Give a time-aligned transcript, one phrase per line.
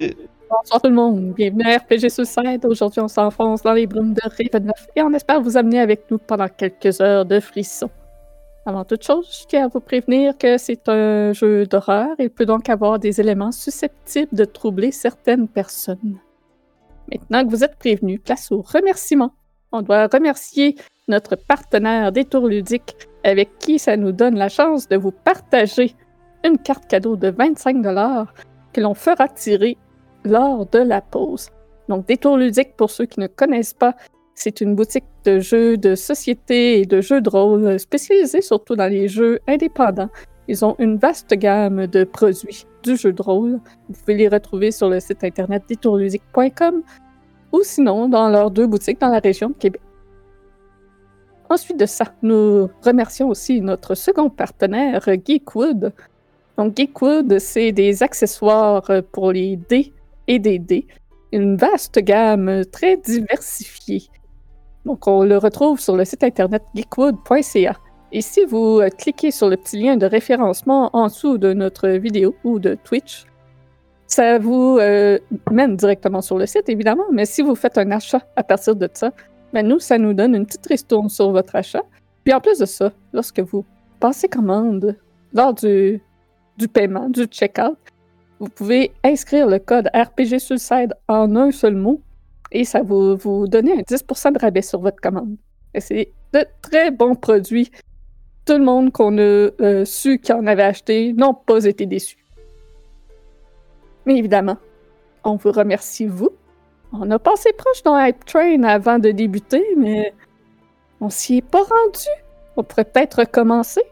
[0.00, 2.64] Bonsoir tout le monde, bienvenue à RPG Suicide.
[2.64, 6.18] Aujourd'hui, on s'enfonce dans les brumes de Ravenloft et on espère vous amener avec nous
[6.18, 7.90] pendant quelques heures de frissons.
[8.66, 12.46] Avant toute chose, je tiens à vous prévenir que c'est un jeu d'horreur et peut
[12.46, 16.18] donc avoir des éléments susceptibles de troubler certaines personnes.
[17.12, 19.34] Maintenant que vous êtes prévenus, place aux remerciements.
[19.70, 20.76] On doit remercier
[21.08, 25.94] notre partenaire Détour Ludique avec qui ça nous donne la chance de vous partager
[26.42, 27.82] une carte cadeau de 25
[28.72, 29.78] que l'on fera tirer
[30.24, 31.50] lors de la pause.
[31.88, 33.94] Donc, Détour ludique, pour ceux qui ne connaissent pas,
[34.34, 38.90] c'est une boutique de jeux de société et de jeux de rôle spécialisée surtout dans
[38.90, 40.10] les jeux indépendants.
[40.48, 43.60] Ils ont une vaste gamme de produits du jeu de rôle.
[43.88, 46.82] Vous pouvez les retrouver sur le site internet détourludique.com
[47.52, 49.80] ou sinon dans leurs deux boutiques dans la région de Québec.
[51.48, 55.92] Ensuite de ça, nous remercions aussi notre second partenaire, Geekwood.
[56.58, 59.92] Donc, Geekwood, c'est des accessoires pour les dés
[60.28, 60.86] et des dés.
[61.32, 64.04] Une vaste gamme très diversifiée.
[64.84, 67.76] Donc, on le retrouve sur le site internet geekwood.ca.
[68.12, 71.88] Et si vous euh, cliquez sur le petit lien de référencement en dessous de notre
[71.88, 73.24] vidéo ou de Twitch,
[74.06, 75.18] ça vous euh,
[75.50, 78.88] mène directement sur le site, évidemment, mais si vous faites un achat à partir de
[78.92, 79.10] ça,
[79.52, 81.82] ben nous, ça nous donne une petite ristourne sur votre achat.
[82.22, 83.64] Puis en plus de ça, lorsque vous
[84.00, 84.96] passez commande
[85.32, 86.00] lors du,
[86.58, 87.76] du paiement, du checkout,
[88.40, 92.00] vous pouvez inscrire le code RPG Suicide en un seul mot
[92.52, 95.36] et ça va vous donner un 10% de rabais sur votre commande.
[95.78, 97.70] C'est de très bons produits.
[98.44, 102.24] Tout le monde qu'on a euh, su qui en avait acheté n'ont pas été déçus.
[104.06, 104.58] Mais évidemment,
[105.24, 106.30] on vous remercie vous.
[106.92, 110.12] On a passé proche dans Hype Train avant de débuter, mais
[111.00, 112.08] on s'y est pas rendu.
[112.56, 113.82] On pourrait peut-être recommencer.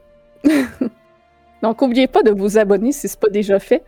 [1.62, 3.82] Donc, n'oubliez pas de vous abonner si ce n'est pas déjà fait.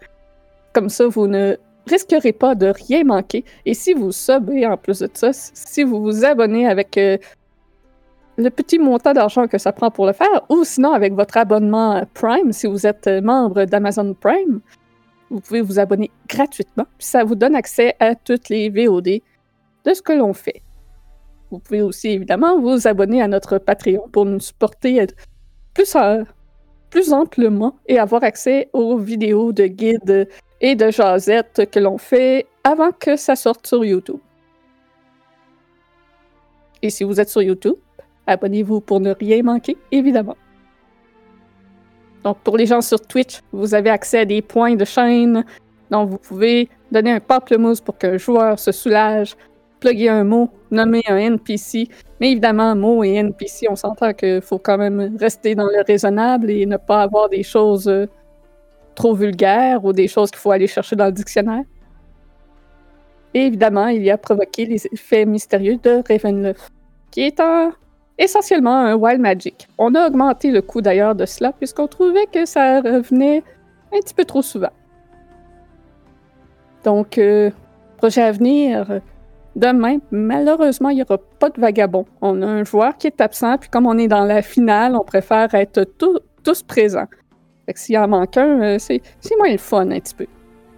[0.74, 3.44] Comme ça, vous ne risquerez pas de rien manquer.
[3.64, 7.16] Et si vous subez en plus de ça, si vous vous abonnez avec euh,
[8.36, 12.04] le petit montant d'argent que ça prend pour le faire, ou sinon avec votre abonnement
[12.14, 14.60] Prime, si vous êtes membre d'Amazon Prime,
[15.30, 16.86] vous pouvez vous abonner gratuitement.
[16.98, 19.20] Puis ça vous donne accès à toutes les VOD
[19.84, 20.62] de ce que l'on fait.
[21.50, 25.06] Vous pouvez aussi évidemment vous abonner à notre Patreon pour nous supporter
[25.72, 26.24] plus, euh,
[26.90, 30.28] plus amplement et avoir accès aux vidéos de guides
[30.60, 34.18] et de jasettes que l'on fait avant que ça sorte sur YouTube.
[36.82, 37.76] Et si vous êtes sur YouTube,
[38.26, 40.36] abonnez-vous pour ne rien manquer, évidemment.
[42.22, 45.44] Donc, pour les gens sur Twitch, vous avez accès à des points de chaîne.
[45.90, 49.36] Donc, vous pouvez donner un pamplemousse pour qu'un joueur se soulage,
[49.80, 51.88] plugger un mot, nommer un NPC.
[52.20, 56.50] Mais évidemment, mot et NPC, on s'entend qu'il faut quand même rester dans le raisonnable
[56.50, 58.06] et ne pas avoir des choses euh,
[58.94, 61.64] trop vulgaires ou des choses qu'il faut aller chercher dans le dictionnaire.
[63.34, 66.72] Et évidemment, il y a provoqué les effets mystérieux de Ravenloft,
[67.10, 67.42] qui est
[68.16, 69.66] essentiellement un Wild Magic.
[69.76, 73.42] On a augmenté le coût d'ailleurs de cela, puisqu'on trouvait que ça revenait
[73.92, 74.70] un petit peu trop souvent.
[76.84, 77.50] Donc, euh,
[77.96, 79.00] projet à venir,
[79.56, 82.04] demain, malheureusement, il n'y aura pas de vagabond.
[82.20, 85.04] On a un joueur qui est absent, puis comme on est dans la finale, on
[85.04, 85.84] préfère être
[86.44, 87.08] tous présents.
[87.66, 89.00] Fait que s'il en manque un, euh, c'est,
[89.38, 90.26] moins le fun un petit peu.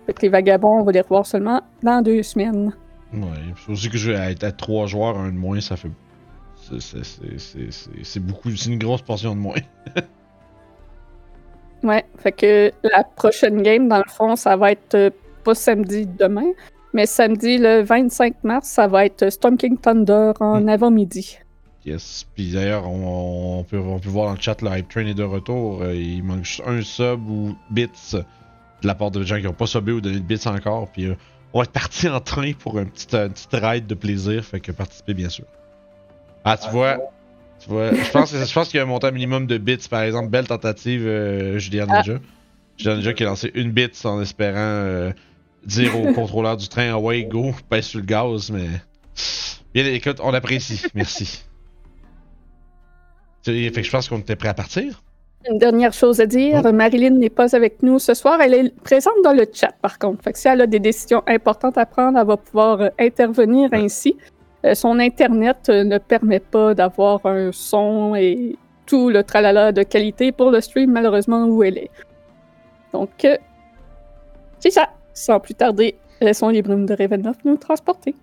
[0.07, 2.73] Fait que les vagabonds, on va les revoir seulement dans deux semaines.
[3.13, 3.21] Ouais,
[3.57, 5.91] c'est aussi que je vais être à trois joueurs, un de moins, ça fait.
[8.03, 9.61] C'est beaucoup, c'est une grosse portion de moins.
[11.83, 15.11] ouais, fait que la prochaine game, dans le fond, ça va être euh,
[15.45, 16.53] pas samedi demain,
[16.93, 20.69] mais samedi le 25 mars, ça va être Storm King Thunder en hmm.
[20.69, 21.39] avant-midi.
[21.87, 22.27] Yes.
[22.35, 25.23] Puis d'ailleurs, on, peut, on peut voir dans le chat, le Hype Train est de
[25.23, 25.83] retour.
[25.83, 29.53] Euh, il manque juste un sub ou bits de la part de gens qui n'ont
[29.53, 30.91] pas subé ou donné de bits encore.
[30.91, 31.15] Puis euh,
[31.53, 34.45] on va être parti en train pour un petit, un petit ride de plaisir.
[34.45, 35.45] Fait que participez bien sûr.
[36.45, 36.99] Ah, tu vois.
[37.61, 39.87] Tu vois, je pense, je pense qu'il y a un montant minimum de bits.
[39.89, 42.03] Par exemple, belle tentative, euh, Julien ah.
[42.03, 45.13] Julien Ninja qui a lancé une bit en espérant
[45.65, 48.67] dire au contrôleur du train Away, go, pèse sur le gaz, mais.
[49.73, 50.83] Bien, écoute, on apprécie.
[50.95, 51.45] Merci.
[53.53, 55.03] Fait que je pense qu'on était prêt à partir.
[55.49, 56.73] Une dernière chose à dire, oh.
[56.73, 58.41] Marilyn n'est pas avec nous ce soir.
[58.41, 60.25] Elle est présente dans le chat, par contre.
[60.25, 63.69] Fait que si elle a des décisions importantes à prendre, elle va pouvoir euh, intervenir
[63.73, 64.17] ainsi.
[64.65, 68.57] Euh, son Internet euh, ne permet pas d'avoir un son et
[68.87, 71.91] tout le tralala de qualité pour le stream, malheureusement, où elle est.
[72.93, 73.27] Donc,
[74.59, 74.89] c'est ça.
[75.13, 78.15] Sans plus tarder, laissons les brumes de Ravenloft nous transporter.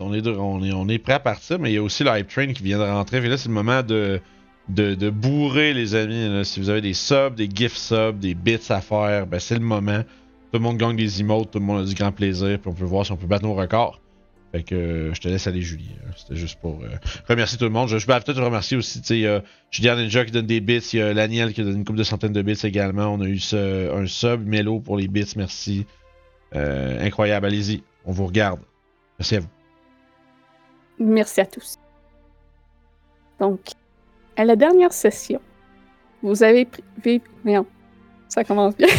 [0.00, 2.10] On est, on, est, on est prêt à partir, mais il y a aussi le
[2.18, 3.18] hype train qui vient de rentrer.
[3.18, 4.20] Et là, c'est le moment de,
[4.68, 6.44] de, bourrer, les amis.
[6.44, 9.60] Si vous avez des subs, des gift subs, des bits à faire, ben c'est le
[9.60, 10.02] moment.
[10.52, 12.74] Tout le monde gagne des emotes, tout le monde a du grand plaisir, puis on
[12.74, 14.00] peut voir si on peut battre nos records.
[14.52, 15.90] Fait que euh, je te laisse aller, Julie.
[16.16, 16.88] C'était juste pour euh,
[17.28, 17.88] remercier tout le monde.
[17.88, 19.40] Je, je vais peut-être remercier aussi, tu sais, euh,
[19.70, 22.04] Julien Ninja qui donne des bits, il y a Laniel qui donne une couple de
[22.04, 23.08] centaines de bits également.
[23.08, 25.84] On a eu un sub, Melo pour les bits, merci.
[26.54, 28.60] Euh, incroyable, allez-y, on vous regarde.
[29.18, 29.55] Merci à vous.
[30.98, 31.76] Merci à tous.
[33.38, 33.60] Donc,
[34.36, 35.40] à la dernière session,
[36.22, 36.66] vous avez
[37.00, 37.22] pris.
[37.44, 37.66] Merde,
[38.28, 38.88] ça commence bien.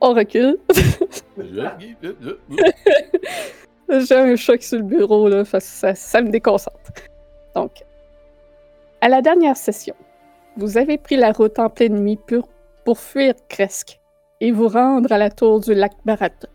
[0.00, 0.58] On recule.
[3.88, 6.92] J'ai un choc sur le bureau, là, parce que ça, ça me déconcentre.
[7.54, 7.72] Donc,
[9.00, 9.94] à la dernière session,
[10.56, 12.48] vous avez pris la route en pleine nuit pour,
[12.84, 14.00] pour fuir Kresk
[14.40, 16.48] et vous rendre à la tour du lac Barata.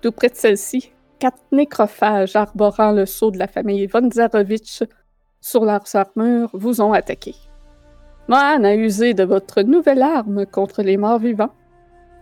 [0.00, 4.82] Tout près de celle-ci, quatre nécrophages arborant le sceau de la famille von Zarovitch
[5.40, 7.34] sur leurs armures vous ont attaqué.
[8.28, 11.54] Mohan a usé de votre nouvelle arme contre les morts vivants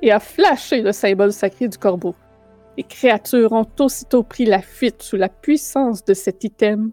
[0.02, 2.14] et a flashé le symbole sacré du corbeau.
[2.76, 6.90] Les créatures ont aussitôt pris la fuite sous la puissance de cet item.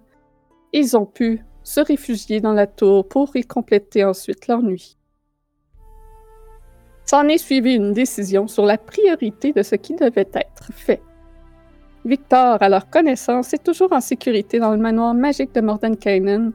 [0.71, 4.97] Ils ont pu se réfugier dans la tour pour y compléter ensuite leur nuit.
[7.05, 11.01] S'en est suivi une décision sur la priorité de ce qui devait être fait.
[12.03, 16.51] Victor, à leur connaissance, est toujours en sécurité dans le manoir magique de Mordenkainen.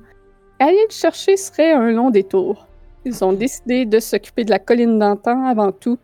[0.59, 2.67] Aller le chercher serait un long détour.
[3.05, 5.99] Ils ont décidé de s'occuper de la colline d'antan avant tout,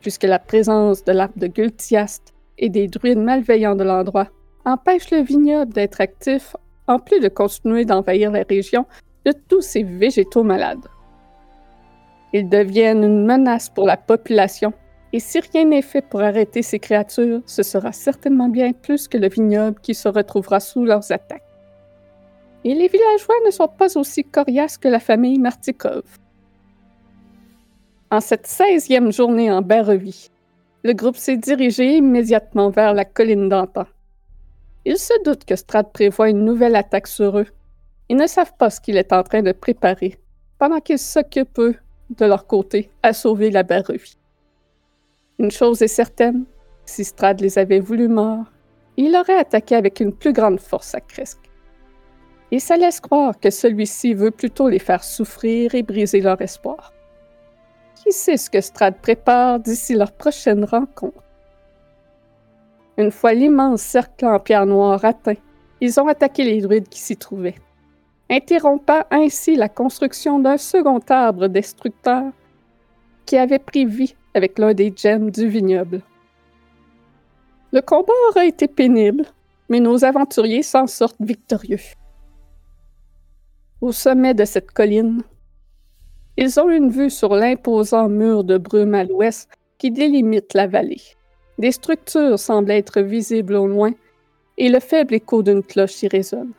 [0.00, 4.28] puisque la présence de l'arbre de Gultiast et des druides malveillants de l'endroit
[4.64, 6.54] empêche le vignoble d'être actif,
[6.86, 8.86] en plus de continuer d'envahir la région
[9.24, 10.86] de tous ces végétaux malades.
[12.32, 14.72] Ils deviennent une menace pour la population,
[15.12, 19.16] et si rien n'est fait pour arrêter ces créatures, ce sera certainement bien plus que
[19.16, 21.42] le vignoble qui se retrouvera sous leurs attaques.
[22.64, 26.02] Et les villageois ne sont pas aussi coriaces que la famille Martikov.
[28.10, 30.30] En cette 16e journée en Barovie,
[30.84, 33.86] le groupe s'est dirigé immédiatement vers la colline d'antan.
[34.84, 37.46] Ils se doutent que Strad prévoit une nouvelle attaque sur eux.
[38.10, 40.18] Ils ne savent pas ce qu'il est en train de préparer,
[40.58, 41.76] pendant qu'ils s'occupent, eux,
[42.10, 44.17] de leur côté, à sauver la Barovie.
[45.40, 46.46] Une chose est certaine,
[46.84, 48.50] si Strad les avait voulu morts,
[48.96, 51.38] il aurait attaqué avec une plus grande force à Kresk.
[52.50, 56.92] Et ça laisse croire que celui-ci veut plutôt les faire souffrir et briser leur espoir.
[57.94, 61.22] Qui sait ce que Strad prépare d'ici leur prochaine rencontre?
[62.96, 65.36] Une fois l'immense cercle en pierre noire atteint,
[65.80, 67.60] ils ont attaqué les druides qui s'y trouvaient,
[68.28, 72.24] interrompant ainsi la construction d'un second arbre destructeur
[73.24, 76.02] qui avait pris vie avec l'un des gemmes du vignoble.
[77.72, 79.24] Le combat aura été pénible,
[79.68, 81.80] mais nos aventuriers s'en sortent victorieux.
[83.80, 85.22] Au sommet de cette colline,
[86.36, 91.02] ils ont une vue sur l'imposant mur de brume à l'ouest qui délimite la vallée.
[91.58, 93.92] Des structures semblent être visibles au loin
[94.56, 96.52] et le faible écho d'une cloche y résonne.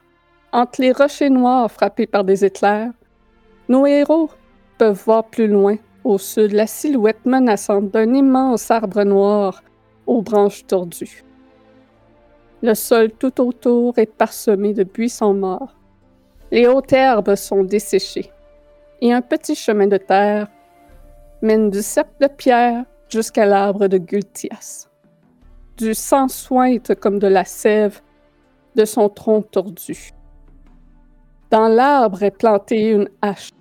[0.51, 2.91] Entre les rochers noirs frappés par des éclairs,
[3.67, 4.29] nos héros
[4.77, 9.63] peuvent voir plus loin, au sud, la silhouette menaçante d'un immense arbre noir
[10.07, 11.23] aux branches tordues.
[12.61, 15.75] Le sol tout autour est parsemé de buissons morts.
[16.51, 18.31] Les hautes herbes sont desséchées
[19.01, 20.47] et un petit chemin de terre
[21.41, 24.87] mène du cercle de pierre jusqu'à l'arbre de Gultias.
[25.77, 28.01] Du sang sointe comme de la sève
[28.75, 30.11] de son tronc tordu.
[31.49, 33.51] Dans l'arbre est plantée une hache,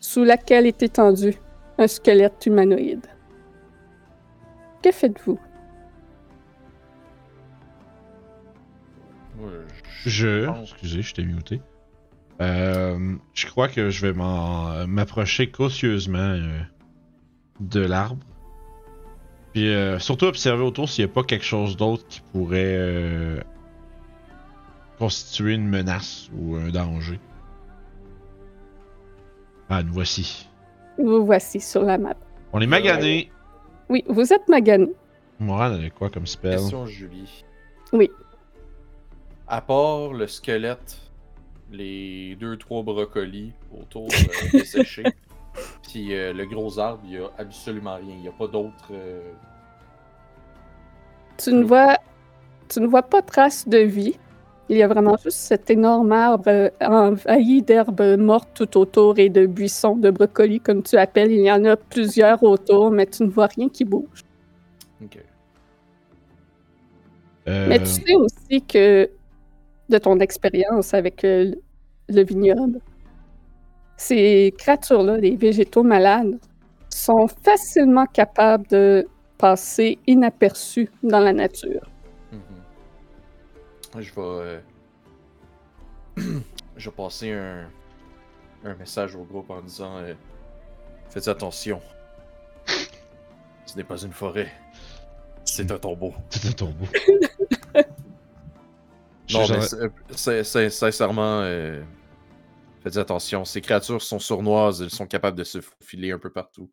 [0.00, 1.38] sous laquelle est étendu
[1.78, 3.06] un squelette humanoïde.
[4.82, 5.38] Que faites-vous?
[9.38, 9.50] Ouais,
[10.04, 10.48] Je.
[10.62, 11.60] Excusez, je t'ai muté.
[12.40, 16.60] Euh, je crois que je vais m'en- m'approcher cautieusement euh,
[17.60, 18.24] de l'arbre.
[19.52, 23.40] Puis euh, surtout observer autour s'il n'y a pas quelque chose d'autre qui pourrait euh,
[24.98, 27.18] constituer une menace ou un danger.
[29.68, 30.47] Ah, nous voici.
[30.98, 32.14] Vous voici sur la map.
[32.52, 33.30] On est magané.
[33.88, 34.92] Oui, vous êtes magané.
[35.38, 36.52] Moran avait quoi comme spell?
[36.58, 37.44] Question, Julie.
[37.92, 38.10] Oui.
[39.46, 40.98] À part le squelette,
[41.70, 45.04] les deux, trois brocolis autour euh, desséchés,
[45.82, 48.14] puis euh, le gros arbre, il n'y a absolument rien.
[48.16, 48.88] Il n'y a pas d'autres.
[48.92, 49.20] euh,
[51.38, 51.96] Tu ne vois,
[52.68, 54.18] tu ne vois pas trace de vie.
[54.68, 59.30] Il y a vraiment juste cet énorme arbre euh, envahi d'herbes mortes tout autour et
[59.30, 61.32] de buissons, de brocolis, comme tu appelles.
[61.32, 64.24] Il y en a plusieurs autour, mais tu ne vois rien qui bouge.
[65.02, 65.18] Ok.
[67.48, 69.10] Euh, Mais tu sais aussi que,
[69.88, 71.54] de ton expérience avec le,
[72.08, 72.80] le vignoble,
[73.96, 76.38] ces créatures-là, les végétaux malades,
[76.90, 79.08] sont facilement capables de
[79.38, 81.90] passer inaperçus dans la nature.
[83.94, 84.20] Je vais.
[84.20, 84.60] euh,
[86.76, 87.68] je vais passer un,
[88.64, 90.14] un message au groupe en disant euh,
[91.10, 91.80] Faites attention.
[93.66, 94.50] Ce n'est pas une forêt.
[95.44, 96.12] C'est un tombeau.
[96.30, 96.88] C'était ton bout.
[99.30, 101.82] Non, Je- mais c'est- c'est- c'est- sincèrement, euh,
[102.82, 103.44] faites attention.
[103.44, 106.70] Ces créatures sont sournoises, elles sont capables de se faufiler un peu partout.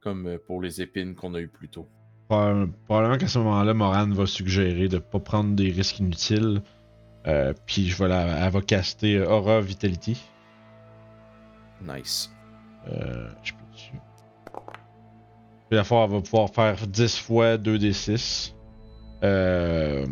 [0.00, 1.88] Comme pour les épines qu'on a eues plus tôt.
[2.32, 6.62] Proba- Probablement qu'à ce moment-là, Morane va suggérer de pas prendre des risques inutiles.
[7.26, 10.20] Euh, puis je vais la, elle va caster Aura Vitality.
[11.86, 12.30] Nice.
[12.88, 13.92] Euh, je peux dessus.
[15.68, 18.54] Puis la fois, elle va pouvoir faire 10 fois 2d6.
[19.24, 20.06] Euh,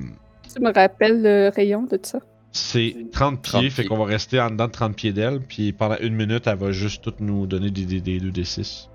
[0.55, 2.19] Tu me rappelles le rayon de ça?
[2.53, 3.85] c'est 30 pieds, 30 fait pieds.
[3.89, 5.41] qu'on va rester en dedans de 30 pieds d'elle.
[5.41, 8.89] Puis pendant une minute, elle va juste toutes nous donner des, des, des 2d6.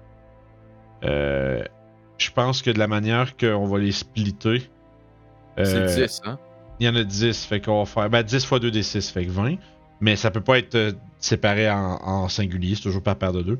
[1.03, 1.63] Euh,
[2.17, 4.69] je pense que de la manière qu'on va les splitter.
[5.57, 6.37] C'est euh, 10, hein?
[6.79, 8.09] Il y en a 10, fait qu'on va faire.
[8.09, 9.55] Ben 10 fois 2d6, fait que 20.
[10.01, 13.41] Mais ça peut pas être euh, séparé en, en singulier, c'est toujours par paire de
[13.41, 13.57] deux.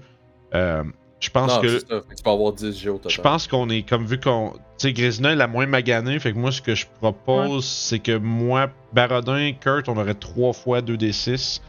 [0.53, 0.83] Euh,
[1.21, 1.79] je pense Non, que.
[1.79, 2.01] c'est ça.
[2.01, 3.11] Fait que tu peux avoir 10 G au total.
[3.11, 4.51] Je pense qu'on est comme vu qu'on.
[4.77, 7.99] Tu sais, Grisina est la moins maganée, fait que moi, ce que je propose, c'est
[7.99, 11.61] que moi, Barodin, Kurt, on aurait 3 fois 2d6.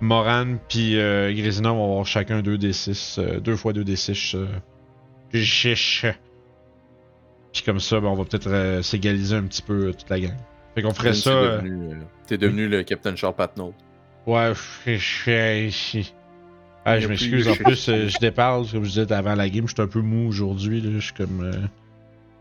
[0.00, 3.38] Moran puis euh, Grisina vont avoir chacun 2d6.
[3.40, 4.36] 2 fois 2d6.
[4.36, 4.46] euh,
[5.32, 6.06] chiche.
[7.58, 10.20] Puis comme ça, ben, on va peut-être euh, s'égaliser un petit peu euh, toute la
[10.20, 10.36] gang.
[10.76, 11.30] Fait qu'on ferait Même ça.
[11.30, 11.92] T'es euh, devenu,
[12.30, 13.74] euh, devenu le Captain Charles Patnaud.
[14.28, 14.52] Ouais,
[14.86, 16.02] je
[16.84, 19.82] Ah, je m'excuse, en plus, je déparle, comme je disais avant la game, je suis
[19.82, 21.50] un peu mou aujourd'hui, je suis comme...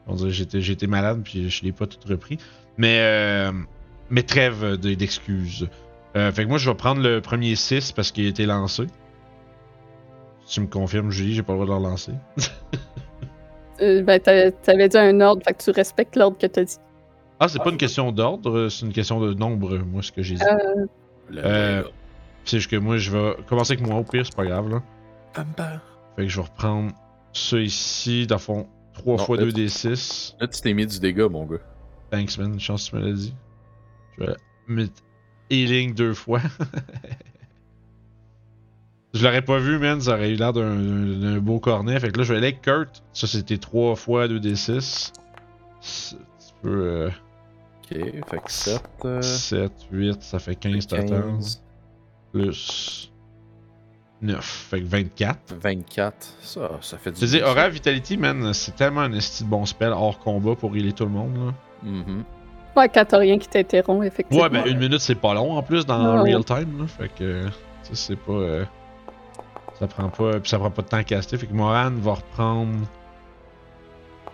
[0.05, 2.37] on dirait j'étais, j'étais malade, puis je l'ai pas tout repris.
[2.77, 3.49] Mais,
[4.11, 5.67] mais trêve de- d'excuses.
[6.13, 8.85] Fait que moi, je vais prendre le premier 6 parce qu'il a été lancé.
[10.45, 12.13] Si tu me confirmes, Julie, j'ai pas le droit de le relancer.
[13.81, 16.77] Euh, ben, t'a- t'avais dit un ordre, fait que tu respectes l'ordre que t'as dit.
[17.39, 20.35] Ah, c'est pas une question d'ordre, c'est une question de nombre, moi, ce que j'ai
[20.35, 20.41] dit.
[20.43, 20.85] Euh,
[21.43, 21.83] Euh.
[22.45, 24.81] C'est juste que moi, je vais commencer avec moi, au pire, c'est pas grave, là.
[26.15, 26.91] Fait que je vais reprendre
[27.33, 30.35] ça ici, dans le fond, 3 Non, fois là, 2d6.
[30.39, 31.57] Là, tu t'es mis du dégât, mon gars.
[32.09, 32.53] Thanks, man.
[32.53, 33.35] Une chance que tu me l'as dit.
[34.17, 34.33] Je vais
[34.67, 34.93] mettre
[35.51, 36.39] healing deux fois.
[39.13, 39.99] je l'aurais pas vu, man.
[40.01, 41.99] Ça aurait eu l'air d'un- d'un d'un beau cornet.
[41.99, 43.03] Fait que là, je vais aller avec Kurt.
[43.13, 45.11] Ça, c'était 3 fois 2d6.
[45.81, 46.69] C'est un petit peu.
[46.69, 47.09] Euh,
[47.89, 47.97] Ok,
[48.29, 48.81] fait que 7.
[49.05, 51.07] Euh, 7, 8, ça fait 15 total.
[51.07, 51.63] 15,
[52.33, 53.11] Plus
[54.21, 54.43] 9.
[54.69, 55.55] Fait que 24.
[55.61, 56.15] 24.
[56.41, 59.45] Ça, ça fait du Je te dis, bien, Aura Vitality, man, c'est tellement un esti
[59.45, 61.35] de bon spell hors combat pour healer tout le monde.
[61.37, 61.53] Là.
[61.83, 61.87] ça.
[61.89, 62.23] Mhm.
[62.75, 64.43] ouais, quand t'as rien qui t'interrompt, effectivement.
[64.43, 66.31] Ouais, ben une minute c'est pas long en plus dans Ouais.
[66.33, 66.79] real time.
[66.81, 67.51] Là, fait que, tu
[67.83, 68.33] sais, c'est pas.
[68.33, 68.65] euh,
[69.79, 70.39] ça prend pas.
[70.39, 71.37] Puis ça prend pas de temps à caster.
[71.37, 72.87] Fait que Moran va reprendre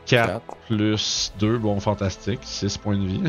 [0.05, 0.57] 4 Quatre.
[0.67, 1.57] plus 2.
[1.57, 2.39] Bon, fantastique.
[2.43, 3.23] 6 points de vie.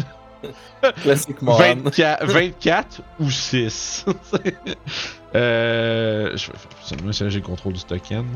[1.03, 1.57] Classiquement.
[1.57, 4.05] 24, 24 ou 6.
[5.35, 6.97] euh, je vais faire ça.
[7.03, 8.27] Moi, c'est là, j'ai le contrôle du token.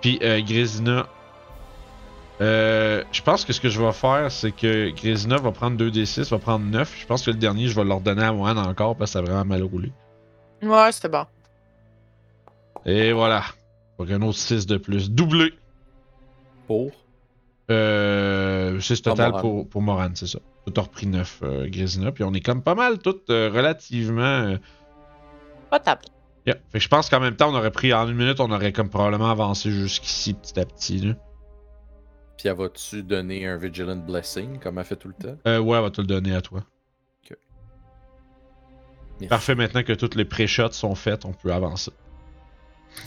[0.00, 1.06] Puis euh, Grisina.
[2.42, 6.28] Euh, je pense que ce que je vais faire, c'est que Grisina va prendre 2d6,
[6.28, 6.96] va prendre 9.
[7.00, 9.18] Je pense que le dernier, je vais leur donner à Mohan encore parce que ça
[9.20, 9.90] a vraiment mal roulé.
[10.62, 11.24] Ouais, c'était bon.
[12.86, 13.42] Et voilà.
[13.98, 15.10] Donc un autre 6 de plus.
[15.10, 15.52] Doublé.
[16.66, 16.90] Pour?
[17.70, 19.40] Euh, 6 total Moran.
[19.40, 20.38] pour, pour Moran, c'est ça.
[20.66, 22.12] Tout a repris 9 euh, Grisina.
[22.12, 24.22] Puis on est comme pas mal toutes euh, relativement.
[24.22, 24.56] euh,
[25.70, 26.02] Pas table.
[26.46, 26.56] Yeah.
[26.70, 28.72] Fait que je pense qu'en même temps, on aurait pris en une minute, on aurait
[28.72, 30.98] comme probablement avancé jusqu'ici petit à petit.
[31.00, 31.14] Là.
[32.38, 35.36] Puis elle va-tu donner un Vigilant Blessing comme elle fait tout le temps?
[35.48, 36.62] Euh, ouais, on va te le donner à toi.
[39.30, 41.90] Parfait, maintenant que toutes les pré-shots sont faites, on peut avancer.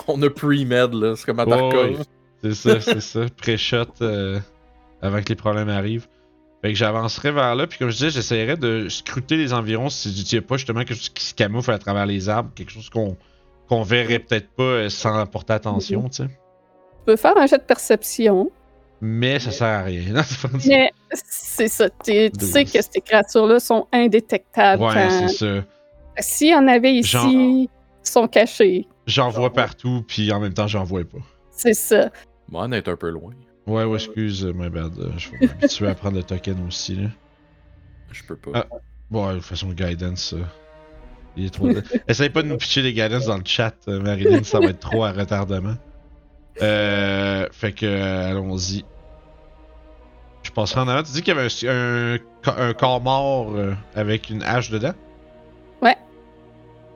[0.07, 1.15] On a pre-med, là.
[1.15, 2.03] C'est comme à Tarkov.
[2.43, 3.21] C'est ça, c'est ça.
[3.37, 4.39] Pré-shot euh,
[5.01, 6.07] avant que les problèmes arrivent.
[6.61, 10.09] Fait que j'avancerai vers là, puis comme je disais, j'essaierai de scruter les environs si
[10.09, 12.89] il n'y pas justement quelque chose qui se camoufle à travers les arbres, quelque chose
[12.89, 13.15] qu'on
[13.69, 16.25] qu'on verrait peut-être pas euh, sans porter attention, tu sais.
[16.25, 18.49] Tu peux faire un jet de perception,
[18.99, 20.01] Mais ça sert à rien.
[20.13, 20.21] Non,
[20.67, 21.87] mais c'est ça.
[22.03, 24.81] Tu sais que ces créatures-là sont indétectables.
[24.83, 25.63] Ouais, quand- c'est ça.
[26.17, 27.69] S'il y en avait ici, Genre- ils
[28.03, 28.87] sont cachés.
[29.09, 31.17] J'en vois partout, puis en même temps, j'en vois pas.
[31.51, 32.09] C'est ça.
[32.47, 33.33] Moi, on est un peu loin.
[33.67, 34.91] Ouais, ouais, excuse, euh, my bad.
[34.99, 37.09] euh, Je vais m'habituer à prendre le token aussi, là.
[38.11, 38.51] Je peux pas.
[38.53, 38.65] Ah.
[39.11, 40.33] Bon, de toute façon, guidance.
[40.33, 40.43] euh,
[41.35, 41.69] il est trop.
[42.07, 44.79] Essaye pas de nous pitcher des guidance dans le chat, euh, Marilyn, ça va être
[44.79, 45.75] trop à retardement.
[46.61, 48.83] Euh, fait que, euh, allons-y.
[50.43, 51.03] Je passerai en avant.
[51.03, 52.17] Tu dis qu'il y avait un,
[52.51, 54.93] un, un corps mort euh, avec une hache dedans?
[55.81, 55.95] Ouais.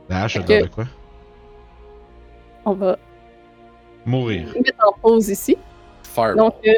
[0.09, 0.85] La hache, elle que- de quoi?
[2.65, 2.97] On va
[4.05, 4.47] Mourir.
[4.55, 5.57] mettre en pause ici.
[6.03, 6.35] Fire.
[6.35, 6.73] Donc, euh,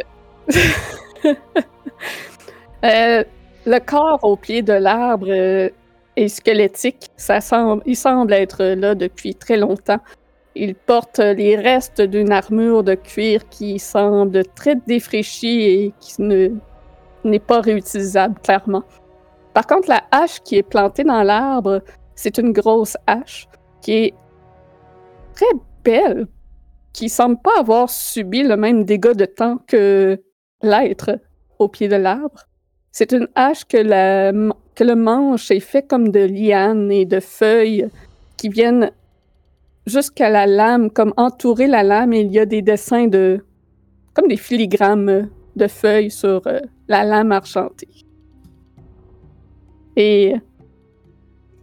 [2.84, 3.24] euh,
[3.65, 5.70] le corps au pied de l'arbre euh,
[6.15, 7.10] est squelettique.
[7.18, 10.00] Ça semble, il semble être là depuis très longtemps.
[10.56, 16.51] Il porte les restes d'une armure de cuir qui semble très défraîchie et qui ne-
[17.25, 18.84] n'est pas réutilisable, clairement.
[19.54, 21.82] Par contre, la hache qui est plantée dans l'arbre,
[22.15, 23.48] c'est une grosse hache
[23.82, 24.13] qui est
[25.34, 25.46] très
[25.86, 26.27] belle,
[26.92, 30.20] qui semble pas avoir subi le même dégât de temps que
[30.62, 31.20] l'être
[31.60, 32.42] au pied de l'arbre.
[32.92, 34.32] C'est une hache que, la,
[34.75, 37.88] que le manche est fait comme de lianes et de feuilles
[38.38, 38.92] qui viennent
[39.86, 43.44] jusqu'à la lame, comme entourer la lame, et il y a des dessins de.
[44.13, 48.06] comme des filigrammes de feuilles sur euh, la lame argentée.
[49.96, 50.34] Et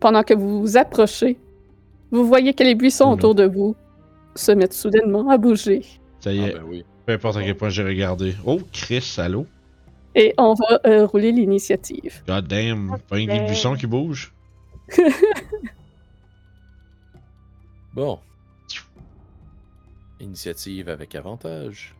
[0.00, 1.38] pendant que vous vous approchez,
[2.10, 3.14] vous voyez que les buissons Oula.
[3.14, 3.74] autour de vous
[4.34, 5.82] se mettent soudainement à bouger.
[6.20, 6.84] Ça y Ah est, ben oui.
[7.06, 8.34] peu importe à quel point j'ai regardé.
[8.44, 9.46] Oh, Chris, allô?
[10.14, 12.22] Et on va euh, rouler l'initiative.
[12.26, 13.46] God damn, pas une Ok.
[13.46, 14.32] buisson qui bouge.
[17.94, 18.18] Bon.
[20.20, 21.94] Initiative avec avantage.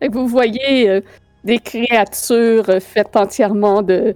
[0.00, 1.00] Et vous voyez euh,
[1.44, 4.14] des créatures euh, faites entièrement de,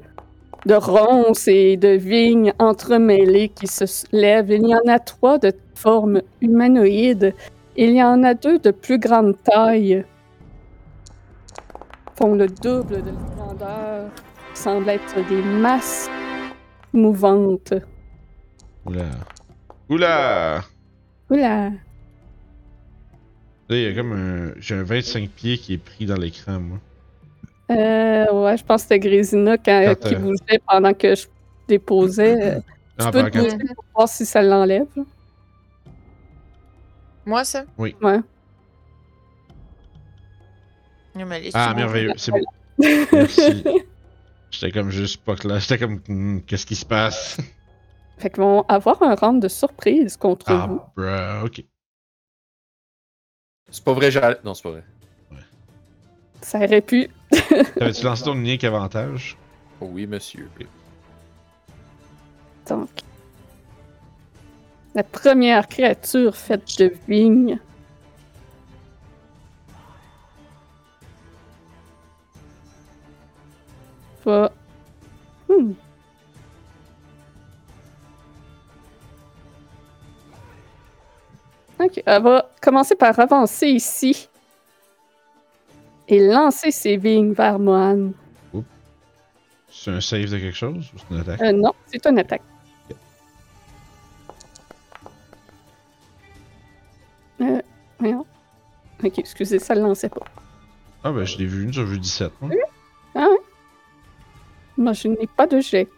[0.67, 4.50] de ronces et de vignes entremêlées qui se lèvent.
[4.50, 7.35] Il y en a trois de forme humanoïde.
[7.77, 10.05] Il y en a deux de plus grande taille.
[12.17, 14.11] Font le double de la grandeur.
[14.55, 16.11] Semblent être des masses
[16.93, 17.75] mouvantes.
[18.85, 19.05] Oula.
[19.88, 20.61] Oula!
[21.31, 21.71] Oula!
[23.71, 24.53] Là, il y a comme un.
[24.59, 26.79] J'ai un 25 pieds qui est pris dans l'écran, moi.
[27.71, 31.27] Euh, ouais, je pense que c'était Grésina quand- Quand, qui euh, bougeait pendant que je
[31.69, 32.55] déposais.
[32.57, 32.61] Euh,
[32.99, 34.87] Tu Ah, peux te bouger pour voir si ça l'enlève.
[37.29, 37.64] Moi, ça?
[37.77, 37.95] Ouais.
[41.14, 42.41] Non, mais les Ah, merveilleux, c'est bon.
[42.79, 43.64] Merci.
[44.51, 45.61] J'étais comme juste pas clair.
[45.61, 47.37] J'étais comme, hmm, qu'est-ce qui se passe?
[48.17, 50.81] Fait qu'ils vont avoir un round de surprise contre Ah, vous.
[50.97, 51.62] bruh, ok.
[53.73, 54.38] C'est pas vrai, j'allais.
[54.43, 54.85] Non, c'est pas vrai.
[56.41, 57.11] Ça aurait pu.
[57.77, 59.37] T'avais-tu lancé ton unique avantage?
[59.83, 60.49] Oui, monsieur.
[62.67, 62.88] Donc.
[64.99, 67.61] La première créature faite de vigne.
[74.25, 74.51] Va.
[75.49, 75.71] Hmm.
[81.79, 84.29] Ok, elle va commencer par avancer ici
[86.09, 88.11] et lancer ses vignes vers Mohan.
[89.71, 91.41] C'est un save de quelque chose ou c'est une attaque?
[91.41, 92.43] Euh, non, c'est une attaque.
[97.99, 98.27] Voyons.
[99.05, 100.25] Ok, excusez, ça le lançait pas?
[101.05, 102.33] Ah, ben, je l'ai vu, j'ai vu 17.
[102.43, 103.29] hein.
[104.77, 105.89] Moi, je n'ai pas de jet.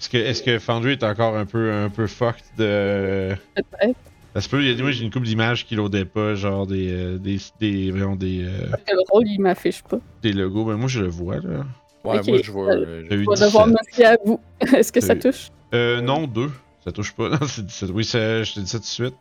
[0.00, 3.34] Est-ce que, est-ce que Foundry est encore un peu, un peu fucked de.
[3.54, 3.96] Peut-être.
[4.34, 6.66] Ça se peut, il y a, moi j'ai une couple d'images qui loadaient pas, genre
[6.66, 6.88] des.
[6.92, 7.38] euh, des.
[7.60, 7.90] des.
[7.90, 9.98] voyons, des, euh, le rôle, il m'affiche pas.
[10.22, 10.64] des logos.
[10.66, 11.64] Ben, moi je le vois, là.
[12.04, 12.68] Ouais, moi, je vois.
[12.72, 13.68] euh, J'ai eu On va devoir 17.
[13.80, 14.40] me fier à vous.
[14.60, 15.48] Est-ce que ça touche?
[15.74, 16.48] Euh, non, 2.
[16.84, 17.28] Ça touche pas.
[17.30, 17.90] Non, c'est 17.
[17.92, 19.14] Oui, c'est- je te dis ça tout de suite.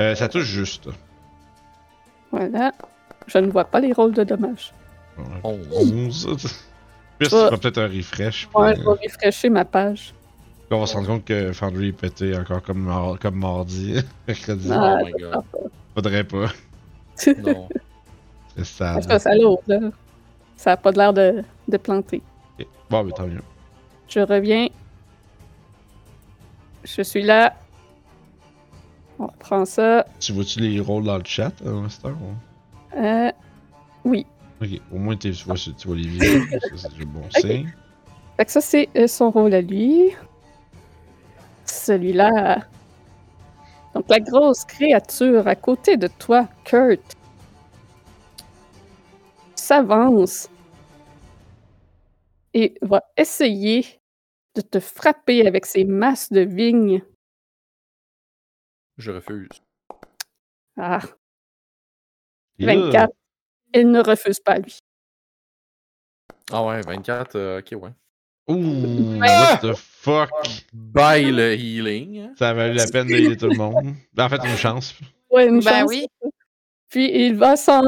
[0.00, 0.88] Euh, ça touche juste.
[2.30, 2.72] Voilà.
[3.26, 4.72] Je ne vois pas les rôles de dommages.
[5.18, 6.26] Ouais, Onze.
[6.26, 6.36] 11.
[7.18, 7.30] Puis Ouais.
[7.30, 8.46] ça fera peut-être un refresh.
[8.48, 10.12] puis, Ouais, euh, je vais refresher ma page.
[10.70, 13.94] on va se rendre compte que Foundry est pété encore comme, mar- comme mardi.
[14.28, 14.68] Mercredi.
[14.70, 15.44] Ah, oh my god.
[15.94, 16.46] Faudrait pas.
[17.38, 17.68] Non.
[18.56, 19.00] C'est ça.
[19.18, 19.78] Ça l'autre, là.
[20.56, 22.22] Ça n'a pas l'air de, de planter.
[22.90, 23.42] Bon, mais tant mieux.
[24.08, 24.68] Je reviens.
[26.84, 27.54] Je suis là.
[29.18, 30.06] On reprend ça.
[30.20, 32.10] Tu vois-tu les rôles dans le chat, euh, Master?
[32.12, 33.30] ou- Euh,
[34.04, 34.26] oui.
[34.62, 36.44] Ok, au moins tu vois, tu vois les vidéos.
[36.60, 37.72] ça, c'est du bon signe.
[38.36, 40.10] Fait que ça, c'est euh, son rôle à lui.
[41.64, 42.66] Celui-là.
[43.94, 47.00] Donc, la grosse créature à côté de toi, Kurt,
[49.54, 50.48] s'avance
[52.54, 53.84] et va essayer
[54.54, 57.02] de te frapper avec ses masses de vignes.
[58.96, 59.48] Je refuse.
[60.78, 61.00] Ah,
[62.58, 63.12] Et là, 24.
[63.74, 64.78] Il ne refuse pas, lui.
[66.52, 67.90] Ah ouais, 24, euh, ok, ouais.
[68.48, 70.30] Ouh, what the fuck?
[70.72, 72.30] Bye le healing.
[72.36, 73.94] Ça a valu la peine d'aider tout le monde.
[74.14, 74.94] Ben, En fait, une chance.
[75.30, 75.88] Ouais, une Ben chance.
[75.90, 76.06] oui.
[76.88, 77.82] Puis il va s'en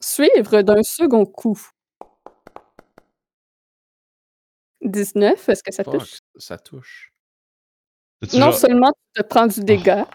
[0.00, 1.58] suivre d'un second coup.
[4.82, 6.18] 19, est-ce que ça Fuck, touche?
[6.36, 7.12] ça touche.
[8.34, 10.06] Non genre- seulement tu te prends du dégât.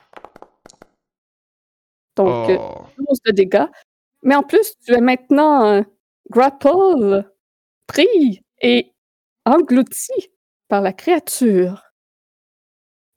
[2.15, 2.85] Donc, euh, Oh.
[2.97, 3.65] 12 de dégâts.
[4.23, 5.81] Mais en plus, tu es maintenant euh,
[6.29, 7.29] grapple,
[7.87, 8.91] pris et
[9.45, 10.13] englouti
[10.67, 11.81] par la créature.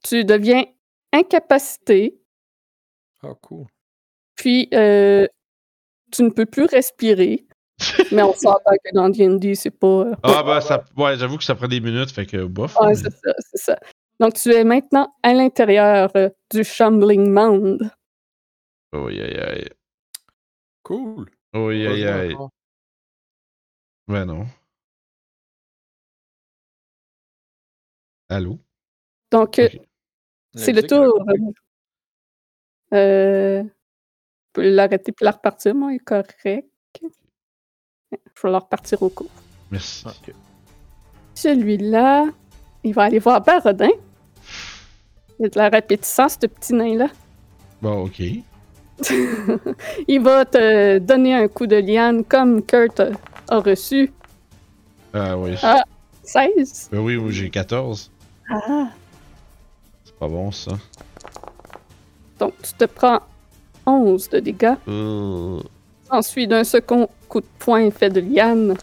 [0.05, 0.65] Tu deviens
[1.13, 2.21] incapacité,
[3.23, 3.67] Ah, cool.
[4.37, 5.27] puis euh,
[6.13, 7.47] tu ne peux plus respirer.
[8.13, 9.87] Mais on s'entend que dans D&D, c'est pas...
[9.87, 10.85] euh, Ah, bah, ça...
[10.97, 12.77] ouais, j'avoue que ça prend des minutes, fait que bof.
[12.81, 13.79] Ouais, mais- c'est ça, c'est ça.
[14.21, 17.89] Donc, tu es maintenant à l'intérieur euh, du Shambling Mound.
[18.92, 19.68] Oui, aïe, aïe.
[20.83, 21.31] Cool.
[21.53, 22.33] Pas aïe.
[22.35, 22.51] encore.
[24.07, 24.46] Ben non.
[28.31, 28.59] Allô?
[29.31, 29.68] Donc, euh,
[30.55, 31.24] c'est le tour.
[32.94, 33.68] Euh, je
[34.53, 36.70] peux l'arrêter puis la repartir, moi, il est correct.
[38.11, 39.31] Je vais la repartir au cours.
[39.70, 40.07] Merci.
[41.35, 42.27] Celui-là,
[42.83, 43.90] il va aller voir Barodin.
[45.38, 47.09] Il a de la répétissance, ce petit nain-là.
[47.83, 48.22] Bon, ok.
[50.09, 53.11] il va te donner un coup de liane comme Kurt a-
[53.49, 54.13] a reçu.
[55.15, 55.55] Ah, oui.
[55.63, 55.85] Ah.
[56.25, 56.91] 16.
[56.93, 58.11] Ben oui, oui, j'ai 14.
[58.51, 58.89] Ah.
[60.05, 60.73] C'est pas bon, ça.
[62.39, 63.21] Donc, tu te prends
[63.87, 64.75] 11 de dégâts.
[64.89, 65.61] Euh,
[66.11, 68.75] Ensuite, d'un second coup de poing fait de liane.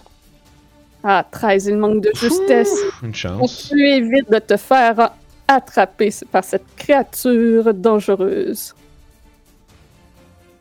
[1.04, 2.74] Ah, 13, il manque de justesse.
[3.04, 3.68] Une Donc, chance.
[3.70, 5.12] tu évites de te faire
[5.48, 8.74] attraper par cette créature dangereuse.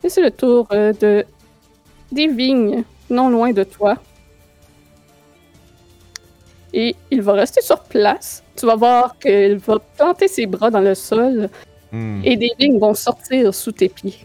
[0.05, 1.25] Et c'est le tour euh, de
[2.11, 3.95] des vignes, non loin de toi.
[6.71, 8.43] Et il va rester sur place.
[8.55, 11.49] Tu vas voir qu'il va planter ses bras dans le sol
[11.91, 12.21] Hmm.
[12.25, 14.17] et des vignes vont sortir sous tes pieds.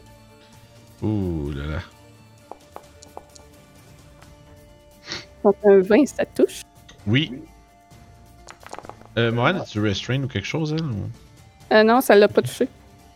[1.02, 1.78] Ouh là là.
[5.44, 6.62] Donc un 20, ça touche.
[7.06, 7.32] Oui.
[9.18, 10.84] Euh, Mohan, as-tu restrain ou quelque chose, elle?
[10.84, 11.10] ou-
[11.72, 12.66] Euh, non, ça l'a pas touché.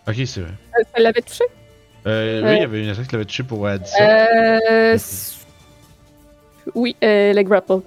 [0.07, 0.53] Ok, c'est vrai.
[0.79, 1.45] Euh, ça l'avait touché?
[2.07, 2.49] Euh, Euh.
[2.51, 4.01] Oui, il y avait une attaque qui l'avait touché pour euh, 17.
[4.01, 5.39] Euh, s-
[6.75, 7.81] oui, euh, les grapple.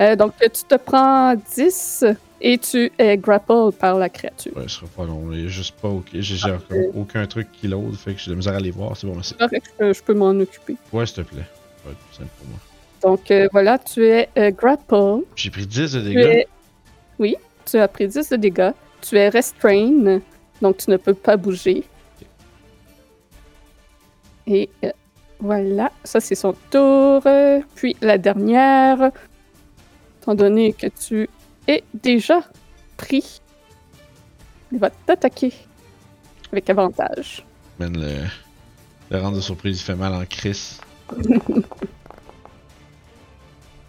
[0.00, 2.04] Euh, donc, tu te prends 10
[2.40, 4.56] et tu es grapple par la créature.
[4.56, 5.30] Ouais, ce sera pas long.
[5.32, 5.88] Il a juste pas.
[5.88, 8.70] ok, J'ai comme aucun truc qui load, fait que j'ai de la misère à les
[8.70, 8.96] voir.
[8.96, 9.34] C'est bon, merci.
[9.40, 9.46] Je,
[9.78, 10.76] peux- je peux m'en occuper.
[10.92, 11.42] Ouais, s'il te plaît.
[11.42, 12.58] Ça va être plus simple pour moi.
[13.02, 15.22] Donc, euh, voilà, tu es euh, grapple.
[15.36, 16.18] J'ai pris 10 de dégâts.
[16.18, 16.48] es...
[17.18, 17.36] Oui,
[17.70, 18.72] tu as pris 10 de dégâts.
[19.00, 20.20] Tu es restrain,
[20.60, 21.84] donc tu ne peux pas bouger.
[24.50, 24.90] Et euh,
[25.40, 27.22] voilà, ça c'est son tour.
[27.74, 29.10] Puis la dernière,
[30.22, 31.28] étant donné que tu
[31.66, 32.40] es déjà
[32.96, 33.42] pris,
[34.72, 35.52] il va t'attaquer
[36.50, 37.44] avec avantage.
[37.78, 38.24] Man, le,
[39.10, 40.80] le rang de surprise, il fait mal en crise.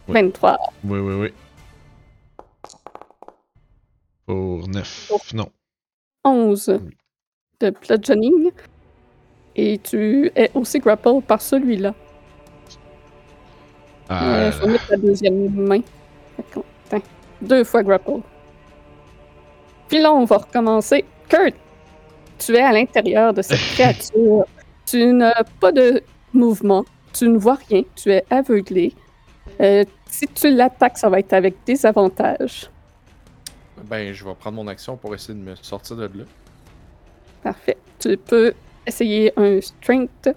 [0.09, 0.13] Oui.
[0.15, 0.57] 23.
[0.83, 1.33] Oui, oui, oui.
[4.25, 5.11] Pour 9.
[5.33, 5.49] Non.
[6.25, 6.79] 11
[7.61, 8.51] de bludgeoning.
[9.61, 11.93] Et tu es aussi grapple par celui-là.
[14.07, 15.81] Ah, Euh, je vais mettre la deuxième main.
[17.41, 18.21] Deux fois grapple.
[19.89, 21.03] Puis là, on va recommencer.
[21.27, 21.55] Kurt,
[22.37, 24.45] tu es à l'intérieur de cette créature.
[24.85, 26.01] tu n'as pas de
[26.33, 26.85] mouvement.
[27.11, 27.83] Tu ne vois rien.
[27.97, 28.93] Tu es aveuglé.
[29.59, 32.69] Euh, si tu l'attaques, ça va être avec des avantages.
[33.83, 36.23] Ben, je vais prendre mon action pour essayer de me sortir de là.
[37.43, 37.77] Parfait.
[37.99, 38.53] Tu peux
[38.89, 40.29] essayer un strength.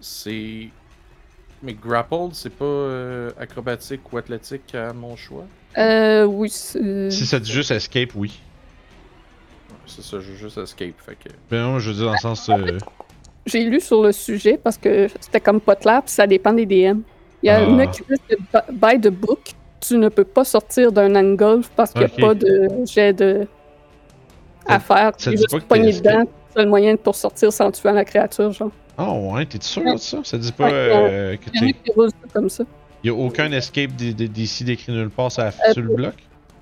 [0.00, 0.68] C'est.
[1.62, 5.44] Mais grapple, c'est pas euh, acrobatique ou athlétique à mon choix?
[5.78, 6.48] Euh, oui.
[6.50, 8.40] c'est- si ça dit juste escape, oui.
[9.86, 10.94] C'est ça, je veux juste escape.
[11.04, 11.28] Fait que.
[11.50, 12.48] Mais non, je veux dire dans le sens.
[12.48, 12.78] euh,
[13.46, 16.66] J'ai lu sur le sujet parce que c'était comme pas clair, puis ça dépend des
[16.66, 17.00] DM.
[17.42, 17.62] Il y a Ah.
[17.64, 21.92] une qui dit que by the book, tu ne peux pas sortir d'un angle parce
[21.92, 23.46] qu'il n'y a pas de jet de...
[24.66, 25.12] à Ça- faire.
[25.18, 28.04] ça Tu pas juste que t'es dedans, c'est le moyen pour sortir sans tuer la
[28.04, 28.70] créature, genre.
[28.98, 30.18] Ah ouais, t'es sûr de ça?
[30.22, 32.64] Ça dit pas Ouais, euh, que ça comme ça.
[33.04, 36.14] Y a aucun escape d'ici décrit nulle part ça Euh, sur le bloc?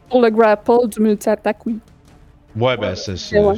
[0.08, 1.78] Pour le grapple du multi-attaque, oui.
[2.56, 3.54] Ouais, ben c'est ouais.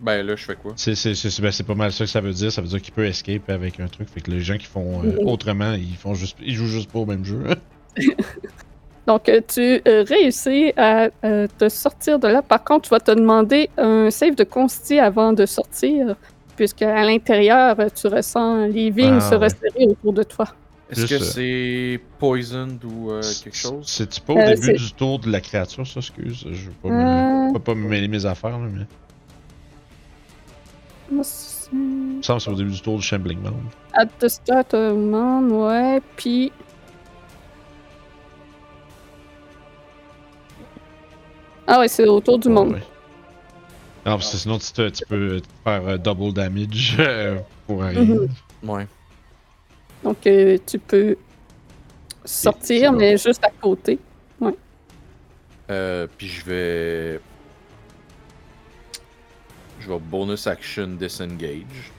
[0.00, 0.72] Ben là, je fais quoi?
[0.76, 2.50] C'est c'est- c'est- ben, c'est pas mal ça que ça veut dire.
[2.50, 4.08] Ça veut dire qu'il peut escape avec un truc.
[4.08, 5.28] Fait que les gens qui font euh, Mhm.
[5.28, 7.44] autrement, ils font juste ils jouent juste pas au même jeu.
[9.06, 12.40] Donc, euh, tu euh, réussis à euh, te sortir de là.
[12.42, 16.14] Par contre, tu vas te demander un save de consti avant de sortir,
[16.56, 19.44] puisque à l'intérieur, tu ressens les vignes Ah, se ouais.
[19.46, 20.46] resserrer autour de toi.
[20.90, 23.84] Est-ce que c'est poisoned ou euh, quelque chose?
[23.86, 26.44] C'est-tu pas au Euh, début du tour de la créature, ça, excuse?
[26.50, 27.52] Je veux pas, Euh.
[27.52, 28.84] me, pas, me mêler mes affaires, là, mais.
[31.10, 31.22] Il me
[32.22, 33.56] semble que c'est au début du tour du Shambling Mound.
[33.94, 36.52] At the start of man, ouais, puis
[41.66, 42.72] Ah ouais, c'est autour du monde.
[42.72, 42.82] Ouais.
[44.04, 47.82] Non, parce que sinon, tu, te- tu peux te faire euh, double damage euh, pour
[47.82, 48.02] rien.
[48.02, 48.28] Mhm.
[48.64, 48.86] Ouais.
[50.02, 51.16] Donc, euh, tu peux
[52.24, 52.98] sortir, bon.
[52.98, 53.98] mais juste à côté.
[55.70, 57.20] Euh, puis je vais.
[59.80, 61.90] Je vais bonus action disengage.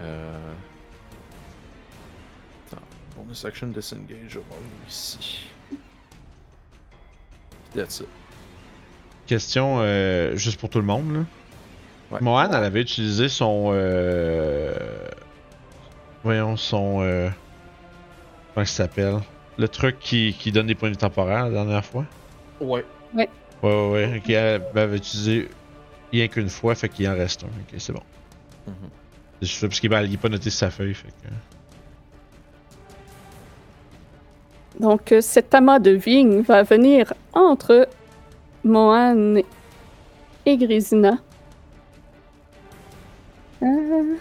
[0.00, 0.54] Euh...
[3.16, 5.46] Bonus action disengage, je vais voir ici.
[7.74, 8.08] That's it.
[9.26, 11.12] Question euh, juste pour tout le monde.
[11.12, 11.24] Là.
[12.10, 12.20] Ouais.
[12.20, 13.70] Mohan, elle avait utilisé son.
[13.72, 14.74] Euh...
[16.22, 17.00] Voyons, son.
[17.02, 17.30] Euh...
[18.54, 19.20] Comment ça s'appelle?
[19.56, 22.04] Le truc qui, qui donne des points de vie temporaires la dernière fois?
[22.60, 22.84] Ouais.
[23.14, 23.28] Ouais,
[23.62, 24.18] ouais, ouais.
[24.18, 25.48] Ok, elle avait utilisé
[26.12, 27.46] rien qu'une fois, fait qu'il en reste un.
[27.46, 28.02] Ok, c'est bon.
[28.66, 28.74] Mhm.
[29.40, 31.28] C'est juste ça, parce qu'il ben, il est pas noté sa feuille, fait que.
[34.80, 37.88] Donc, euh, cet amas de vigne va venir entre
[38.64, 39.36] Mohan
[40.46, 41.18] et Grésina.
[43.62, 44.16] Euh.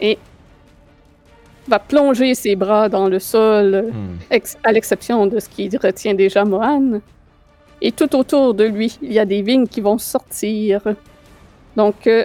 [0.00, 0.18] Et
[1.66, 4.18] va plonger ses bras dans le sol, Hmm.
[4.62, 7.00] à l'exception de ce qui retient déjà Mohan.
[7.80, 10.82] Et tout autour de lui, il y a des vignes qui vont sortir.
[11.76, 12.24] Donc, euh,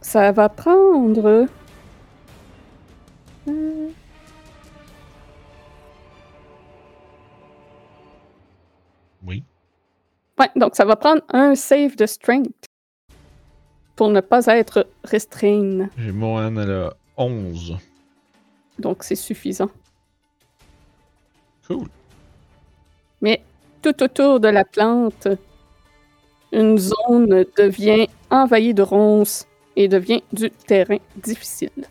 [0.00, 1.46] ça va prendre.
[3.48, 3.88] euh,
[10.40, 12.64] Ouais, donc ça va prendre un save de strength
[13.94, 15.90] pour ne pas être restreint.
[15.98, 17.76] J'ai Mohan, elle a 11.
[18.78, 19.68] Donc c'est suffisant.
[21.66, 21.88] Cool.
[23.20, 23.42] Mais
[23.82, 25.28] tout autour de la plante,
[26.52, 31.86] une zone devient envahie de ronces et devient du terrain difficile.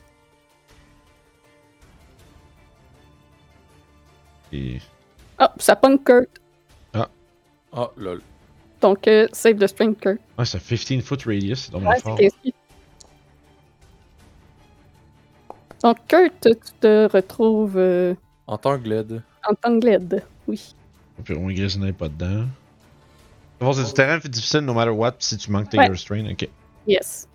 [4.52, 4.80] Et.
[5.38, 6.30] Ah, ça pogne Kurt.
[7.72, 8.24] Ah, lol.
[8.82, 10.20] Donc euh, save strength Kurt.
[10.38, 12.16] Ouais, c'est 15 foot radius, c'est donc Ouais, fort.
[12.18, 12.54] c'est 15 pieds.
[15.84, 18.16] Donc Kurt, tu te retrouves euh,
[18.48, 19.22] En tant que LED.
[19.50, 20.22] en tant que.
[20.48, 20.76] Oui.
[21.24, 22.46] Puis au moins, Grayson n'est pas dedans.
[23.60, 25.96] Bon, c'est du terrain difficile no matter what, pis si tu manques tes Ouais.
[25.98, 26.48] strain, ok.
[26.88, 27.28] Yes.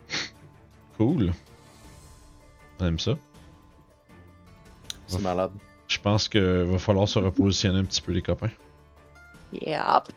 [0.97, 1.33] Cool.
[2.81, 3.13] On aime ça.
[5.07, 5.51] C'est malade.
[5.89, 8.51] Je pense que va falloir se repositionner un petit peu, les copains.
[9.53, 10.09] Yep.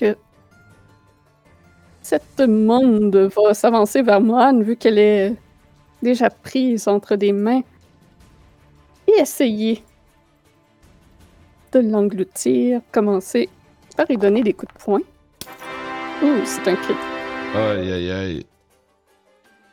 [0.00, 0.16] Que
[2.02, 5.34] cette monde va s'avancer vers Mohan vu qu'elle est
[6.02, 7.62] déjà prise entre des mains
[9.06, 9.84] et essayer
[11.72, 13.48] de l'engloutir, commencer
[13.96, 15.00] par lui donner des coups de poing.
[16.22, 16.94] Ouh, c'est un crit.
[17.54, 18.46] Aïe aïe aïe.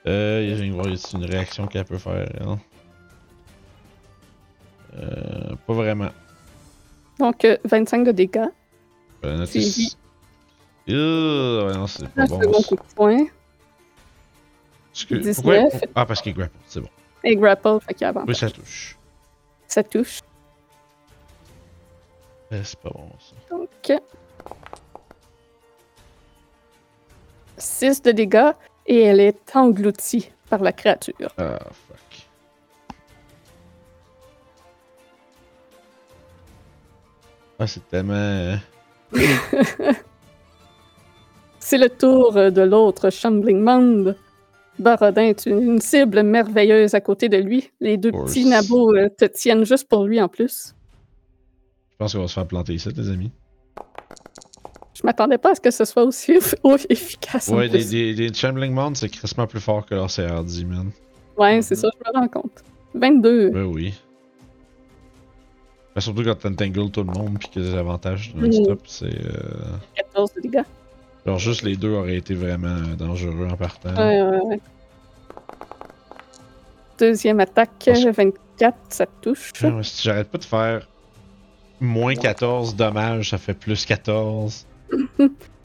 [0.06, 2.58] Euh, je viens de voir, y a une réaction qu'elle peut faire, elle.
[5.00, 6.10] Euh, pas vraiment.
[7.20, 8.48] Donc, euh, 25 de dégâts.
[9.24, 9.46] Vais
[10.90, 12.42] Euh, ouais, non, c'est pas Un bon.
[12.42, 13.26] second coup de poing.
[14.94, 15.70] Excuse- 19.
[15.72, 16.90] pourquoi- Ah, parce qu'il grapple, c'est bon.
[17.24, 18.12] Et grapple, fait qu'il.
[18.28, 18.98] Oui, ça touche.
[19.68, 20.22] Ça touche.
[22.54, 23.36] Euh, c'est pas bon, ça.
[23.56, 24.02] Donc,
[27.58, 28.52] 6 de dégâts
[28.86, 31.34] et elle est engloutie par la créature.
[31.38, 32.28] Ah, fuck.
[37.60, 38.58] Ah, c'est tellement.
[41.70, 44.16] C'est le tour euh, de l'autre Shambling Mound.
[44.80, 47.70] Barodin est une, une cible merveilleuse à côté de lui.
[47.82, 50.74] Les deux petits nabots euh, te tiennent juste pour lui en plus.
[51.92, 53.32] Je pense qu'on va se faire planter ici, les amis.
[54.94, 57.50] Je m'attendais pas à ce que ce soit aussi eff- efficace.
[57.50, 60.92] Ouais, des, des Chambling Mount, c'est crissement plus fort que leur CRD, man.
[61.38, 62.64] Ouais, c'est ça, je me rends compte.
[62.94, 63.50] 22.
[63.50, 63.94] Ben oui.
[65.94, 69.08] Ben, surtout quand t'entangles tout le monde pis que des avantages non-stop, c'est.
[69.08, 69.76] Euh...
[69.98, 70.64] 14 de dégâts.
[71.28, 73.94] Genre, juste les deux auraient été vraiment euh, dangereux en partant.
[73.96, 74.60] Ouais, ouais, ouais.
[76.98, 79.52] Deuxième attaque, Parce- 24, ça touche.
[79.60, 80.88] Genre, si j'arrête pas de faire
[81.80, 84.66] moins 14 dommages, ça fait plus 14.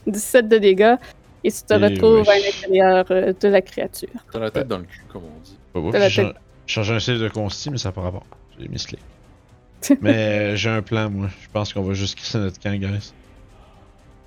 [0.07, 0.97] 17 de dégâts.
[1.45, 2.29] Et tu te Et retrouves ouais.
[2.29, 4.09] à l'intérieur euh, de la créature.
[4.33, 5.57] T'as la tête dans le cul, comme on dit.
[5.75, 6.37] Ouf, T'as la j'ai tête.
[6.67, 8.27] j'ai changé un save de consti, mais ça n'a pas rapport.
[8.59, 8.99] J'ai misclé.
[10.01, 11.29] mais euh, j'ai un plan, moi.
[11.41, 13.13] Je pense qu'on va juste crisser notre camp, guys.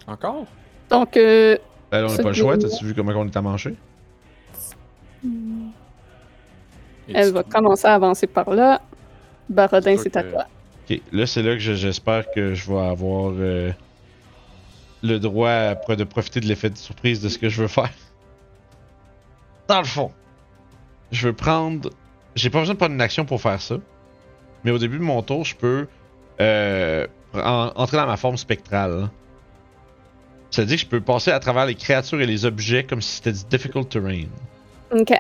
[0.08, 0.46] Encore?
[0.90, 1.58] Donc, euh,
[1.92, 2.58] Ben là, on n'a pas le choix.
[2.58, 3.76] T'as-tu vu comment on est à manger?
[7.14, 8.82] elle va commencer à avancer par là.
[9.50, 10.46] Barodin, c'est à toi.
[10.90, 13.72] Ok, là, c'est là que je- j'espère que je vais avoir euh,
[15.04, 17.92] le droit après de profiter de l'effet de surprise de ce que je veux faire.
[19.68, 20.12] Dans le fond,
[21.12, 21.90] je veux prendre
[22.36, 23.78] j'ai pas besoin de prendre une action pour faire ça.
[24.64, 25.88] Mais au début de mon tour, je peux
[26.42, 29.10] euh, en- entrer dans ma forme spectrale.
[30.56, 33.18] Ça dire que je peux passer à travers les créatures et les objets comme si
[33.18, 34.24] c'était du difficult terrain.
[34.90, 35.12] Ok.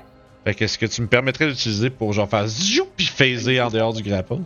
[0.46, 3.70] Fait que est-ce que tu me permettrais d'utiliser pour genre faire ziou puis phaser en
[3.70, 4.38] dehors du grapple?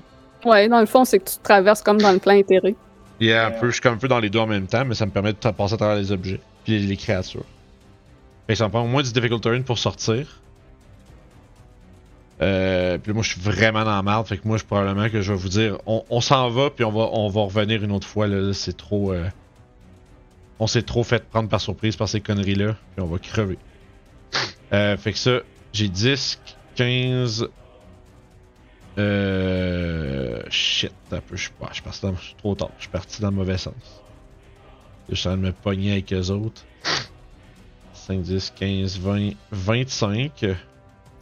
[0.43, 2.73] Ouais, dans le fond, c'est que tu traverses comme dans le plan intérêt.
[3.19, 4.95] Yeah, un peu, je suis comme un peu dans les deux en même temps, mais
[4.95, 7.45] ça me permet de passer à travers les objets puis les, les créatures.
[8.47, 10.41] Fait que ça me prend au moins du difficult terrain pour sortir.
[12.41, 14.25] Euh, puis moi, je suis vraiment dans la merde.
[14.25, 16.83] Fait que moi, je probablement que je vais vous dire, on, on s'en va puis
[16.83, 18.25] on va, on va revenir une autre fois.
[18.25, 19.25] Là, Là, c'est trop, euh,
[20.59, 23.57] on s'est trop fait prendre par surprise par ces conneries là, puis on va crever.
[24.73, 25.39] Euh, fait que ça,
[25.73, 26.39] j'ai 10,
[26.75, 27.47] 15.
[28.97, 30.41] Euh.
[30.49, 31.35] Shit, un peu.
[31.35, 32.69] Je suis pas- je suis parti dans- je suis trop tard.
[32.77, 33.73] Je suis parti dans le mauvais sens.
[35.09, 36.63] Je suis en train de me pogner avec eux autres.
[37.93, 40.41] 5, 10, 15, 20, 25.
[40.43, 40.55] Il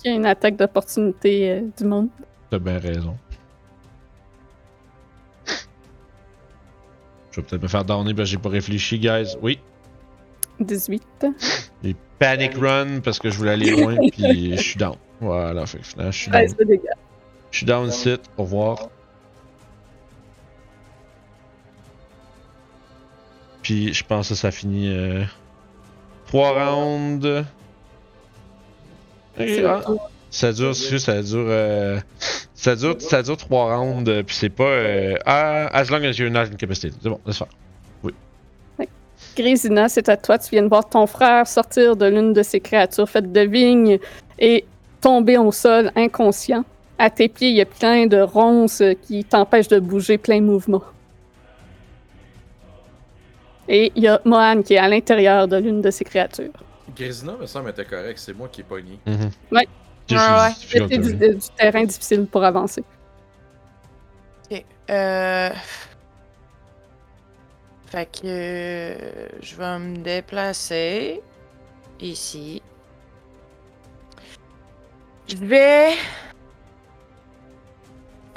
[0.05, 2.09] y a une attaque d'opportunité euh, du monde.
[2.49, 3.17] T'as bien raison.
[7.37, 9.37] Je vais peut-être me faire downer parce que j'ai pas réfléchi, guys.
[9.43, 9.59] Oui.
[10.59, 11.27] 18.
[11.83, 14.95] J'ai panic run parce que je voulais aller loin, puis je suis down.
[15.21, 16.47] Voilà, fait que finalement, je suis down.
[16.47, 16.81] 13 de dégâts.
[17.51, 18.21] Je suis down sit.
[18.37, 18.89] Au revoir.
[23.61, 24.89] Puis je pense que ça finit.
[24.89, 25.23] Euh...
[26.25, 27.45] 3 rounds.
[29.39, 29.83] Ah.
[30.29, 31.99] Ça dure, ça dure, euh,
[32.53, 36.17] ça dure, ça dure trois rounds, euh, puis c'est pas, euh, ah, as long as
[36.17, 36.97] you're not incapacitated.
[37.01, 37.47] C'est bon, laisse faire.
[39.35, 40.39] Grésina, c'est à toi.
[40.39, 43.99] Tu viens de voir ton frère sortir de l'une de ces créatures faites de vignes
[44.39, 44.65] et
[44.99, 46.65] tomber au sol inconscient.
[46.97, 50.81] À tes pieds, il y a plein de ronces qui t'empêchent de bouger plein mouvement.
[53.69, 56.53] Et il y a Mohan qui est à l'intérieur de l'une de ces créatures.
[56.95, 58.97] Grisina me semble était correct, c'est moi qui ai pogné.
[59.51, 59.67] Ouais.
[60.09, 60.53] Ouais, ouais.
[60.59, 61.33] C'est du, terrain.
[61.33, 62.83] du terrain difficile pour avancer.
[64.49, 64.63] Ok.
[64.89, 65.49] Euh...
[67.87, 71.21] Fait que euh, je vais me déplacer
[72.01, 72.61] ici.
[75.27, 75.93] Je vais.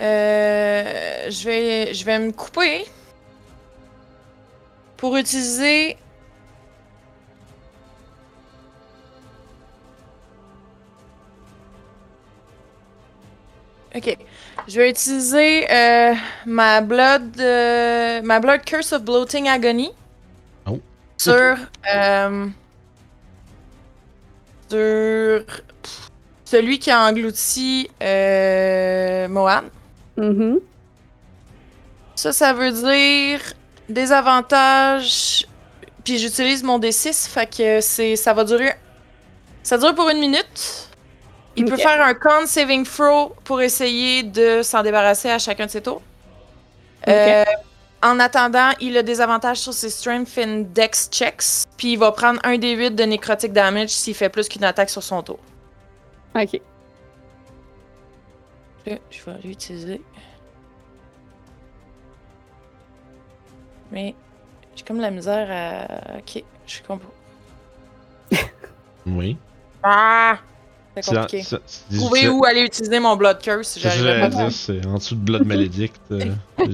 [0.00, 2.84] Euh, je vais, je vais me couper
[4.96, 5.96] pour utiliser.
[13.94, 14.16] Ok.
[14.68, 16.14] Je vais utiliser euh,
[16.46, 19.90] ma blood euh, ma blood curse of bloating agony
[20.66, 20.78] Oh.
[21.16, 21.56] sur
[21.94, 22.46] euh,
[24.68, 26.10] sur pff,
[26.44, 29.62] celui qui a englouti euh, Mohan.
[30.16, 30.60] Mhm.
[32.14, 33.40] Ça, ça veut dire
[33.88, 35.46] des avantages.
[36.04, 38.72] Puis j'utilise mon D6, fait que c'est ça va durer.
[39.62, 40.88] Ça dure pour une minute.
[41.56, 45.70] Il peut faire un con saving throw pour essayer de s'en débarrasser à chacun de
[45.70, 46.02] ses tours.
[47.08, 47.44] Euh,
[48.02, 51.66] en attendant, il a des avantages sur ses strength and dex checks.
[51.76, 54.90] Puis il va prendre un des 8 de necrotic damage s'il fait plus qu'une attaque
[54.90, 55.38] sur son tour.
[56.34, 56.60] Ok.
[58.86, 60.00] Là, je vais l'utiliser.
[63.90, 64.14] Mais
[64.76, 66.18] j'ai comme la misère à.
[66.18, 67.08] Ok, je suis compo.
[69.06, 69.36] Oui.
[69.82, 70.38] Ah!
[70.96, 71.42] C'est compliqué.
[71.44, 73.68] c'est- c'est- Trouvez où aller utiliser mon Blood Curse?
[73.68, 75.96] Si ça j'arrive à j'allais dire, c'est en dessous de Blood Maledict.
[76.10, 76.34] euh,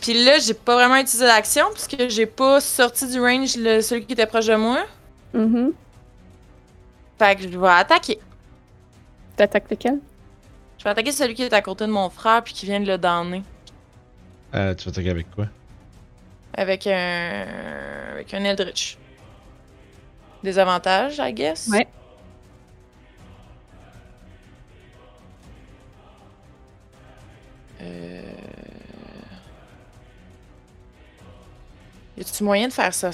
[0.00, 4.04] Puis là, j'ai pas vraiment utilisé l'action puisque j'ai pas sorti du range le, celui
[4.06, 4.84] qui était proche de moi.
[5.34, 5.72] Mhm.
[7.18, 8.18] Fait que je vais attaquer.
[9.36, 9.98] T'attaques lequel?
[10.78, 12.86] Je vais attaquer celui qui est à côté de mon frère puis qui vient de
[12.86, 13.42] le donner.
[14.54, 15.46] Euh, tu vas attaquer avec quoi?
[16.54, 17.46] Avec un.
[18.12, 18.96] Avec un Eldritch.
[20.44, 21.68] Des avantages, I guess?
[21.72, 21.86] Ouais.
[27.82, 28.22] Euh...
[32.16, 33.10] Y a-tu moyen de faire ça?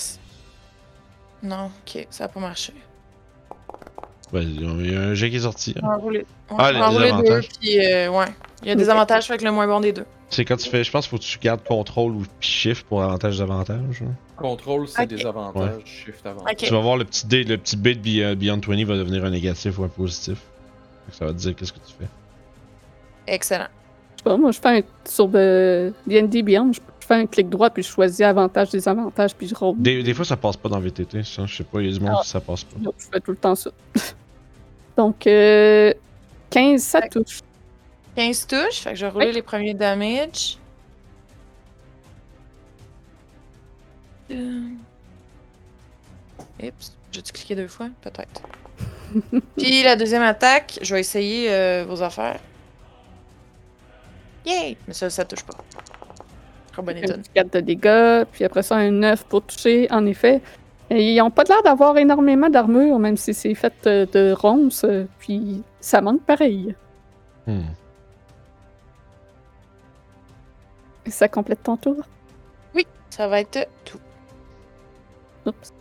[1.43, 2.73] Non, ok, ça a pas marché.
[4.33, 5.75] Ouais, il y a un jet qui est sorti.
[5.83, 5.89] hein.
[6.01, 6.13] On va.
[6.13, 7.49] Ouais, Ah, on les va rouler deux, avantages.
[7.61, 8.27] puis euh, ouais.
[8.63, 10.07] Il y a des avantages, fait que le moins bon des deux.
[10.31, 13.03] C'est quand tu fais, je pense qu'il faut que tu gardes contrôle ou shift pour
[13.03, 14.03] avantage d'avantage.
[14.03, 14.15] hein.
[14.37, 15.09] Contrôle, c'est Ok.
[15.09, 16.57] des avantages, shift avantage.
[16.57, 19.31] Tu vas voir le petit dé, le petit bit Beyond Beyond 20 va devenir un
[19.31, 20.39] négatif ou un positif.
[21.11, 22.09] Ça va te dire qu'est-ce que tu fais.
[23.27, 23.67] Excellent.
[24.25, 24.83] Je sais pas, moi, je fais un.
[25.05, 29.35] Sur le D&D Beyond, je je fais un clic droit, puis je choisis avantage, désavantage,
[29.35, 29.75] puis je roule.
[29.77, 31.25] Des, des fois, ça passe pas dans VTT.
[31.25, 32.21] Ça, je sais pas, il y a du monde Ah.
[32.23, 32.79] qui ça passe pas.
[32.79, 33.71] Donc, je fais tout le temps ça.
[34.97, 35.93] Donc, euh,
[36.51, 37.41] 15, ça touche.
[38.15, 40.59] 15 touches, fait que je vais rouler les premiers damage.
[44.31, 44.61] Euh...
[46.63, 47.89] Oups, j'ai-tu cliqué deux fois?
[48.01, 48.43] Peut-être.
[49.57, 52.39] Puis la deuxième attaque, je vais essayer euh, vos affaires.
[54.47, 54.77] Yay!
[54.87, 55.55] Mais ça, ça touche pas.
[56.83, 57.21] Bonne étonne.
[57.21, 60.41] petit 4 de dégâts, puis après ça, un 9 pour toucher, en effet.
[60.91, 64.85] Et ils ont pas l'air d'avoir énormément d'armure, même si c'est fait euh, de ronces,
[64.85, 66.75] euh, puis ça manque pareil.
[67.47, 67.61] Hmm.
[71.07, 71.97] Et ça complète ton tour?
[73.11, 74.01] Ça va être tout.
[75.45, 75.75] Oups.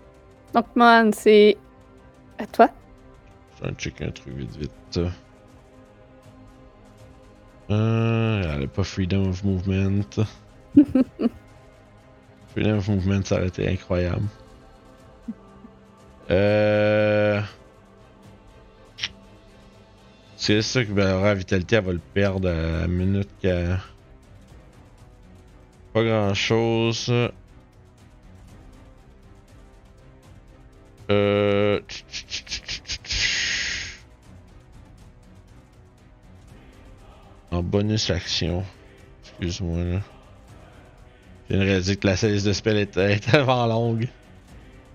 [0.54, 1.56] Donc, Man, c'est
[2.38, 2.70] à toi.
[3.58, 5.00] Je vais checker un truc vite vite.
[7.70, 10.26] Euh, elle a pas Freedom of Movement.
[12.54, 14.26] freedom of Movement, ça aurait été incroyable.
[16.30, 17.42] Euh.
[20.36, 23.80] C'est ça que ben, la vitalité, elle va le perdre à la minute qu'elle.
[25.94, 27.12] Pas grand chose.
[31.12, 31.80] Euh.
[37.52, 38.64] En bonus action.
[39.24, 40.00] Excuse-moi là.
[41.50, 44.08] J'ai une réalisé que la série de spells était, était avant longue.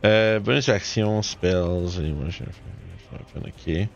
[0.05, 2.01] Euh, bonus action, spells.
[2.03, 3.89] Et moi, fait- ok.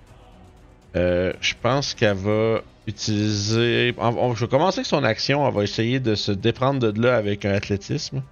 [0.96, 3.94] Euh, je pense qu'elle va utiliser.
[3.96, 5.46] on- on- je vais commencer avec son action.
[5.46, 8.22] Elle va essayer de se déprendre de là avec un athlétisme.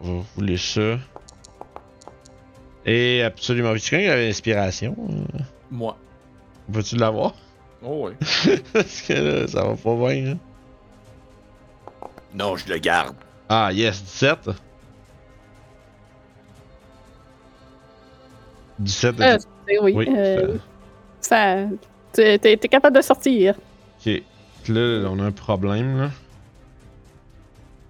[0.00, 0.98] On va rouler ça.
[2.86, 3.74] Et absolument.
[3.76, 4.96] Tu avait l'inspiration?
[5.70, 5.96] Moi.
[6.68, 7.34] Veux-tu l'avoir?
[7.82, 8.14] Oh ouais.
[8.72, 10.32] Parce que là, ça va pas bien.
[10.32, 10.38] Hein?
[12.34, 13.14] Non, je le garde.
[13.48, 14.50] Ah, yes, 17.
[18.78, 19.92] 17 de Euh, c'est- oui.
[19.96, 20.56] Oui, euh,
[21.20, 21.66] ça.
[22.12, 23.54] T'es t'es- t'es capable de sortir.
[24.06, 24.22] Ok.
[24.68, 26.10] Là, on a un problème, là.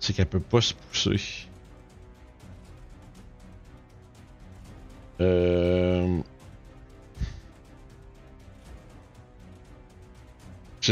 [0.00, 1.20] C'est qu'elle peut pas se pousser.
[5.20, 6.18] Euh...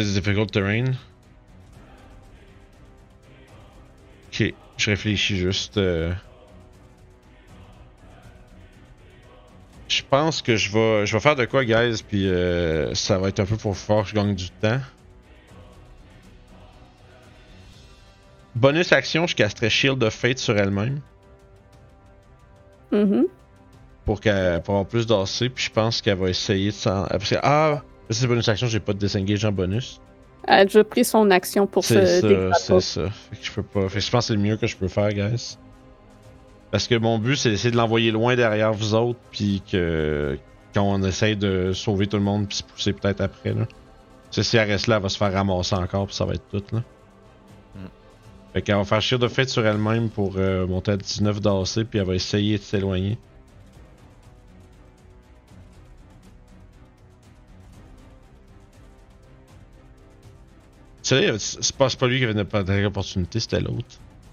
[0.05, 0.85] Difficult terrain?
[4.33, 5.77] Ok, je réfléchis juste.
[5.79, 6.13] euh.
[9.89, 13.29] Je pense que je vais, je vais faire de quoi, guys, puis euh, ça va
[13.29, 14.81] être un peu pour fort que je gagne du temps.
[18.55, 21.01] Bonus action, je casterai Shield of Fate sur elle-même
[22.93, 23.27] Mhm.
[24.05, 27.07] pour, qu'elle, pour avoir plus d'AC, puis je pense qu'elle va essayer de s'en.
[27.43, 30.01] Ah, c'est bonus action, j'ai pas de disengage en bonus.
[30.47, 33.11] Elle a déjà pris son action pour C'est se ça, c'est ça.
[33.11, 33.89] Fait que je peux pas.
[33.89, 35.59] Fait que je pense que c'est le mieux que je peux faire, guys.
[36.71, 40.39] Parce que mon but, c'est d'essayer de l'envoyer loin derrière vous autres, puis que
[40.75, 43.67] quand on essaye de sauver tout le monde, puis se pousser peut-être après, là.
[43.67, 43.75] Tu
[44.31, 46.49] sais, si elle reste là, elle va se faire ramasser encore, puis ça va être
[46.51, 46.83] tout, là.
[47.75, 47.79] Mm.
[48.53, 51.85] Fait qu'elle va faire chier de fait sur elle-même pour euh, monter à 19 d'AC,
[51.85, 53.19] puis elle va essayer de s'éloigner.
[61.07, 62.33] Sais, c'est pas, pas lui qui avait
[62.81, 63.87] une opportunité, c'était l'autre.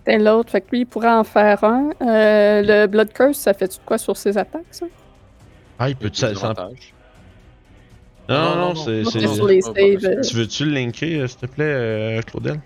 [0.06, 1.92] Et l'autre, fait que lui, il pourrait en faire un.
[2.02, 4.86] Euh, le Blood Curse, ça fait quoi sur ses attaques, ça?
[5.80, 6.54] Ah, il peut Plus ça, ça-.
[8.30, 8.92] Non, non, Non, non, c'est.
[8.92, 12.60] euh, Tu veux-tu le linker, euh, s'il te plaît, euh, Claudel?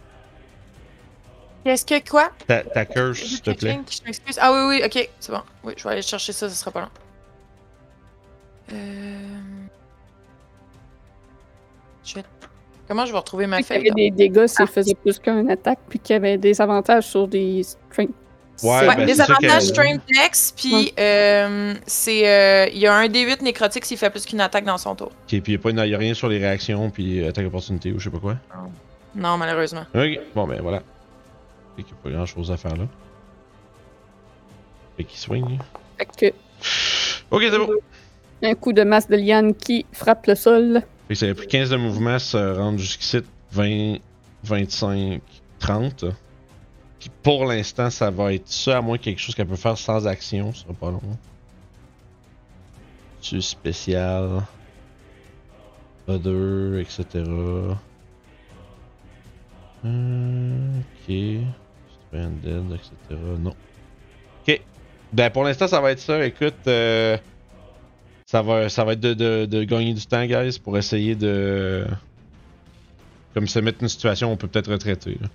[1.64, 2.30] Qu'est-ce que quoi?
[2.48, 3.80] ta, ta curse, s'il te plaît.
[3.90, 4.40] Je m'excuse.
[4.42, 5.42] Ah oui, oui, ok, c'est bon.
[5.64, 6.90] Oui, je vais aller chercher ça, ce sera pas long.
[8.74, 9.38] Euh...
[12.06, 12.20] Je-
[12.88, 13.78] Comment je vais retrouver ma Qu'il y feuille?
[13.92, 14.68] avait des dégâts s'il Ah.
[14.68, 18.12] faisait plus qu'un attaque, puis qu'il y avait des avantages sur des strengths.
[18.64, 23.06] Ouais, Ouais, ben, des avantages Strength Dex, puis euh, c'est euh, il y a un
[23.08, 25.10] D8 nécrotique s'il fait plus qu'une attaque dans son tour.
[25.10, 28.00] Ok, puis il n'y a, y a rien sur les réactions, puis attaque opportunité ou
[28.00, 28.36] je sais pas quoi?
[29.14, 29.84] Non, malheureusement.
[29.94, 30.82] Ok, bon ben voilà.
[31.76, 32.86] Qu'il n'y a pas grand chose à faire là.
[34.98, 35.60] Fait qu'il swing.
[36.00, 36.36] Fait que
[37.30, 37.70] Ok, c'est bon.
[38.42, 40.82] un coup de masse de liane qui frappe le sol.
[41.08, 43.20] Fait que ça a pris 15 de mouvement, se rendre jusqu'ici
[43.52, 43.98] 20,
[44.44, 45.22] 25,
[45.60, 46.06] 30.
[47.00, 50.06] Puis pour l'instant, ça va être ça, à moins quelque chose qu'elle peut faire sans
[50.08, 51.02] action, ce sera pas long.
[53.22, 54.44] Tu spécial.
[56.08, 57.24] Other, etc.
[59.86, 61.16] Euh, ok.
[62.08, 63.22] Stranded, etc.
[63.40, 63.54] Non.
[64.42, 64.62] Ok.
[65.14, 66.26] Ben pour l'instant, ça va être ça.
[66.26, 67.18] Écoute, euh,
[68.28, 71.88] ça va, ça va être de, de, de gagner du temps, guys, pour essayer de.
[73.34, 75.18] Comme se mettre une situation où on peut peut-être retraiter.
[75.22, 75.28] là.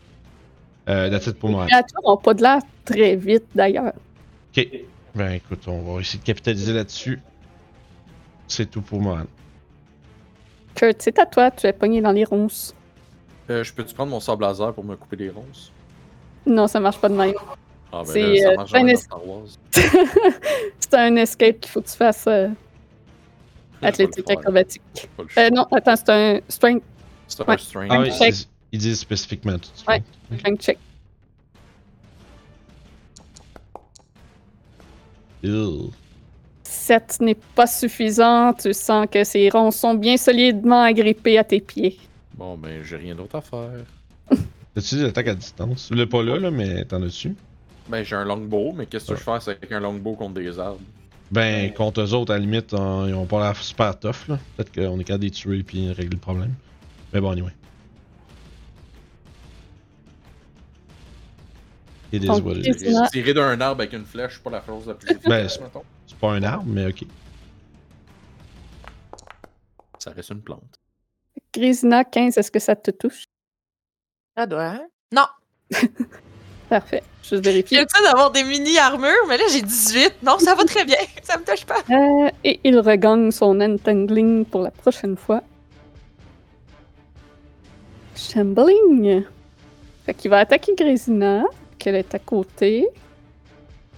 [0.88, 1.66] Euh, that's it pour Les moi.
[1.66, 3.92] créatures n'ont pas de l'air très vite, d'ailleurs.
[4.56, 4.68] Ok.
[5.14, 7.20] Ben écoute, on va essayer de capitaliser là-dessus.
[8.46, 9.22] C'est tout pour moi.
[10.74, 12.74] Kurt, c'est à toi, tu es pogné dans les ronces.
[13.48, 15.72] Euh, je peux-tu prendre mon sable laser pour me couper les ronces?
[16.46, 17.34] Non, ça marche pas de même.
[17.92, 19.46] Ah, ben C'est, euh, Wars.
[20.80, 22.48] C'est un escape qu'il faut que tu fasses euh,
[23.82, 24.82] athlétique acrobatique.
[25.38, 26.82] Euh, non, attends, c'est un strength,
[27.28, 27.54] C'est ouais.
[27.54, 27.86] un strain.
[27.90, 28.34] Ah oui, check.
[28.34, 29.92] ils- ils disent spécifiquement tout ça.
[29.92, 30.02] Ouais.
[30.38, 30.78] strength check.
[35.42, 35.90] Ew.
[36.64, 38.52] 7 n'est pas suffisant.
[38.54, 41.98] Tu sens que ces ronds sont bien solidement agrippés à tes pieds.
[42.34, 43.84] Bon, ben, j'ai rien d'autre à faire.
[44.74, 45.88] T'as-tu des attaques à distance?
[45.88, 47.34] Tu l'as pas là, là, mais t'en as-tu?
[47.88, 50.80] Ben, j'ai un longbow, mais qu'est-ce que je fais avec un longbow contre des arbres?
[51.32, 54.38] Ben, contre eux autres, à la limite, on- ils ont pas l'air super tough, là.
[54.56, 56.54] Peut-être qu'on est capable de les tuer puis régler le problème.
[57.12, 57.52] Mais bon, anyway.
[62.12, 63.10] It is what it is.
[63.10, 65.60] Tirer d'un arbre avec une flèche, c'est pas la chose la plus Ben, c'est-.
[66.06, 67.04] C'est pas un arbre, mais ok.
[69.98, 70.78] Ça reste une plante.
[71.54, 73.24] Grisina, 15, est-ce que ça te touche?
[74.36, 74.86] Ça doit, hein?
[75.14, 75.26] Non!
[76.72, 77.02] Parfait.
[77.22, 77.76] Juste vérifier.
[77.76, 80.22] J'ai le temps d'avoir des mini-armures, mais là, j'ai 18.
[80.22, 80.96] Non, ça va très bien.
[81.22, 81.82] Ça me touche pas.
[81.90, 85.42] Euh, et il regagne son entangling pour la prochaine fois.
[88.16, 89.22] Shambling.
[90.06, 91.44] Fait qu'il va attaquer Grésina,
[91.78, 92.88] qu'elle est à côté.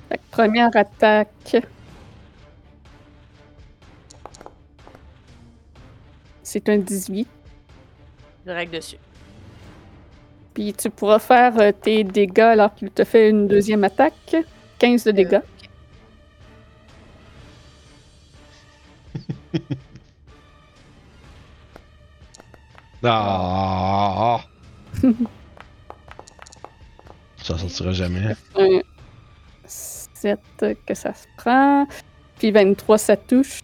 [0.09, 1.57] Fait que première attaque.
[6.43, 7.29] C'est un 18.
[8.45, 8.97] Direct dessus.
[10.55, 14.37] Puis tu pourras faire euh, tes dégâts alors qu'il te fait une deuxième attaque.
[14.79, 15.41] 15 de dégâts.
[23.07, 24.41] Ah!
[27.43, 28.35] ça sortira jamais.
[28.57, 28.81] Un
[29.67, 30.41] 7
[30.87, 31.87] que ça se prend.
[32.39, 33.61] Puis 23, ça touche.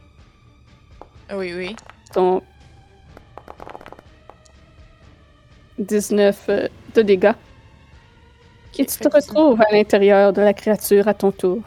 [1.32, 1.74] Oui, oui.
[2.14, 2.42] Donc
[5.78, 7.32] 19 euh, de dégâts.
[8.78, 11.58] Et tu te ça- retrouves à l'intérieur de la créature à ton tour.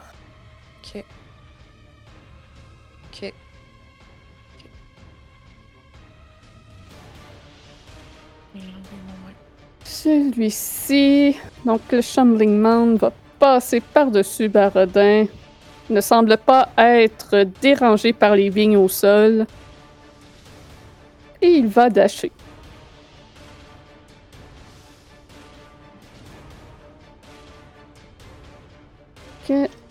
[0.82, 1.04] Ok.
[3.12, 3.32] Ok.
[10.04, 15.26] Celui-ci, donc le Shambling Man va passer par-dessus Barodin.
[15.90, 19.46] Ne semble pas être dérangé par les vignes au sol.
[21.42, 22.32] Et il va dasher.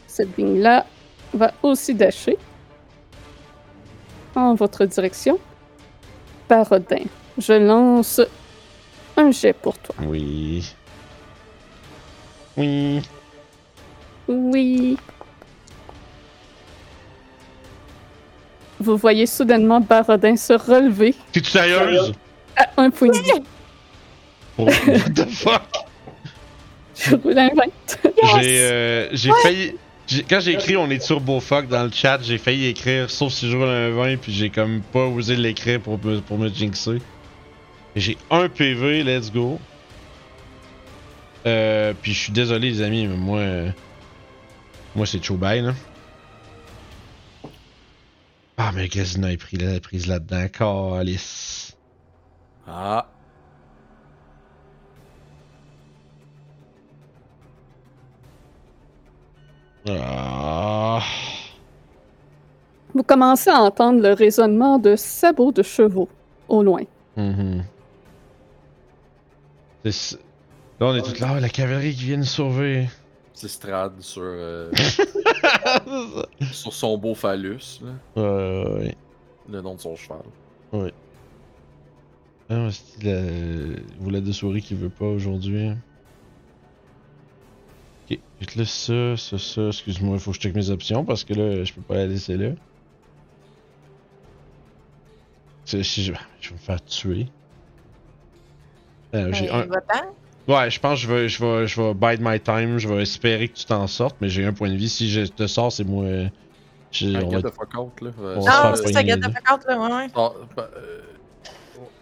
[0.07, 0.85] Cette vigne-là
[1.33, 2.37] va aussi dasher
[4.35, 5.39] en votre direction.
[6.49, 7.03] Barodin,
[7.37, 8.21] je lance
[9.17, 9.95] un jet pour toi.
[10.05, 10.73] Oui.
[12.57, 13.01] Oui.
[14.27, 14.97] Oui.
[18.79, 22.13] Vous voyez soudainement Barodin se relever T'es-tu sérieuse?
[22.55, 23.43] à un point de vie.
[24.57, 25.63] Oh, what the fuck?
[26.95, 27.63] Je roule un 20.
[28.41, 29.77] J'ai euh, j'ai failli.
[30.29, 33.49] Quand j'ai écrit on est turbo fuck dans le chat, j'ai failli écrire sauf si
[33.49, 37.01] je roule un 20 puis j'ai comme pas osé l'écrire pour, me- pour me jinxer.
[37.95, 39.59] J'ai un PV, let's go.
[41.45, 43.39] Euh, puis je suis désolé les amis, mais moi.
[43.39, 43.69] euh,
[44.95, 45.73] moi c'est Chobay là.
[48.57, 51.75] Ah mais Gazina est pris là, prise là-dedans, calice.
[52.67, 53.07] Ah.
[59.87, 61.01] Ah.
[62.93, 66.07] Vous commencez à entendre le résonnement de sabots de chevaux
[66.47, 66.83] au loin.
[69.83, 70.17] C'est s-
[70.79, 72.89] Là, on est tous là, Ah, la cavalerie qui vient nous sauver.
[73.33, 74.71] C'est Strad sur, euh,
[76.51, 77.91] sur son beau phallus, là,
[79.49, 80.21] le nom de son cheval.
[82.49, 83.21] Ah, c'est la...
[83.99, 85.71] Vous de souris qui veut pas aujourd'hui.
[88.43, 89.67] Je te laisse ça, ça, ça.
[89.67, 92.07] Excuse-moi, il faut que je check mes options parce que là, je peux pas la
[92.07, 92.49] laisser là.
[95.65, 95.81] Je...
[95.81, 96.17] je vais
[96.53, 97.27] me faire tuer.
[99.15, 99.65] Euh, j'ai Ben, un...
[99.65, 100.03] va-t'en.
[100.53, 102.77] Ouais, je pense que je vais, je vais, je vais bide my time.
[102.79, 104.89] Je vais espérer que tu t'en sortes, mais j'ai un point de vie.
[104.89, 106.05] Si je te sors, c'est moi.
[106.91, 108.09] j'ai- Un on va- de fuck out, là.
[108.19, 110.07] On Non, c'est ça, de fréquente, là, ouais, ouais.
[110.15, 110.99] ah, bah, euh,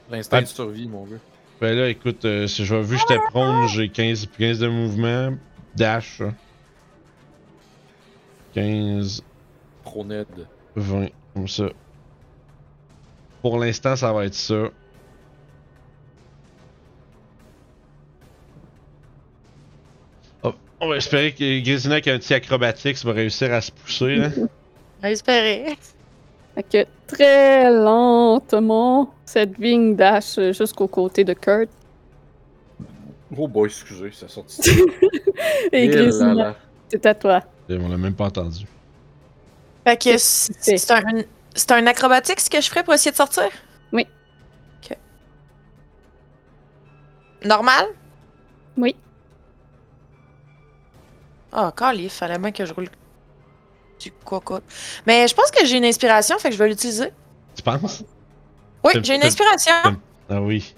[0.10, 0.42] L'instinct Ah.
[0.42, 1.18] de survie, mon gars.
[1.62, 5.36] Ben là, écoute, euh, si je vu que j'étais prone, j'ai 15, 15 de mouvement.
[5.76, 6.22] Dash.
[8.54, 9.24] 15,
[9.84, 10.26] Proned.
[10.76, 11.66] 20, comme ça.
[13.42, 14.70] Pour l'instant, ça va être ça.
[20.44, 23.72] Hop, On va espérer que Grisina qui a un petit acrobatique va réussir à se
[23.72, 24.30] pousser là.
[24.38, 24.48] On
[25.02, 25.78] va espérer.
[26.56, 31.70] Fait que très lentement, cette vigne dash jusqu'au côté de Kurt.
[33.38, 34.62] Oh boy, excusez, ça sorti.
[35.72, 36.56] Et Eh Grisina,
[36.90, 37.42] c'est à toi.
[37.70, 38.66] Et On l'a même pas entendu.
[39.86, 41.02] Fait que c'est un,
[41.56, 43.50] c'est un acrobatique ce que je ferais pour essayer de sortir?
[43.94, 44.06] Oui.
[44.84, 44.98] Ok.
[47.46, 47.86] Normal?
[48.78, 48.96] Oui.
[51.54, 52.90] Ah, oh, il fallait bien que je roule
[54.00, 54.60] du coco.
[55.06, 57.12] Mais je pense que j'ai une inspiration, fait que je vais l'utiliser.
[57.56, 58.04] Tu penses?
[58.84, 59.74] Oui, j'ai une inspiration.
[60.30, 60.74] Ah oui.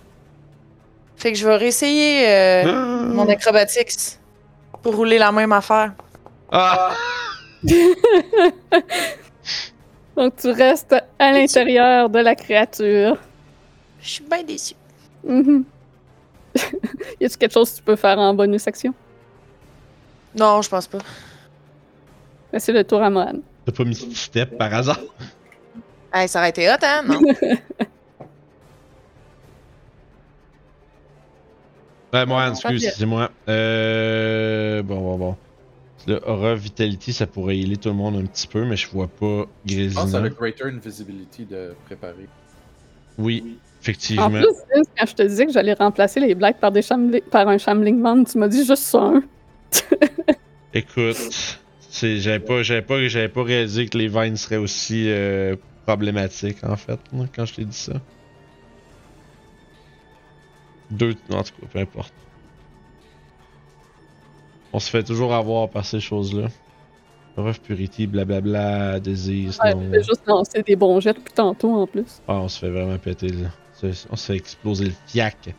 [1.15, 4.17] Fait que je vais réessayer euh, mon acrobatics
[4.81, 5.93] pour rouler la même affaire.
[6.51, 6.91] Ah!
[10.15, 13.17] Donc, tu restes à l'intérieur de la créature.
[14.01, 14.75] Je suis bien déçue.
[15.25, 15.63] Mhm.
[17.19, 18.93] y a-tu quelque chose que tu peux faire en bonus action?
[20.35, 20.99] Non, je pense pas.
[22.51, 23.39] Ben, C'est le tour à Mohan.
[23.65, 24.99] T'as pas mis step par hasard?
[26.13, 27.01] Hey, ça aurait été hot, hein?
[27.07, 27.19] Non.
[32.13, 33.31] Ouais, moi, excuse, c'est moi.
[33.49, 34.83] Euh.
[34.83, 35.35] Bon, bon, bon.
[36.05, 39.07] Le Aura Vitality, ça pourrait healer tout le monde un petit peu, mais je vois
[39.07, 40.17] pas Je pense Grésina.
[40.17, 42.27] à le Greater Invisibility de préparer.
[43.17, 44.29] Oui, En effectivement.
[44.29, 46.81] plus, Vince, quand je te disais que j'allais remplacer les blagues par, des
[47.31, 48.99] par un Shambling Man, tu m'as dit juste ça.
[48.99, 49.23] hein?
[50.73, 51.17] Écoute,
[51.89, 55.55] c'est- j'avais pas, j'avais pas, j'avais pas réalisé que les vines seraient aussi euh,
[55.85, 56.99] problématiques en fait,
[57.35, 57.93] quand je t'ai dit ça.
[60.93, 62.13] Deux, en tout cas, peu importe.
[64.73, 66.47] On se fait toujours avoir par ces choses-là.
[67.35, 69.89] Rough Purity, blablabla, Disease, Ouais, non.
[69.91, 72.21] fais juste lancer des bons jets depuis tantôt en plus.
[72.27, 73.49] Ah, on se fait vraiment péter là.
[74.11, 75.55] On se fait exploser le fiac.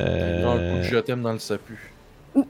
[0.00, 0.42] Euh...
[0.42, 1.92] Non, coup de je t'aime dans le sapu.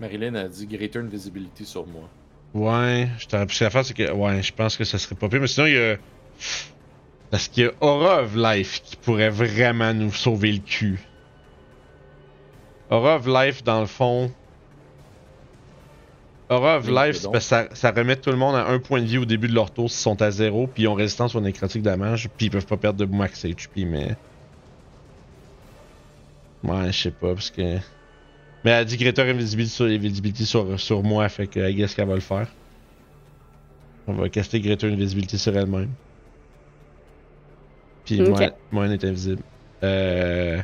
[0.00, 2.08] Marilyn a dit Greater Invisibility sur moi.
[2.54, 4.10] Ouais, je t'aurais pu la faire, c'est que.
[4.10, 5.40] Ouais, je pense que ça serait pas pire.
[5.40, 5.96] Mais sinon, il y a.
[7.30, 10.98] Parce qu'il y a Aura of Life qui pourrait vraiment nous sauver le cul.
[12.90, 14.32] Aura of Life, dans le fond.
[16.48, 17.36] Aura of Oui, Life, donc.
[17.36, 19.70] ça, ça remet tout le monde à un point de vie au début de leur
[19.70, 22.66] tour s'ils sont à zéro, puis ils ont résistance au nécrotique damage, puis ils peuvent
[22.66, 24.16] pas perdre de max HP, mais.
[26.64, 27.78] Ouais, je sais pas, parce que.
[28.64, 31.94] Mais elle a dit Greater Invisibility sur, Invisibility sur, sur moi, fait que I guess
[31.94, 32.48] qu'elle va le faire.
[34.06, 35.90] On va caster Greater Invisibility sur elle-même.
[38.04, 39.42] Puis moi, moi, elle est invisible.
[39.82, 40.58] Euh.
[40.58, 40.62] Je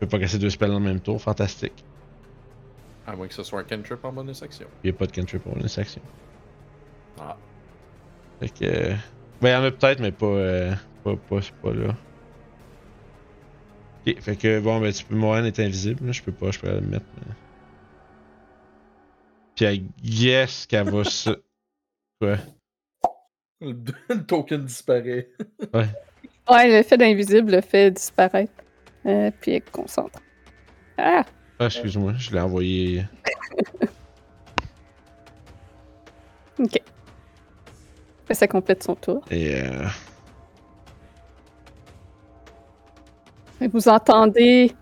[0.00, 1.84] peux pas casser deux spells dans le même tour, fantastique.
[3.06, 4.66] À moins que ce soit un cantrip en bonus action.
[4.82, 6.02] Il y a pas de cantrip pour une action.
[7.20, 7.36] Ah.
[8.40, 8.64] Fait que.
[8.64, 8.94] euh,
[9.40, 10.26] Ben, il y en a peut-être, mais pas.
[10.26, 11.94] Euh, pas, pas, pas là.
[14.06, 15.14] Ok, fait que bon, ben, tu peux.
[15.14, 17.04] Mohan est invisible, là, je peux pas, je peux la mettre.
[17.18, 17.34] mais-
[19.54, 21.30] Puis, I guess qu'elle va se.
[22.20, 22.36] Quoi?
[23.60, 25.28] Le token disparaît.
[26.50, 28.52] Ouais, l'effet d'invisible le fait disparaître.
[29.06, 30.18] Euh, puis elle concentre.
[30.98, 31.24] Ah!
[31.60, 33.04] Ah, excuse-moi, je l'ai envoyé.
[36.58, 36.80] Ok.
[38.26, 39.24] Fait, ça complète son tour.
[39.30, 39.62] Et.
[39.62, 39.86] Euh...
[43.62, 44.72] Et Vous entendez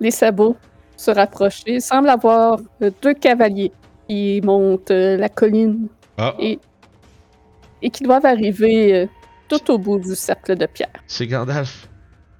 [0.00, 0.56] les sabots
[0.96, 1.62] se rapprocher.
[1.66, 3.72] Il semble avoir euh, deux cavaliers
[4.08, 6.58] qui montent euh, la colline Ah, et,
[7.82, 9.06] et qui doivent arriver euh,
[9.48, 10.92] tout au bout du cercle de pierre.
[11.06, 11.88] c'est Gandalf.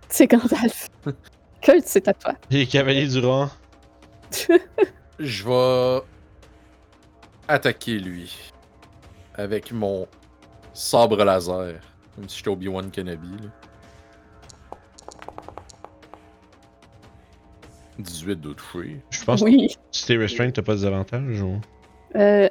[0.08, 0.88] C'est Gandalf.
[1.60, 2.34] Kurt, c'est à toi.
[2.50, 3.48] Les cavaliers du rang.
[5.18, 6.02] Je vais
[7.48, 8.52] attaquer lui
[9.34, 10.06] avec mon
[10.72, 11.74] sabre laser.
[12.14, 13.28] Comme si j'étais Obi-Wan Kenobi.
[13.42, 13.50] Là.
[17.98, 19.00] 18 de toucher.
[19.10, 19.76] Je pense que Oui.
[19.90, 21.60] si t'es restrained, t'as pas des avantages ou?
[22.16, 22.48] Euh,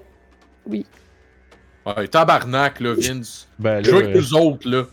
[1.85, 3.47] Ouais, tabarnak, là, Vince.
[3.57, 4.83] Ben Joue avec euh, nous autres, là.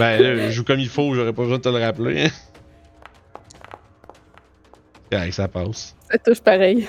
[0.00, 2.28] ben là, je joue comme il faut, j'aurais pas besoin de te le rappeler.
[5.12, 5.94] Ouais, ça passe.
[6.10, 6.88] ça touche pareil.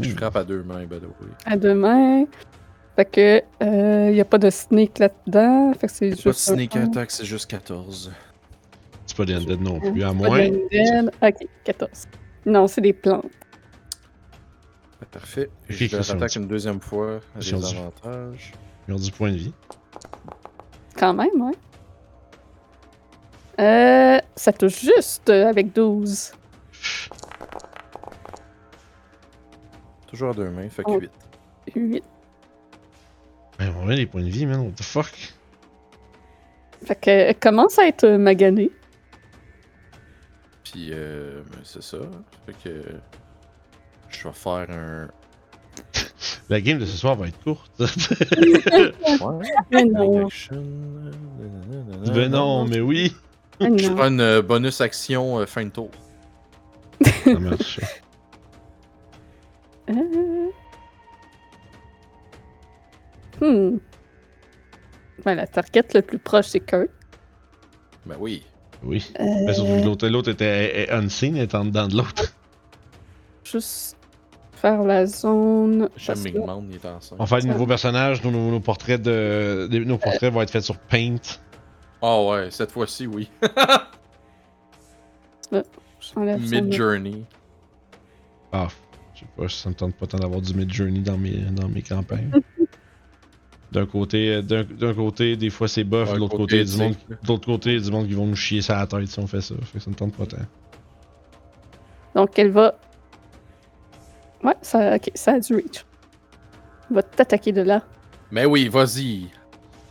[0.00, 1.28] Je frappe à deux mains, by the way.
[1.46, 2.24] À deux mains.
[2.96, 3.42] Fait que,
[4.08, 5.72] il n'y a pas de sneak là-dedans.
[5.74, 6.40] Fait que c'est Pas de juste.
[6.40, 8.12] sneak attack, c'est juste 14.
[9.18, 10.46] Pas des undead non plus, à moins.
[10.48, 12.06] Ok, 14.
[12.46, 13.26] Non, c'est des plantes.
[15.02, 15.50] Ah, Parfait.
[15.68, 18.52] Je Chris, vais attaquer on- une deuxième fois à Ils ont des du- avantages.
[18.86, 19.52] Ils ont du point de vie.
[20.96, 21.52] Quand même, ouais.
[23.60, 26.30] Euh, ça touche juste euh, avec 12.
[30.06, 31.00] Toujours à deux mains, fait que Oh.
[31.00, 31.10] 8.
[31.74, 32.04] 8.
[33.58, 34.60] Ben, on a des points de vie, man.
[34.60, 35.34] What the fuck?
[36.84, 38.70] Fait que, elle commence à être euh, maganée.
[40.70, 41.98] Puis, euh, ben, c'est ça.
[42.44, 42.82] Fait que.
[44.10, 45.08] Je vais faire un.
[46.50, 47.70] La game de ce soir va être courte.
[49.70, 50.28] Mais non,
[52.12, 53.14] ben non, mais oui.
[53.60, 55.90] mais Je prends une euh, bonus action euh, fin de tour.
[57.24, 57.80] Ça marche.
[59.90, 60.50] Euh.
[63.40, 63.78] Hmm.
[65.24, 66.90] Ouais, la target le plus proche, c'est Kurt.
[68.06, 68.44] Ben oui.
[68.82, 69.10] Oui.
[69.18, 72.32] Euh, Mais surtout que l'autre, l'autre était unseen, elle était en dedans de l'autre.
[73.44, 73.96] Juste
[74.52, 75.88] faire la zone.
[75.96, 77.20] J'aime parce que- Migman, il est ensemble.
[77.20, 79.68] On va faire de nouveaux personnages, nos, nos, nos portraits de.
[79.84, 81.16] Nos portraits vont être faits sur Paint.
[82.02, 83.28] Ah ouais, cette fois-ci, oui.
[86.14, 87.24] j'enlève son- Mid Journey.
[88.52, 88.68] Ah,
[89.14, 91.68] je sais pas, ça me tente pas tant d'avoir du Mid Journey dans mes, dans
[91.68, 92.30] mes campagnes.
[93.70, 96.94] D'un côté, d'un, d'un côté, des fois c'est buff, de l'autre côté, côté, du monde,
[97.10, 99.26] de l'autre côté, du monde qui vont nous chier ça à la tête si on
[99.26, 99.54] fait ça.
[99.62, 100.38] Fait que ça me tente pas tant.
[102.14, 102.78] Donc, elle va.
[104.42, 105.84] Ouais, ça, ok, ça a du reach.
[106.88, 107.82] Elle va t'attaquer de là.
[108.30, 109.28] Mais oui, vas-y.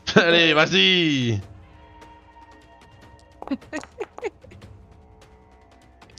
[0.16, 1.40] Allez, vas-y!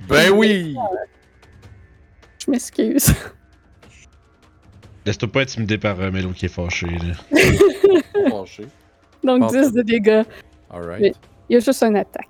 [0.09, 0.75] Ben oui!
[2.39, 3.15] Je m'excuse.
[5.09, 6.87] Laisse-toi pas intimider par euh, Melo qui est fâché.
[6.87, 7.15] Là.
[8.31, 8.65] Fâché.
[9.25, 9.47] Donc, Bon.
[9.47, 10.23] 10 de dégâts.
[10.71, 11.17] Alright.
[11.49, 12.29] Il y a juste une attaque.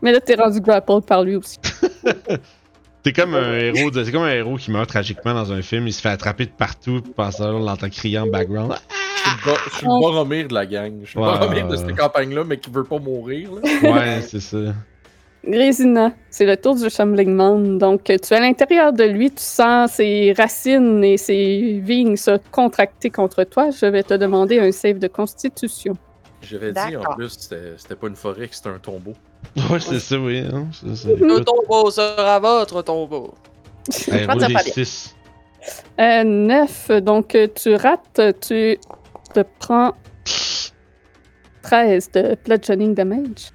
[0.00, 1.58] Mais là, t'es rendu grappled par lui aussi.
[3.02, 5.86] T'es comme un héros, de- t'es comme un héros qui meurt tragiquement dans un film,
[5.88, 8.74] il se fait attraper de partout, puis pendant ça, on l'entend crier en background.
[8.74, 10.92] Je suis le Bo- je suis le Boromir de la gang.
[11.02, 11.38] Je suis le Ouais.
[11.38, 13.50] Boromir de cette campagne-là, mais qui veut pas mourir.
[13.54, 13.90] Là.
[13.90, 14.58] Ouais, c'est ça.
[15.44, 17.78] Grésina, c'est le tour du Shambling Man.
[17.78, 22.38] Donc, tu es à l'intérieur de lui, tu sens ses racines et ses vignes se
[22.50, 23.70] contracter contre toi.
[23.70, 25.94] Je vais te demander un save de constitution.
[26.42, 29.12] J'avais dit en plus, c'était c'était pas une forêt, que c'était un tombeau.
[29.70, 30.40] Ouais, c'est ça, oui.
[30.40, 30.68] Hein?
[30.82, 33.34] Le tombeau sera votre tombeau.
[34.08, 34.72] hey, pense roule que ça des va bien.
[34.72, 35.16] six.
[35.98, 38.78] Euh, 9, donc tu rates, tu
[39.34, 39.92] te prends
[41.62, 43.52] 13 de bludgeoning damage.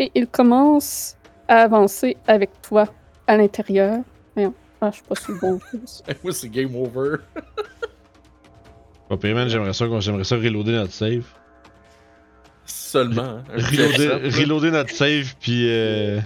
[0.00, 1.14] Et il commence
[1.46, 2.86] à avancer avec toi
[3.26, 3.98] à l'intérieur.
[4.82, 5.60] Ah, je suis pas sur le bon.
[6.24, 7.16] Moi, c'est game over.
[9.10, 11.24] Pas man, j'aimerais ça, j'aimerais ça reloader notre save.
[12.64, 13.22] Seulement.
[13.22, 13.44] hein.
[13.52, 14.38] Reloader, F7, là.
[14.40, 15.66] reloader notre save, puis.
[15.68, 16.18] Euh,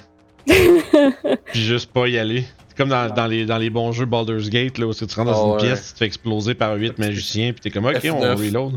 [0.47, 2.45] puis juste pas y aller.
[2.69, 5.25] C'est comme dans, dans les, dans les bons jeux Baldur's Gate, là, où tu rentres
[5.33, 5.59] dans Ah une ouais.
[5.59, 8.37] pièce, tu te fais exploser par 8 magiciens, puis t'es comme, ok, on F9.
[8.37, 8.75] reload.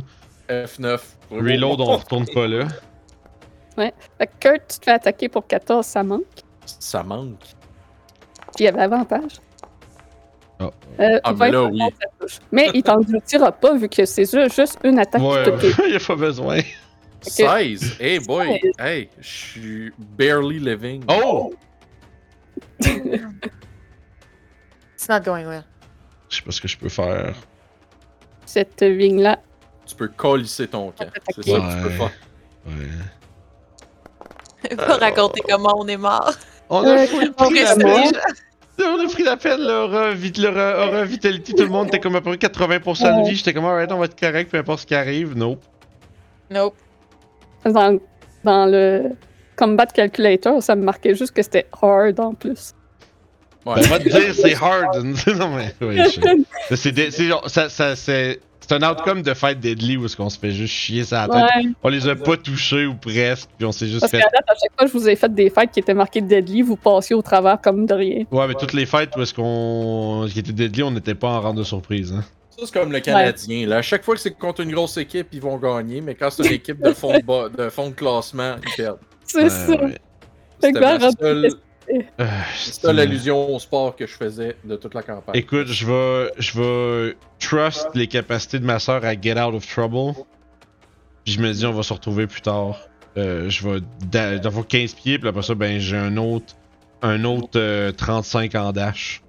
[0.50, 1.00] F9.
[1.30, 2.68] Reload, on retourne pas là.
[3.78, 6.24] Fait que Kurt, tu te fais attaquer pour 14, ça manque.
[6.66, 7.40] Ça manque.
[8.56, 9.34] Puis il y avait avantage.
[10.60, 10.72] Oh.
[11.00, 11.80] Euh, Ah, mais 20, là, oui.
[12.52, 15.88] Mais il t'engloutira pas vu que c'est ju- juste une attaque Ouais, qui te touche.
[15.92, 16.60] y a pas besoin.
[17.22, 17.98] 16.
[18.00, 18.60] Hey boy.
[18.62, 18.72] 16.
[18.80, 21.04] Hey, je suis barely living.
[21.08, 21.54] Oh!
[24.96, 25.64] It's not going well.
[26.30, 27.36] Je sais pas ce que je peux faire.
[28.46, 29.40] Cette vigne-là.
[29.86, 31.06] Tu peux colisser ton camp.
[31.36, 31.92] C'est ça que tu peux Ouais.
[31.92, 32.12] faire.
[32.66, 32.74] Ouais.
[34.76, 36.32] Va raconter comment on est mort.
[36.70, 38.12] On Euh, a pris, on la là.
[38.80, 41.88] On a pris la peine, leur, euh, vit- leur, euh, aura vitality, tout le monde
[41.88, 43.36] était comme à peu près 80% de vie.
[43.36, 45.36] J'étais comme, alright, on va être correct, peu importe ce qui arrive.
[45.36, 45.64] Nope.
[46.52, 46.76] Nope.
[47.66, 47.98] Dans,
[48.44, 49.14] dans le
[49.58, 52.74] combat calculator, ça me marquait juste que c'était hard en plus.
[53.66, 53.76] Ouais.
[53.76, 54.96] Ben, va te dire, c'est hard.
[55.38, 55.98] non, mais, oui,
[56.70, 60.06] je- c'est, des- c'est genre- ça, ça, c'est, c'est un outcome de Fight Deadly où
[60.06, 61.66] est-ce qu'on se fait juste chier ça la tête.
[61.66, 64.20] Ouais, On les a pas touchés ou presque, puis on s'est juste parce fait.
[64.20, 66.22] qu'à date, à chaque fois que je vous ai fait des fights qui étaient marquées
[66.22, 68.26] Deadly, vous passiez au travers comme de rien.
[68.32, 70.28] Ouais, mais toutes les fights où est-ce qu'on.
[70.32, 72.14] qui étaient Deadly, on n'était pas en rang de surprise.
[72.14, 72.24] Hein.
[72.60, 73.68] Ça, c'est comme le Canadien.
[73.68, 73.78] Là.
[73.78, 76.46] À chaque fois que c'est contre une grosse équipe, ils vont gagner, mais quand c'est
[76.48, 78.98] une équipe de fond de, bas- de, fond de classement, ils perdent.
[79.24, 79.72] C'est Ouais, ça.
[79.84, 79.98] ouais.
[80.60, 80.80] C'était
[81.20, 81.50] seule, Euh,
[82.56, 85.36] c'est ça l'allusion au sport que je faisais de toute la campagne.
[85.38, 89.66] Écoute, je vais, je vais trust les capacités de ma soeur à get out of
[89.68, 90.14] trouble.
[91.24, 92.80] Puis je me dis, on va se retrouver plus tard.
[93.18, 93.80] Euh, je vais
[94.12, 96.54] da- d'avoir 15 pieds, puis après ça, ben j'ai un autre,
[97.02, 99.22] un autre euh, 35 en dash.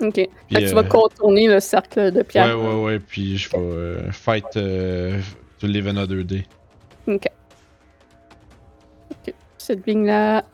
[0.00, 0.14] Ok.
[0.14, 2.58] Fait Puis, que tu euh, vas contourner le cercle de Ouais, pierre.
[2.60, 5.18] ouais, ouais, puis je vais euh, fight euh,
[5.58, 6.44] to live in a 2D.
[7.08, 7.26] Ok.
[9.10, 9.34] Ok.
[9.58, 10.44] Cette vigne-là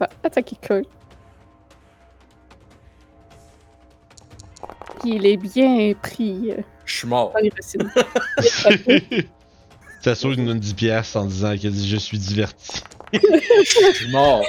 [0.00, 0.86] va attaquer Kurt.
[5.04, 7.32] Il est bien pris euh, Je suis mort.
[7.32, 7.90] dans les racines.
[10.00, 12.80] Ça saute une 10 piastres en disant qu'elle dit je suis diverti.
[13.12, 14.42] Je suis mort.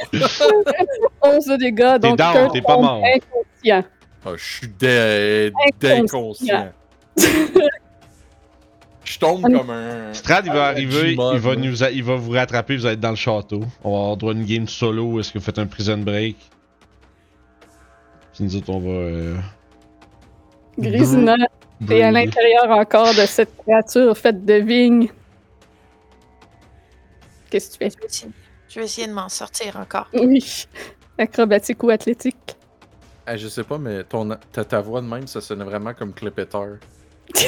[1.21, 3.03] 11 de dégâts, donc down, Kurt t'es pas tombe mort.
[3.03, 3.83] inconscient.
[4.25, 6.71] Ah, je suis dé- d'inconscient.
[9.17, 10.13] Je tombe comme un.
[10.13, 11.61] Strad, il va Ah, arriver, G-Mod, il va, là.
[11.61, 13.61] nous a- il va vous rattraper, vous allez être dans le château.
[13.83, 16.37] On va avoir droit à une game solo, est-ce que vous faites un prison break?
[18.35, 18.89] Puis nous autres, on va...
[18.89, 19.37] euh,
[20.77, 21.35] grisonnant,
[21.89, 25.07] et à l'intérieur encore de cette créature faite de vignes.
[27.49, 27.89] Qu'est-ce que tu fais?
[27.89, 28.31] Je vais essayer,
[28.69, 30.07] je vais essayer de m'en sortir encore.
[30.13, 30.65] Oui.
[31.17, 32.55] Acrobatique ou athlétique?
[33.27, 36.13] Eh, je sais pas, mais ton, ta, ta voix de même, ça sonnait vraiment comme
[36.13, 36.77] Clépeteur.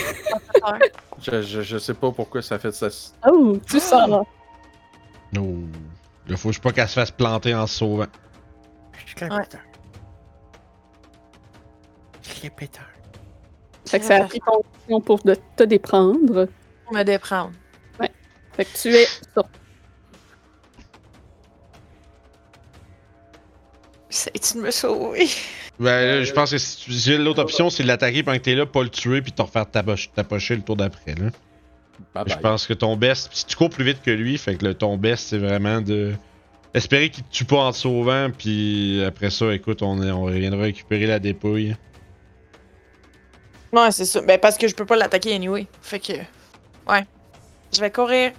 [1.22, 2.88] Je, je, je sais pas pourquoi ça fait ça.
[3.30, 4.26] Oh, tu sors.
[5.34, 5.58] No.
[6.28, 8.06] Il faut juste pas qu'elle se fasse planter en se sauvant.
[12.24, 12.86] Clépeteur.
[13.86, 14.40] Fait que ça a pris
[14.88, 16.48] ton pour de te déprendre.
[16.86, 17.52] Pour me déprendre.
[18.54, 19.44] Fait que tu es sur
[24.56, 25.28] De me sauver?
[25.80, 28.66] Ben là, je pense que tu- l'autre option, c'est de l'attaquer pendant que t'es là,
[28.66, 31.16] pas le tuer, puis te refaire tapocher, le tour d'après.
[31.16, 31.30] Là.
[32.14, 34.66] Bye Je pense que ton best, si tu cours plus vite que lui, fait que
[34.66, 36.14] le, ton best, c'est vraiment de
[36.74, 40.24] espérer qu'il te tue pas en te sauvant, puis après ça, écoute, on, est- on
[40.24, 41.76] reviendra récupérer la dépouille.
[43.72, 44.22] Ouais, c'est ça.
[44.22, 45.68] Ben, parce que je peux pas l'attaquer anyway.
[45.82, 46.14] Fait que.
[46.88, 47.06] Ouais.
[47.74, 48.32] Je vais courir.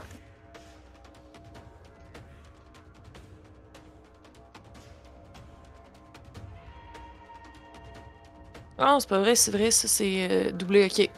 [8.81, 11.11] Non, c'est pas vrai, c'est vrai, ça c'est euh, doublé, ok.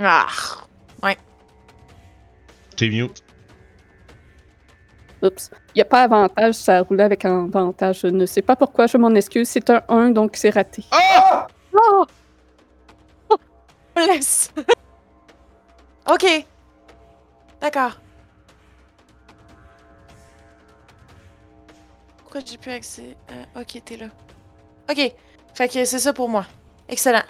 [0.00, 0.26] Ah!
[2.76, 3.22] T'es mute.
[5.22, 5.50] Oups.
[5.74, 8.00] Il n'y a pas avantage, ça a roulé avec un avantage.
[8.00, 9.48] Je ne sais pas pourquoi, je m'en excuse.
[9.48, 10.84] C'est un 1, donc c'est raté.
[10.90, 11.46] Ah!
[11.72, 12.04] Oh!
[13.96, 14.52] Laisse!
[16.10, 16.46] ok!
[17.60, 17.98] D'accord.
[22.34, 23.16] Pourquoi j'ai plus accès?
[23.54, 24.06] à- ok, t'es là.
[24.90, 25.12] Ok.
[25.54, 26.44] Fait que c'est ça pour moi.
[26.88, 27.22] Excellent.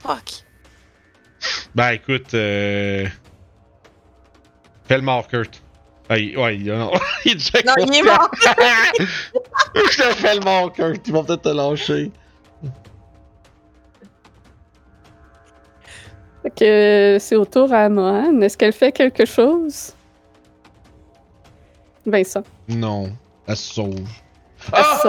[0.00, 0.44] Fuck.
[1.72, 3.06] Ben écoute, euh...
[4.86, 5.62] Fais le mort, Kurt.
[6.08, 6.90] Ah, ouais, il, non.
[7.24, 8.30] il est déjà Non, il est mort!
[9.76, 11.06] Je te fais le mort, Kurt.
[11.06, 12.10] Ils vont peut-être te lâcher.
[16.42, 18.40] Fait que c'est au tour à Mohan.
[18.40, 19.94] Est-ce qu'elle fait quelque chose?
[22.10, 22.42] Vincent.
[22.68, 23.16] Non.
[23.46, 24.08] Elle se sauve.
[24.72, 25.02] Elle Ah!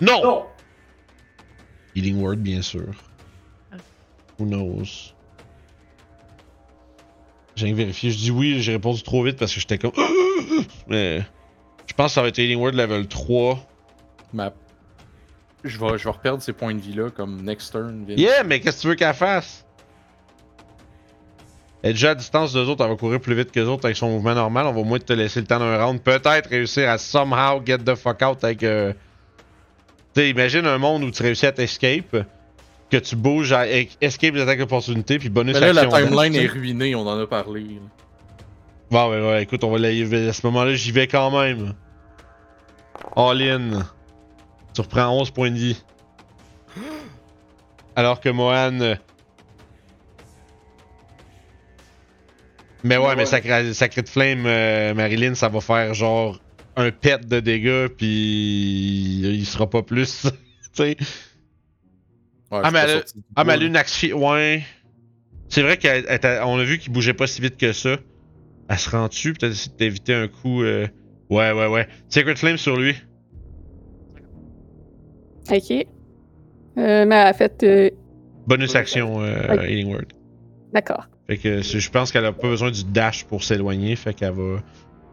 [0.00, 0.22] Non!
[0.22, 0.46] Non!
[1.94, 2.88] Healing Word, bien sûr.
[4.38, 5.12] Who knows?
[7.56, 8.10] J'ai rien vérifié.
[8.10, 9.92] Je dis oui, j'ai répondu trop vite parce que j'étais comme.
[10.88, 11.22] Mais.
[11.86, 13.58] Je pense que ça va être Healing Word level 3.
[14.32, 14.52] Ma...
[15.62, 18.04] Je vais, je vais reperdre ces points de vie-là comme next turn.
[18.08, 19.64] Yeah, mais qu'est-ce que tu veux qu'elle fasse?
[21.84, 23.84] Elle est déjà à distance d'eux autres, elle va courir plus vite que les autres
[23.84, 24.66] avec son mouvement normal.
[24.66, 26.00] On va au moins te laisser le temps d'un round.
[26.00, 28.62] Peut-être réussir à somehow get the fuck out avec.
[28.62, 28.94] Euh...
[30.14, 32.24] Tu sais, imagine un monde où tu réussis à t'escape,
[32.90, 33.66] que tu bouges à
[34.00, 36.08] escape des attaques d'opportunité, puis bonus Mais là, la action.
[36.08, 37.78] timeline est ruinée, on en a parlé.
[38.90, 39.88] Bon, ben ouais, écoute, on va la...
[39.88, 41.74] à ce moment-là, j'y vais quand même.
[43.14, 43.86] All in.
[44.72, 45.82] Tu reprends 11 points de vie.
[47.94, 48.96] Alors que Mohan.
[52.84, 56.38] Mais ouais, mais Sacré, Sacré de Flame, euh, Marilyn, ça va faire genre
[56.76, 60.22] un pet de dégâts, puis il sera pas plus.
[60.74, 60.96] tu sais.
[62.52, 64.30] Ouais, Ah, mais elle- sorti Ah, mais elle a une action.
[64.30, 64.62] Ouais.
[65.48, 67.96] C'est vrai qu'on a vu qu'il bougeait pas si vite que ça.
[68.68, 70.62] Elle se rend dessus, peut-être essayer d'éviter un coup.
[70.62, 70.86] euh,
[71.30, 71.88] Ouais, ouais, ouais.
[72.10, 72.94] Sacred Flame sur lui.
[75.50, 75.70] Ok.
[75.70, 75.84] Euh,
[77.06, 77.62] mais elle a fait.
[77.62, 77.90] euh,
[78.46, 79.72] Bonus action, euh, Ouais.
[79.72, 80.04] Healing Word.
[80.72, 81.06] D'accord.
[81.26, 84.60] Fait que je pense qu'elle a pas besoin du dash pour s'éloigner, fait qu'elle va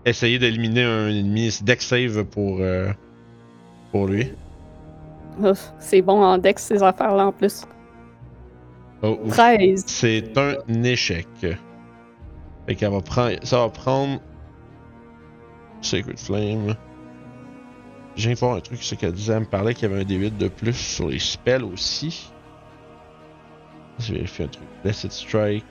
[0.05, 1.51] essayer d'éliminer un ennemi.
[1.51, 2.91] C'est deck save pour, euh,
[3.91, 4.32] pour lui.
[5.41, 7.66] Oh, c'est bon en dex, ces affaires-là en plus.
[9.01, 9.32] Oh, ouf.
[9.32, 9.84] 13.
[9.88, 11.28] C'est un échec.
[11.39, 13.38] Fait qu'elle va prendre.
[13.43, 14.20] Ça va prendre.
[15.82, 16.76] Sacred Flame.
[18.16, 20.01] J'ai viens de voir un truc, c'est qu'elle disait, elle me parlait qu'il y avait
[20.01, 22.30] un D8 de plus sur les spells aussi.
[23.99, 24.68] Je vais vérifier un truc.
[24.84, 25.66] Blessed Strike.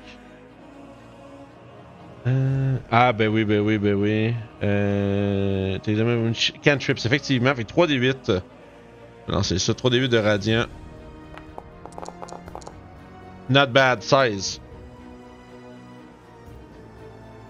[2.27, 2.77] Euh...
[2.91, 4.35] Ah, ben oui, ben oui, ben oui.
[4.63, 5.79] Euh.
[5.83, 7.55] T'as jamais cantrips, effectivement.
[7.55, 8.41] Fait 3 D8.
[9.29, 10.67] Non, c'est ça, 3 D8 de radiant.
[13.49, 14.61] Not bad, 16.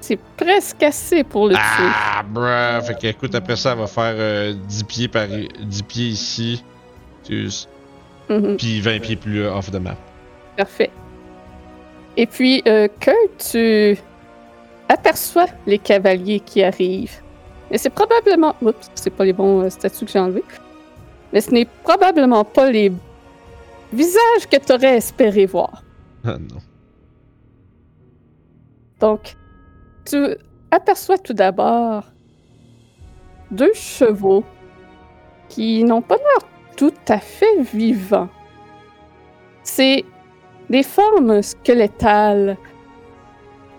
[0.01, 1.61] C'est presque assez pour le tuer.
[1.63, 2.81] Ah, bruh.
[2.83, 6.65] Fait que, écoute, après ça, elle va faire euh, 10 pieds par 10 pieds ici.
[8.29, 9.97] Mhm, Puis 20 pieds plus euh, off the map.
[10.57, 10.91] Parfait.
[12.17, 13.99] Et puis, euh, Kurt, tu
[14.91, 17.23] aperçois les cavaliers qui arrivent.
[17.71, 18.57] Et c'est probablement.
[18.61, 20.45] Oups, c'est pas les bons euh, statuts que j'ai enlevés.
[21.33, 22.93] Mais ce n'est probablement pas les
[23.93, 25.83] visages que tu aurais espéré voir.
[26.25, 26.61] Ah non.
[28.99, 29.37] Donc,
[30.05, 30.17] tu
[30.71, 32.05] aperçois tout d'abord
[33.51, 34.45] deux chevaux
[35.49, 38.29] qui n'ont pas l'air tout à fait vivants.
[39.63, 40.05] C'est
[40.69, 42.57] des formes squelettales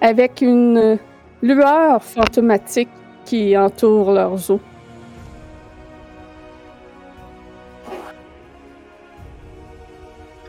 [0.02, 0.97] avec une
[1.41, 2.89] lueur fantomatique
[3.26, 4.60] qui entoure leurs os.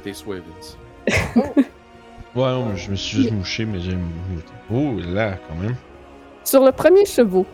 [0.04, 0.76] Des Swavens.
[2.34, 3.94] Ouais, non, mais je me suis juste mouché, mais j'ai.
[4.72, 5.74] Oh là, quand même.
[6.44, 7.44] Sur le premier chevaux,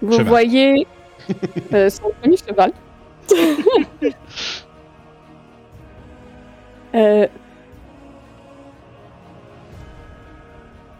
[0.00, 0.26] vous Cheval.
[0.26, 0.86] voyez
[1.74, 2.72] euh, son premier cheval.
[6.94, 7.26] Euh,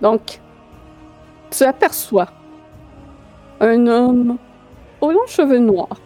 [0.00, 0.40] donc,
[1.50, 2.28] tu aperçois
[3.60, 4.36] un homme
[5.00, 6.00] aux longs cheveux noirs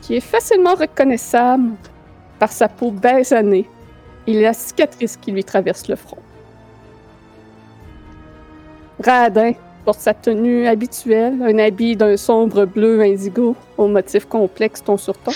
[0.00, 1.72] qui est facilement reconnaissable
[2.38, 3.68] par sa peau basanée
[4.26, 6.18] et la cicatrice qui lui traverse le front.
[9.02, 9.52] Radin
[9.84, 15.16] porte sa tenue habituelle, un habit d'un sombre bleu indigo au motif complexe ton sur
[15.18, 15.32] ton,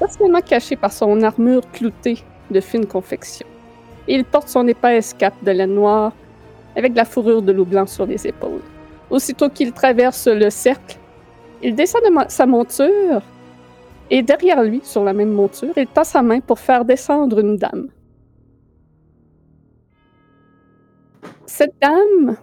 [0.00, 2.18] facilement caché par son armure cloutée
[2.50, 3.46] de fine confection.
[4.08, 6.12] Il porte son épaisse cape de laine noire
[6.76, 8.62] avec la fourrure de loup blanc sur les épaules.
[9.10, 10.98] Aussitôt qu'il traverse le cercle,
[11.62, 13.22] il descend de sa monture
[14.10, 17.56] et derrière lui, sur la même monture, il tend sa main pour faire descendre une
[17.56, 17.88] dame.
[21.46, 22.36] Cette dame,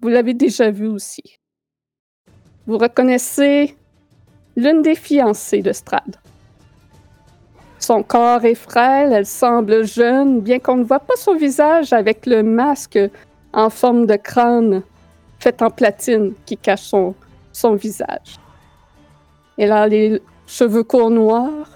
[0.00, 1.22] vous l'avez déjà vue aussi.
[2.66, 3.76] Vous reconnaissez
[4.56, 6.16] l'une des fiancées de Strad.
[7.84, 12.24] Son corps est frêle, elle semble jeune, bien qu'on ne voit pas son visage avec
[12.24, 12.98] le masque
[13.52, 14.82] en forme de crâne
[15.38, 17.14] fait en platine qui cache son,
[17.74, 18.38] visage.
[19.58, 21.68] Elle a les cheveux courts noirs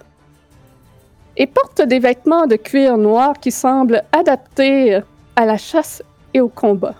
[1.36, 5.00] et porte des vêtements de cuir noir qui semblent adaptés
[5.36, 6.02] à la chasse
[6.32, 6.94] et au combat.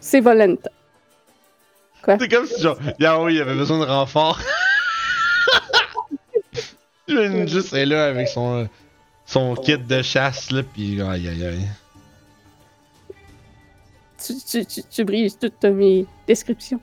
[0.00, 0.70] C'est Volenta.
[2.04, 4.40] C'est comme si, genre, Yao, il avait besoin de renfort.
[7.08, 8.68] J'imagine juste, elle est là avec son,
[9.24, 11.68] son kit de chasse, là, pis aïe aïe aïe.
[14.22, 16.80] Tu, tu, tu, tu brises toutes mes descriptions.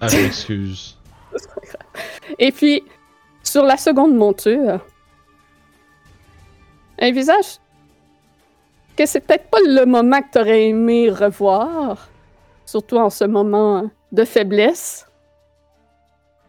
[0.00, 0.96] Ah, je m'excuse.
[2.38, 2.82] Et puis,
[3.42, 4.80] sur la seconde monture,
[6.98, 7.58] un visage
[8.96, 12.08] que c'est peut-être pas le moment que t'aurais aimé revoir,
[12.64, 15.06] surtout en ce moment de faiblesse.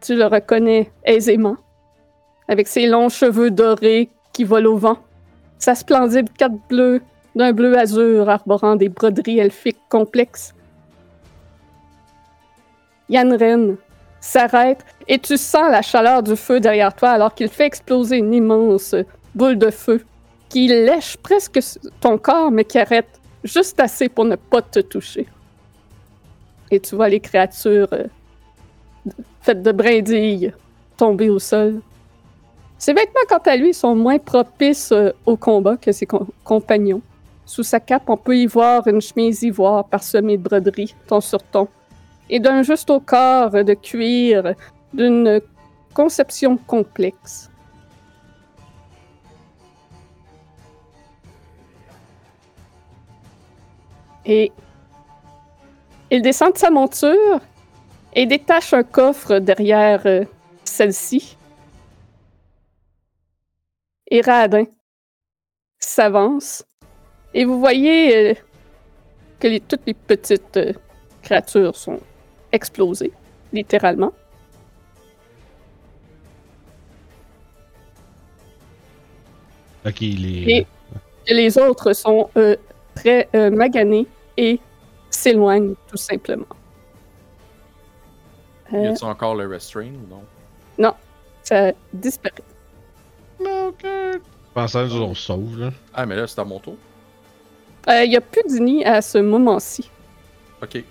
[0.00, 1.56] Tu le reconnais aisément,
[2.48, 4.98] avec ses longs cheveux dorés qui volent au vent,
[5.58, 7.00] sa splendide cape bleue
[7.34, 10.54] d'un bleu azur arborant des broderies elfiques complexes.
[13.08, 13.76] Yann
[14.20, 18.32] s'arrête et tu sens la chaleur du feu derrière toi alors qu'il fait exploser une
[18.32, 18.94] immense
[19.34, 20.04] boule de feu
[20.48, 21.60] qui lèche presque
[22.00, 25.26] ton corps mais qui arrête juste assez pour ne pas te toucher.
[26.70, 28.04] Et tu vois les créatures euh,
[29.42, 30.52] faites de brindilles
[30.96, 31.80] tomber au sol.
[32.78, 37.00] Ses vêtements, quant à lui, sont moins propices euh, au combat que ses com- compagnons.
[37.46, 41.42] Sous sa cape, on peut y voir une chemise ivoire parsemée de broderies, ton sur
[41.42, 41.68] ton,
[42.28, 44.54] et d'un juste au corps de cuir
[44.92, 45.40] d'une
[45.92, 47.50] conception complexe.
[54.26, 54.52] Et
[56.10, 57.40] il descend de sa monture
[58.14, 60.24] et détache un coffre derrière euh,
[60.64, 61.36] celle-ci.
[64.10, 64.64] Et Radin
[65.78, 66.64] s'avance.
[67.32, 68.34] Et vous voyez euh,
[69.40, 70.72] que les- toutes les petites euh,
[71.22, 72.00] créatures sont
[72.52, 73.12] explosées,
[73.52, 74.12] littéralement.
[79.86, 80.58] Ok, il est.
[80.58, 80.66] Et-
[81.26, 82.54] Et les autres sont euh,
[82.94, 84.60] très euh, maganés et
[85.08, 86.44] s'éloignent tout simplement.
[88.70, 90.06] Y a-tu encore le restrain ou
[90.78, 90.94] non?
[91.42, 92.42] ça disparaît.
[94.54, 95.70] Pensant que on se sauve, là.
[95.92, 96.76] Ah, mais là, c'est à mon tour.
[97.88, 99.90] Euh, Il n'y a plus d'Ini à ce moment-ci.
[100.62, 100.82] Ok.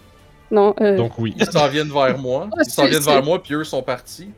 [0.52, 1.34] Non, euh, Donc, oui.
[1.38, 2.48] Ils s'en viennent vers moi.
[2.52, 4.30] Ah, Ils s'en viennent vers moi, puis eux sont partis.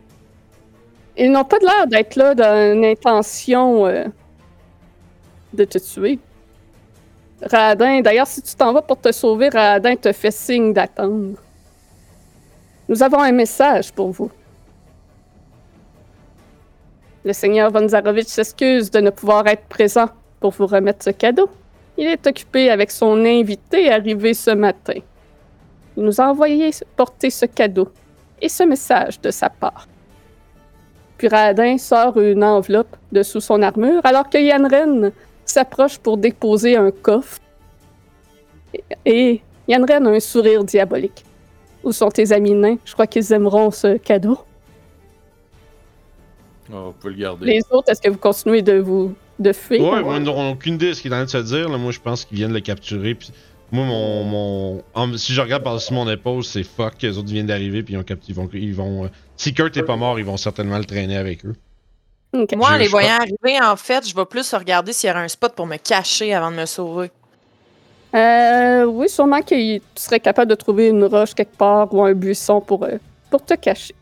[1.18, 4.06] ils n'ont pas de l'air d'être là dans une intention euh,
[5.54, 6.20] de te tuer.
[7.42, 11.38] Radin, d'ailleurs, si tu t'en vas pour te sauver, Radin te fait signe d'attendre.
[12.88, 14.32] Nous avons un message pour vous.
[17.26, 20.06] Le seigneur Von Zarovitch s'excuse de ne pouvoir être présent
[20.40, 21.50] pour vous remettre ce cadeau.
[21.98, 25.00] Il est occupé avec son invité arrivé ce matin.
[25.98, 27.90] Il nous a envoyé porter ce cadeau
[28.40, 29.88] et ce message de sa part.
[31.18, 35.12] Puis Radin sort une enveloppe de sous son armure alors que Yanren
[35.46, 37.40] s'approche pour déposer un coffre.
[39.06, 41.26] Et- Yanren a un sourire diabolique.
[41.84, 42.78] Où sont tes amis nains?
[42.86, 44.38] Je crois qu'ils aimeront ce cadeau.
[46.74, 47.46] Oh, vous pouvez le garder.
[47.46, 49.82] Les autres, est-ce que vous continuez de vous de fuir?
[49.84, 51.70] Ouais, moi, on n'a aucune idée de ce qu'il est en train de se dire.
[51.70, 51.78] Là.
[51.78, 53.14] Moi, je pense qu'ils viennent le capturer.
[53.16, 53.32] Puis
[53.72, 54.84] moi, mon, mon...
[54.94, 56.94] en- si je regarde par-dessus mon épaule, c'est fuck.
[57.02, 57.84] Les autres viennent d'arriver.
[57.84, 58.50] Puis ils, ont capturé- ils vont.
[58.54, 59.08] Ils vont euh,
[59.38, 61.56] Si Kurt est pas mort, ils vont certainement le traîner avec eux.
[62.56, 65.24] Moi, en les je voyant arriver, en fait, je vais plus regarder s'il y aurait
[65.24, 67.10] un spot pour me cacher avant de me sauver.
[68.14, 72.14] Euh, oui, sûrement que tu serais capable de trouver une roche quelque part ou un
[72.14, 72.98] buisson pour, euh,
[73.30, 73.94] pour te cacher.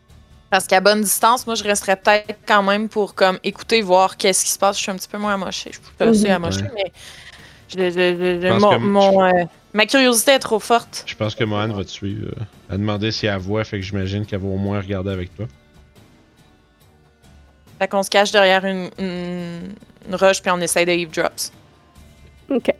[0.54, 4.44] Parce qu'à bonne distance, moi, je resterais peut-être quand même pour comme écouter, voir qu'est-ce
[4.44, 4.76] qui se passe.
[4.76, 5.72] Je suis un petit peu moins amochée.
[5.72, 6.34] Je suis assez Mhm.
[6.36, 6.70] amochée, Ouais.
[6.76, 6.92] mais
[7.70, 11.02] je- je- je- pense mon- que- mon, euh, ma curiosité est trop forte.
[11.06, 12.28] Je pense que Mohan va te suivre.
[12.28, 15.10] euh, Elle a demandé si elle voit, fait que j'imagine qu'elle va au moins regarder
[15.10, 15.46] avec toi.
[17.80, 19.74] Fait qu'on se cache derrière une, une,
[20.08, 21.50] une roche puis on essaye de eavesdrops.
[22.48, 22.72] Ok.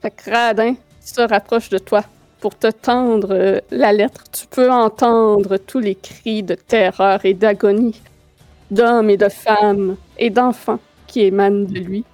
[0.00, 2.02] Fait que Radin se rapproche de toi
[2.46, 4.22] pour te tendre euh, la lettre.
[4.30, 8.00] Tu peux entendre tous les cris de terreur et d'agonie
[8.70, 10.78] d'hommes et de femmes et d'enfants
[11.08, 12.04] qui émanent de lui.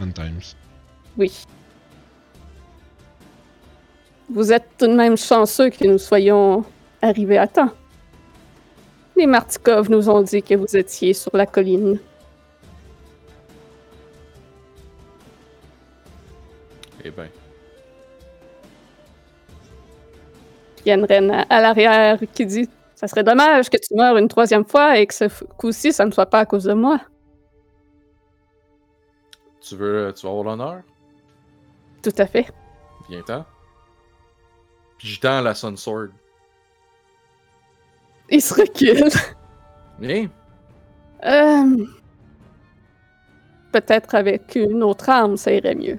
[0.00, 0.56] One times.
[1.16, 1.44] Oui.
[4.28, 6.64] Vous êtes tout de même chanceux que nous soyons
[7.02, 7.70] arrivés à temps.
[9.14, 12.00] Les Martikov nous ont dit que vous étiez sur la colline.
[17.04, 17.28] Eh ben,
[20.88, 24.16] y a une reine à, à l'arrière qui dit Ça serait dommage que tu meurs
[24.16, 25.24] une troisième fois et que ce
[25.56, 27.00] coup-ci, ça ne soit pas à cause de moi.
[29.60, 30.82] tu veux, tu veux avoir l'honneur?
[32.02, 32.46] Tout à fait.
[33.08, 33.44] Viens-t'en.
[34.98, 36.08] Puis je tends la Sun Sword.
[38.30, 39.10] Il se recule.
[39.98, 40.28] Viens.
[41.24, 41.86] Euh,
[43.72, 45.98] Peut-être avec une autre arme, ça irait mieux.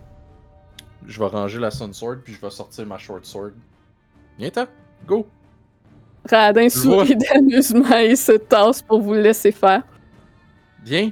[1.05, 3.51] Je vais ranger la Sun Sword, puis je vais sortir ma Short Sword.
[4.37, 4.65] Viens-t'en.
[5.05, 5.27] Go.
[6.29, 9.83] Radin sourit d'amusement et se tasse pour vous laisser faire.
[10.83, 11.11] Viens.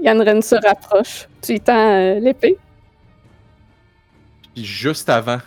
[0.00, 1.28] Yanren se rapproche.
[1.42, 2.56] Tu y tends euh, l'épée.
[4.54, 5.38] Puis juste avant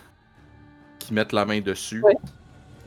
[0.98, 2.16] qu'ils mettent la main dessus, Ouais.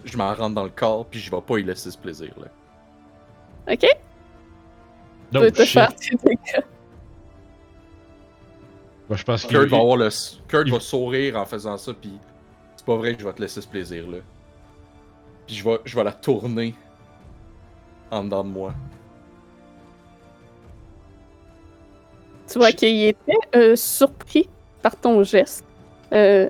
[0.05, 2.47] je m'en rentre dans le corps, puis je vais pas y laisser ce plaisir-là.
[3.71, 3.85] Ok?
[5.33, 6.63] Tu peux te faire tes dégâts.
[9.09, 10.09] Moi, je pense qu'il Kurt va avoir le.
[10.47, 12.17] Kurt il- va sourire en faisant ça, puis
[12.81, 14.17] c'est pas vrai que je vais te laisser ce plaisir-là.
[15.45, 16.73] Puis je vais, je vais la tourner
[18.09, 18.73] en dedans de moi.
[22.51, 24.49] Tu vois qu'il était euh, surpris
[24.81, 25.63] par ton geste.
[26.11, 26.49] Euh,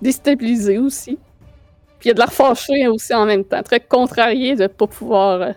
[0.00, 1.18] déstabilisé aussi.
[1.98, 3.62] Puis il a de l'air fâché aussi en même temps.
[3.64, 5.52] Très contrarié de ne pas pouvoir euh,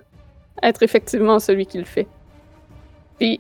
[0.63, 2.07] être effectivement celui qui le fait.
[3.19, 3.39] Puis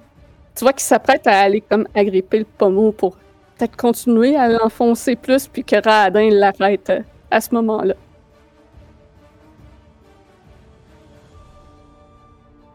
[0.53, 3.17] tu vois qu'il s'apprête à aller comme agripper le pommeau pour
[3.57, 7.01] peut-être continuer à l'enfoncer plus, puis que Radin l'arrête euh,
[7.31, 7.93] à ce moment-là.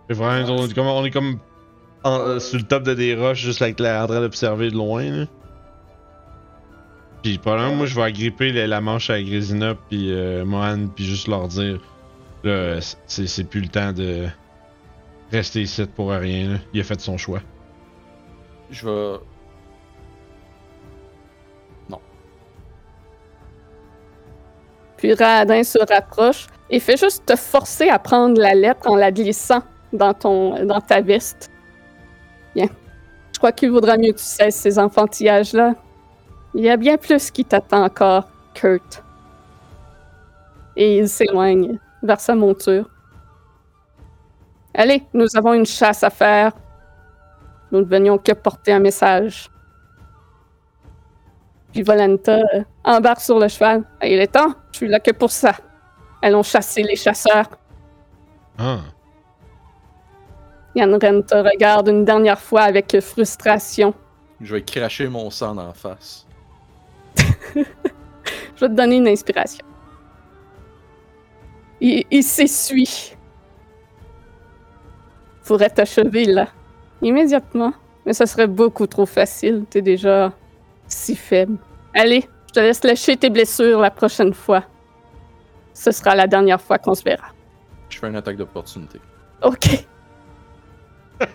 [0.09, 1.39] C'est vrai, on est comme, on est comme
[2.03, 4.75] en- euh, sur le top de des roches, juste avec la, en train d'observer de
[4.77, 5.05] loin.
[5.05, 5.27] Là.
[7.23, 11.05] Puis probablement, moi, je vais agripper la, la manche à Grésina puis euh, Mohan, puis
[11.05, 11.79] juste leur dire
[12.43, 14.27] là, c'est, c'est plus le temps de
[15.31, 16.55] rester ici pour rien.
[16.55, 16.59] là.
[16.73, 17.41] Il a fait son choix.
[18.71, 19.19] Je vais.
[25.01, 29.11] Puis Radin se rapproche et fait juste te forcer à prendre la lettre en la
[29.11, 29.63] glissant
[29.95, 31.51] dans, ton, dans ta veste.
[32.55, 32.67] Bien.
[33.33, 35.75] Je crois qu'il vaudra mieux que tu cesses ces enfantillages-là.
[36.53, 39.03] Il y a bien plus qui t'attend encore, Kurt.
[40.77, 42.91] Et il s'éloigne vers sa monture.
[44.75, 46.53] Allez, nous avons une chasse à faire.
[47.73, 49.49] Nous ne venions que porter un message.
[51.73, 52.41] Puis Volanta
[52.85, 53.85] embarque sur le cheval.
[54.03, 55.57] Il est temps, suis là que pour ça.
[56.23, 57.51] Allons chasser les chasseurs.
[58.59, 58.81] Ah,
[60.75, 63.93] Yanren te regarde une dernière fois avec frustration.
[64.41, 66.27] Je vais cracher mon sang en face.
[67.55, 69.65] Je vais te donner une inspiration.
[71.81, 73.15] Il, il s'essuie.
[75.45, 76.49] Pourrait t'achever là,
[77.03, 77.73] immédiatement.
[78.07, 79.65] Mais ça serait beaucoup trop facile.
[79.69, 80.33] T'es déjà
[80.87, 81.59] si faible.
[81.95, 84.65] Allez, je te laisse lâcher tes blessures la prochaine fois.
[85.75, 87.29] Ce sera la dernière fois qu'on se verra.
[87.89, 89.01] Je fais une attaque d'opportunité.
[89.43, 89.87] Ok.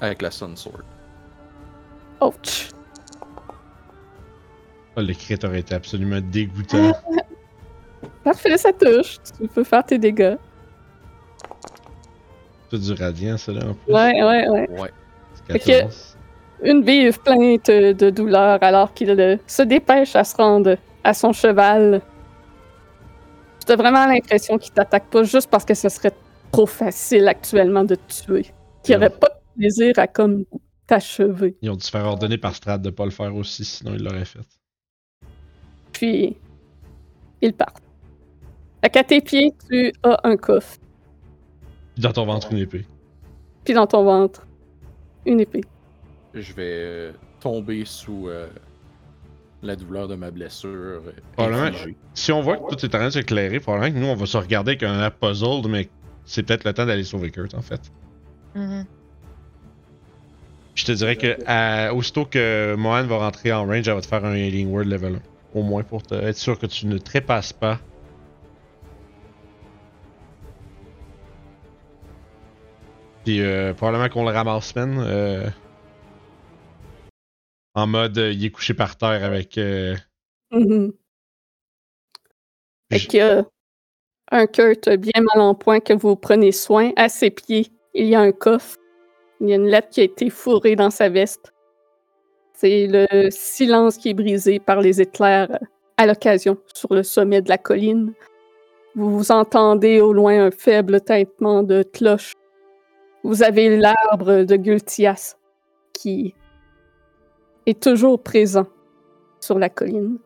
[0.00, 0.82] Avec la Sun Sword.
[2.20, 2.68] Ouch.
[4.96, 6.92] Ah, le crit aurait été absolument dégoûtant.
[8.24, 9.18] Parfait, ça touche.
[9.40, 10.36] Tu peux faire tes dégâts.
[12.70, 13.92] C'est du radiant, ça là en plus.
[13.94, 14.68] Ouais, ouais, ouais.
[14.80, 14.92] Ouais.
[15.46, 16.16] C'est Fait que- 14.
[16.62, 20.76] une vive plainte de douleur alors qu'il se dépêche à se rendre
[21.08, 22.02] à son cheval.
[23.66, 26.12] J'ai vraiment l'impression qu'il t'attaque pas juste parce que ce serait
[26.52, 28.46] trop facile actuellement de te tuer.
[28.82, 29.06] Qu'il Ouais.
[29.06, 30.44] aurait pas de plaisir à comme
[30.86, 31.56] t'achever.
[31.62, 34.02] Ils ont dû se faire ordonner par Strad de pas le faire aussi, sinon ils
[34.02, 34.40] l'auraient fait.
[35.92, 36.36] Puis,
[37.40, 37.74] il part.
[38.82, 40.76] Fait qu'à tes pieds, tu as un coffre.
[41.94, 42.86] Puis dans ton ventre, une épée.
[43.64, 44.46] Puis dans ton ventre,
[45.26, 45.64] une épée.
[46.34, 48.48] Je vais euh, tomber sous euh,
[49.62, 51.02] la douleur de ma blessure.
[51.32, 51.76] Probablement.
[52.14, 54.26] Si on voit que tout est en train de s'éclairer, probablement que nous, on va
[54.26, 55.88] se regarder avec un app puzzled, mais
[56.24, 57.80] c'est peut-être le temps d'aller sauver Kurt, en fait.
[58.54, 58.84] Mhm.
[60.74, 64.06] Je te dirais que à- aussitôt que Mohan va rentrer en range, elle va te
[64.06, 65.20] faire un Healing Word level 1.
[65.58, 67.80] Au moins pour te, être sûr que tu ne trépasses pas.
[73.24, 74.96] Puis euh, probablement qu'on le ramasse, man.
[75.00, 75.48] euh,
[77.78, 79.58] en mode, euh, il est couché par terre avec.
[79.58, 79.94] euh,
[80.50, 80.92] Mhm.
[82.90, 83.44] Fait y a
[84.30, 86.92] un Kurt bien mal en point que vous prenez soin.
[86.96, 88.76] À ses pieds, il y a un coffre.
[89.40, 91.52] Il y a une lettre qui a été fourrée dans sa veste.
[92.54, 95.58] C'est le silence qui est brisé par les éclairs
[95.96, 98.14] à l'occasion sur le sommet de la colline.
[98.94, 102.32] Vous vous entendez au loin un faible tintement de cloche.
[103.22, 105.36] Vous avez l'arbre de Gultias
[105.92, 106.34] qui
[107.68, 108.66] est toujours présent
[109.40, 110.18] sur la colline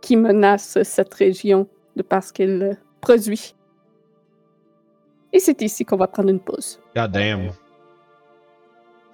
[0.00, 3.54] qui menace cette région de parce qu'elle euh, produit.
[5.32, 6.80] Et c'est ici qu'on va prendre une pause.
[6.94, 7.50] God damn.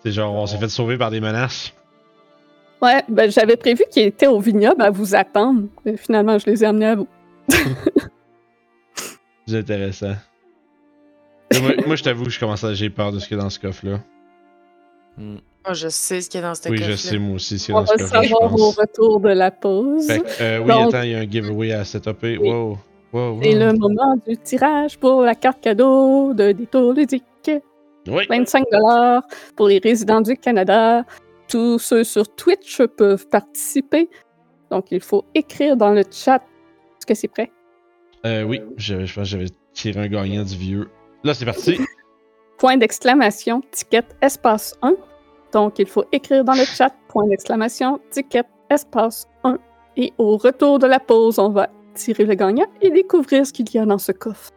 [0.03, 1.73] C'est genre, on s'est fait sauver par des menaces.
[2.83, 5.63] Ouais, ben j'avais prévu qu'ils étaient au vignoble à vous attendre.
[5.85, 7.09] mais finalement, je les ai amenés à vous.
[9.47, 10.15] C'est intéressant.
[11.61, 12.75] Moi, moi, je t'avoue que je commence à.
[12.75, 14.01] J'ai peur de ce qu'il y a dans ce coffre-là.
[15.17, 15.37] Hmm.
[15.65, 17.67] Moi, je sais ce qu'il y a dans cette Oui, je sais, moi aussi, ce
[17.67, 20.07] qu'il y a On dans ce va je savoir au retour de la pause.
[20.07, 22.37] Fait que, euh, oui, Donc- attends, il y a un giveaway à setuper.
[22.39, 22.51] Oui.
[22.51, 22.79] Wow.
[23.13, 23.41] Wow, wow.
[23.43, 27.25] C'est le moment du tirage pour la carte cadeau de Détour ludique.
[28.07, 28.27] Oui.
[28.29, 28.65] 25
[29.57, 31.05] pour les résidents du Canada.
[31.49, 34.11] Tous ceux sur Twitch peuvent participer.
[34.71, 36.43] Donc, il faut écrire dans le chat.
[36.99, 37.51] Est-ce que c'est prêt?
[38.27, 40.89] Euh, oui, je, je pense que j'avais tiré un gagnant du vieux.
[41.23, 41.79] Là, c'est parti.
[42.59, 44.95] Point d'exclamation, ticket, espace 1.
[45.55, 49.57] Donc, il faut écrire dans le chat, point d'exclamation, ticket, espace 1.
[49.97, 53.73] Et au retour de la pause, on va tirer le gagnant et découvrir ce qu'il
[53.73, 54.51] y a dans ce coffre.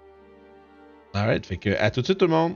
[1.13, 2.53] Alright, fait que à tout de suite, tout le monde.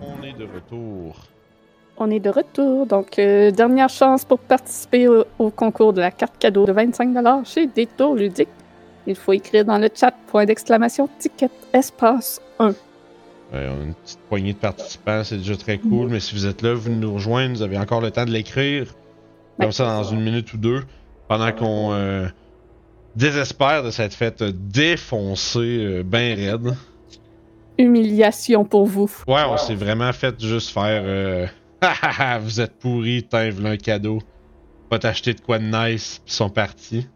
[0.00, 1.16] On est de retour.
[1.98, 2.86] On est de retour.
[2.86, 7.44] Donc, euh, dernière chance pour participer au, au concours de la carte cadeau de 25
[7.44, 8.48] chez Détour Ludique.
[9.06, 12.72] Il faut écrire dans le chat, point d'exclamation, ticket, espace 1.
[13.54, 16.62] On a une petite poignée de participants, c'est déjà très cool, mais si vous êtes
[16.62, 18.94] là, vous nous rejoindre, vous avez encore le temps de l'écrire.
[19.60, 20.82] Comme ça, dans une minute ou deux,
[21.28, 22.26] pendant qu'on euh,
[23.14, 26.76] désespère de s'être fait euh, défoncer euh, ben raide.
[27.78, 29.10] Humiliation pour vous.
[29.28, 31.02] Ouais, on s'est vraiment fait juste faire.
[31.04, 31.46] Euh...
[31.82, 34.22] Ha, ha, ha, vous êtes pourris, t'as un cadeau.
[34.88, 37.06] Pas t'acheter de quoi de nice, pis ils sont partis.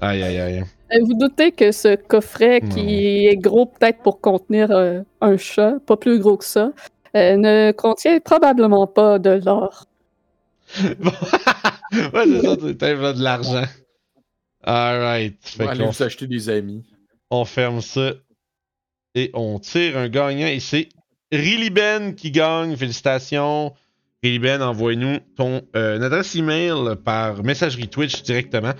[0.00, 0.64] Aïe aïe aïe.
[0.92, 5.74] Euh, Vous doutez que ce coffret, qui est gros peut-être pour contenir euh, un chat,
[5.86, 6.72] pas plus gros que ça,
[7.16, 9.86] euh, ne contient probablement pas de l'or.
[10.98, 11.10] Bon.
[11.92, 13.64] ouais, c'est ça, t'as de l'argent.
[14.62, 15.36] Alright.
[15.42, 16.84] Fait vous acheter des amis.
[17.30, 18.12] on ferme ça.
[19.14, 20.48] Et on tire un gagnant.
[20.48, 20.88] Et c'est
[21.32, 22.76] Riliben qui gagne.
[22.76, 23.72] Félicitations.
[24.22, 28.72] Riliben, envoie-nous ton euh, adresse email par messagerie Twitch directement.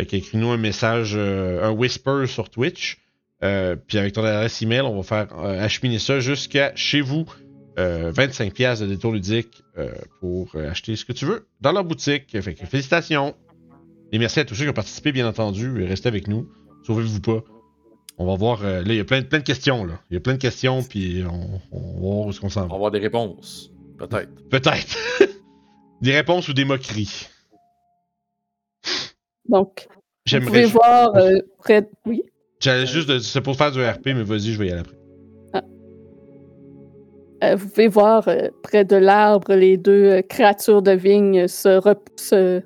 [0.00, 2.96] Fait qu'écris-nous un message, euh, un whisper sur Twitch.
[3.42, 7.26] Euh, puis avec ton adresse email, on va faire euh, acheminer ça jusqu'à chez vous.
[7.78, 9.62] Euh, 25$ piastres de détour ludique
[10.20, 12.40] pour acheter ce que tu veux dans leur boutique.
[12.40, 13.34] Fait que félicitations.
[14.10, 15.84] Et merci à tous ceux qui ont participé, bien entendu.
[15.84, 16.48] Restez avec nous.
[16.86, 17.44] Sauvez-vous pas.
[18.16, 18.62] On va voir.
[18.62, 19.84] là, il y a plein, plein de questions.
[19.84, 20.00] Là.
[20.10, 22.60] Il y a plein de questions, puis on, on va voir où est-ce qu'on s'en
[22.60, 22.74] On va va.
[22.76, 23.70] avoir des réponses.
[23.98, 24.30] Peut-être.
[24.48, 24.96] Peut-être.
[26.00, 27.28] des réponses ou des moqueries.
[29.48, 29.86] Donc,
[30.32, 31.88] vous pouvez voir euh, près...
[32.06, 32.22] Oui?
[32.60, 33.08] J'allais juste.
[33.08, 34.96] de- C'est pour faire du RP, mais vas-y, je vais y aller après.
[37.42, 42.10] Euh, vous pouvez voir euh, près de l'arbre les deux créatures de vigne se, rep-
[42.16, 42.60] se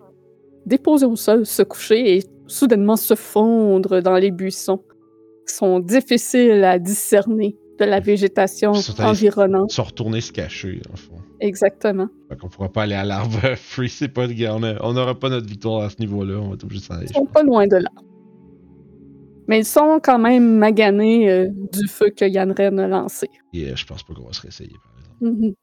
[0.66, 4.82] déposer au sol, se coucher et soudainement se fondre dans les buissons.
[5.46, 9.72] qui sont difficiles à discerner de la végétation sont environnante.
[9.72, 11.16] Ils sont retournés se cacher, le fond.
[11.40, 12.08] Exactement.
[12.28, 13.88] Fait qu'on pourra pas aller à l'arbre free.
[13.88, 14.82] C'est pas de.
[14.82, 16.38] On n'aura pas notre victoire à ce niveau-là.
[16.38, 17.06] On va être obligé de s'en aller.
[17.08, 17.90] Ils sont pas loin de là.
[19.48, 23.28] Mais ils sont quand même maganés euh, du feu que Yann Ren a lancé.
[23.52, 25.44] Yeah, je pense pas qu'on va se réessayer, par exemple.
[25.46, 25.54] Mhm.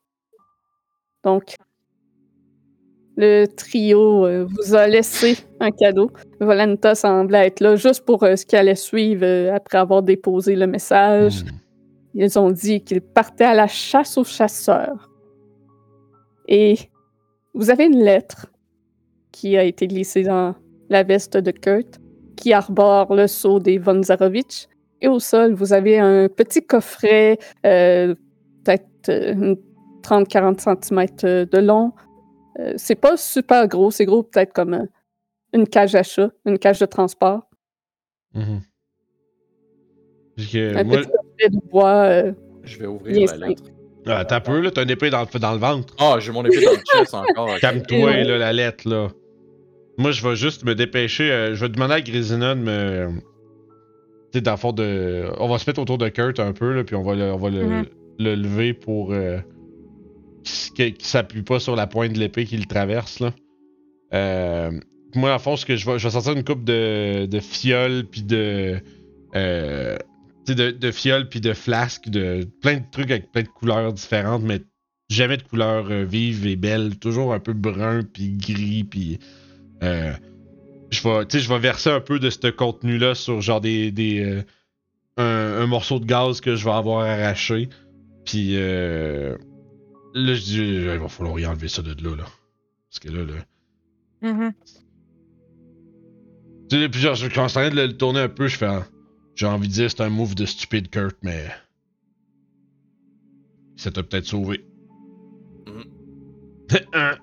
[1.24, 1.56] Donc,
[3.18, 6.12] le trio euh, vous a laissé un cadeau.
[6.40, 10.56] Volanta semblait être là juste pour euh, ce qui allait suivre euh, après avoir déposé
[10.56, 11.44] le message.
[11.44, 11.50] Hmm.
[12.14, 15.10] Ils ont dit qu'ils partaient à la chasse aux chasseurs.
[16.48, 16.78] Et
[17.54, 18.48] vous avez une lettre
[19.32, 20.56] qui a été glissée dans
[20.90, 22.00] la veste de Kurt,
[22.36, 24.68] qui arbore le sceau des Von Zarovitch.
[25.02, 28.14] Et au sol, vous avez un petit coffret, euh,
[28.64, 29.56] peut-être euh,
[30.02, 31.94] 30-40 cm de long.
[32.60, 34.86] Euh, c'est pas super gros, c'est gros peut-être comme euh,
[35.54, 37.50] une cage à chat, une cage de transport.
[38.34, 38.62] Mhm.
[40.36, 41.10] Parce que Un moi, petit
[41.50, 42.06] de bois.
[42.06, 42.32] euh,
[42.64, 43.64] Je vais ouvrir la lettre.
[44.08, 45.94] Ah, t'as peu, là, t'as une épée dans le, dans le ventre.
[46.00, 47.58] Ah, j'ai mon épée dans le chest encore.
[47.60, 49.10] Calme-toi, là, la lettre, là.
[49.98, 51.32] Moi, je vais juste me dépêcher.
[51.32, 53.08] euh, je vais demander à Grisina de me.
[54.32, 55.26] Tu sais, dans le fond, de.
[55.38, 57.38] On va se mettre autour de Kurt un peu, là, puis on va le, on
[57.38, 57.86] va le, Mhm.
[58.20, 59.12] le lever pour.
[59.14, 59.38] Euh,
[60.76, 63.34] qu'il qu'il s'appuie pas sur la pointe de l'épée qui le traverse, là.
[64.14, 64.72] Euh,
[65.14, 68.06] moi, le fond, ce que je vais, je vais sortir une coupe de, de fioles,
[68.10, 68.78] puis de.
[69.36, 69.98] Euh,
[70.48, 74.44] de, de fioles, puis de flasques, de plein de trucs avec plein de couleurs différentes,
[74.44, 74.62] mais
[75.10, 79.20] jamais de couleurs euh, vives et belles, toujours un peu brun puis gris puis
[79.84, 80.14] euh,
[80.92, 83.60] je vais tu sais je vais verser un peu de ce contenu là sur genre
[83.62, 84.42] des, des euh,
[85.18, 87.68] un, un morceau de gaz que je vais avoir arraché
[88.26, 89.36] puis euh,
[90.14, 92.26] là je dis il va falloir y enlever ça de là là
[92.90, 93.34] parce que là là
[94.24, 94.54] Mhm.
[96.70, 98.68] tu sais puis genre je commence en train de le tourner un peu je fais
[98.68, 98.86] ah,
[99.42, 101.48] j'ai envie de dire c'est un move de stupide Kurt mais
[103.76, 104.64] ça t'a peut-être sauvé
[105.68, 105.84] Mhm.
[106.94, 107.18] Hein?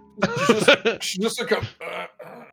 [1.01, 1.65] Je suis juste comme.
[1.83, 2.45] euh,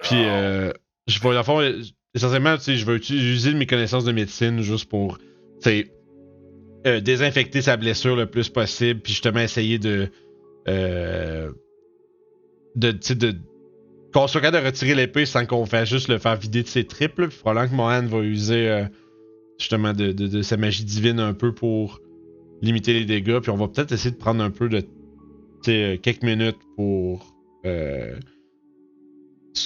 [0.00, 0.72] Puis, euh,
[1.08, 1.82] je vais, fond, euh,
[2.14, 5.24] essentiellement, tu sais, je vais utiliser mes connaissances de médecine juste pour, tu
[5.62, 5.92] sais,
[6.86, 10.10] euh, désinfecter sa blessure le plus possible, puis justement essayer de,
[10.68, 11.52] euh,
[12.76, 12.92] de,
[14.12, 16.84] qu'on soit capable de retirer l'épée sans qu'on fasse juste le faire vider de ses
[16.86, 18.84] tripes, puis probablement que Mohan va user, euh,
[19.58, 22.00] justement, de, sa magie divine un peu pour
[22.62, 24.82] limiter les dégâts, puis on va peut-être essayer de prendre un peu de,
[25.68, 27.34] euh, quelques minutes pour,
[27.66, 28.16] euh,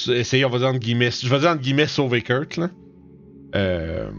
[0.08, 2.70] essayer, on va dire entre guillemets, je vais dire entre guillemets sauver Kurt, là.
[3.54, 4.10] Euh,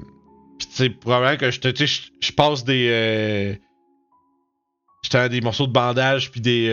[0.60, 3.54] Pis tu sais, probablement que je te, je- je passe des, euh,
[5.04, 6.68] j'étais des morceaux de bandage puis des,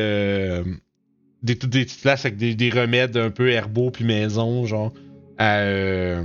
[1.43, 4.93] des toutes des petites places avec des, des remèdes un peu herbaux puis maison, genre,
[5.39, 6.25] à, euh,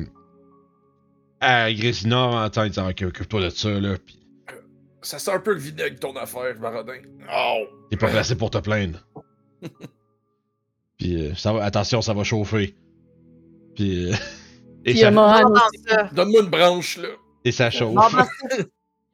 [1.39, 4.19] à Grésina en temps disant, ok, occupe-toi de ça, là, pis
[5.01, 6.99] Ça sent un peu le vinaigre ton affaire, Baradin.
[7.33, 7.65] Oh!
[7.89, 9.05] t'es pas placé pour te plaindre.
[10.97, 12.75] Puis euh, ça va, attention, ça va chauffer.
[13.75, 14.15] Puis, euh,
[14.85, 15.11] et, Puis ça.
[15.11, 17.09] Donne-moi une branche, là.
[17.43, 17.95] et ça chauffe.
[17.95, 18.13] Pense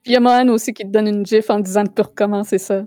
[0.04, 2.02] Puis il y a Mohan aussi qui te donne une gif en disant de plus
[2.02, 2.86] recommencer ça.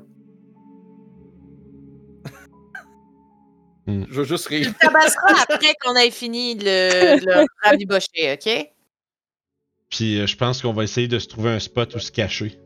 [3.86, 4.66] Je veux juste rire.
[4.68, 8.70] Tu tabasseras après qu'on ait fini le, le rabibocher, OK?
[9.90, 12.58] Puis euh, je pense qu'on va essayer de se trouver un spot où se cacher.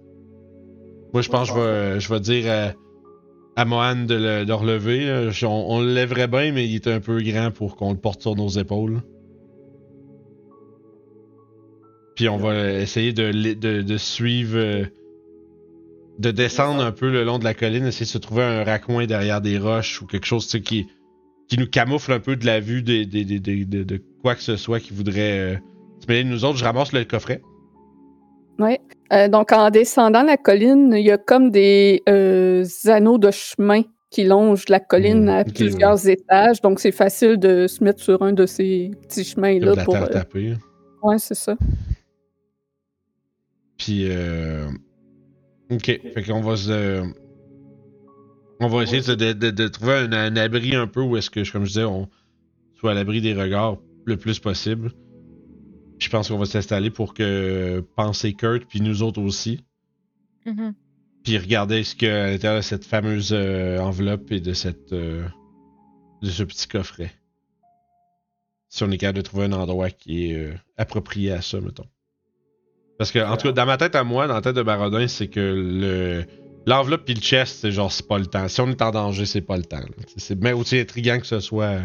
[1.13, 4.53] Moi, je pense que je vais, je vais dire à, à Mohan de le, de
[4.53, 5.07] relever.
[5.07, 5.31] là.
[5.31, 7.99] Je- On, on le lèverait bien, mais il est un peu grand pour qu'on le
[7.99, 9.03] porte sur nos épaules.
[12.15, 14.57] Puis on va essayer de, de, de suivre.
[14.59, 14.85] euh,
[16.19, 19.07] de descendre un peu le long de la colline, essayer de se trouver un raccoin
[19.07, 20.89] derrière des roches ou quelque chose tu sais, qui,
[21.49, 24.35] qui nous camoufle un peu de la vue des, des- des- des- de, de quoi
[24.35, 25.57] que ce soit qui voudrait euh,
[26.01, 26.59] se mêler de nous autres.
[26.59, 27.41] Je ramasse le coffret.
[28.59, 28.81] Ouais.
[29.13, 33.83] Euh, donc, en descendant la colline, il y a comme des euh, anneaux de chemin
[34.11, 36.61] qui longent la colline Hmm, à plusieurs étages.
[36.61, 39.95] Donc, c'est facile de se mettre sur un de ces petits chemins-là la pour.
[39.95, 40.55] terre euh.
[41.03, 41.57] Ouais, c'est ça.
[43.79, 44.67] Puis, euh...
[45.71, 45.85] ok.
[46.15, 47.03] Fait qu'on va se.
[48.61, 51.31] On va essayer de, de- de- de trouver un, un abri un peu où est-ce
[51.31, 52.09] que, comme je disais, on
[52.75, 54.93] soit à l'abri des regards le plus possible.
[55.99, 59.65] Je pense qu'on va s'installer pour que penser Kurt, puis nous autres aussi.
[60.47, 60.75] Mhm.
[61.25, 64.53] Puis regarder ce qu'il y a à l'intérieur de cette fameuse euh, enveloppe et de
[64.53, 64.93] cette.
[64.93, 65.27] euh,
[66.23, 67.13] de ce petit coffret.
[68.69, 71.87] Si on est capable de trouver un endroit qui est euh, approprié à ça, mettons.
[72.99, 75.07] Parce que, en tout cas, dans ma tête à moi, dans la tête de Barodin,
[75.09, 76.25] c'est que le.
[76.69, 78.47] L'enveloppe puis le chest, c'est genre, c'est pas le temps.
[78.49, 79.81] Si on est en danger, c'est pas le temps.
[80.17, 81.65] C'est- aussi intriguant que ce soit.
[81.65, 81.81] euh,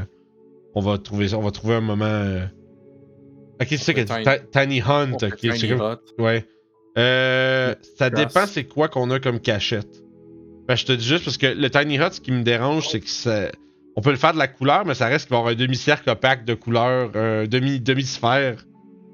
[0.75, 1.37] On va trouver ça.
[1.37, 2.05] On va trouver un moment.
[2.05, 2.45] euh,
[3.61, 5.11] Ok, c'est ça que Tiny- Ti- Tiny Hunt.
[5.51, 6.25] Tiny comme-.
[6.25, 6.45] Ouais.
[6.97, 10.03] Euh, ça dépend c'est quoi qu'on a comme cachette.
[10.67, 12.99] Ben, je te dis juste parce que le Tiny Hut, ce qui me dérange, c'est
[12.99, 13.51] que ça...
[13.95, 15.55] On peut le faire de la couleur, mais ça reste qu'il va y avoir un
[15.57, 17.11] demi-cercle opaque de couleur,
[17.47, 18.57] demi, demi-sphère.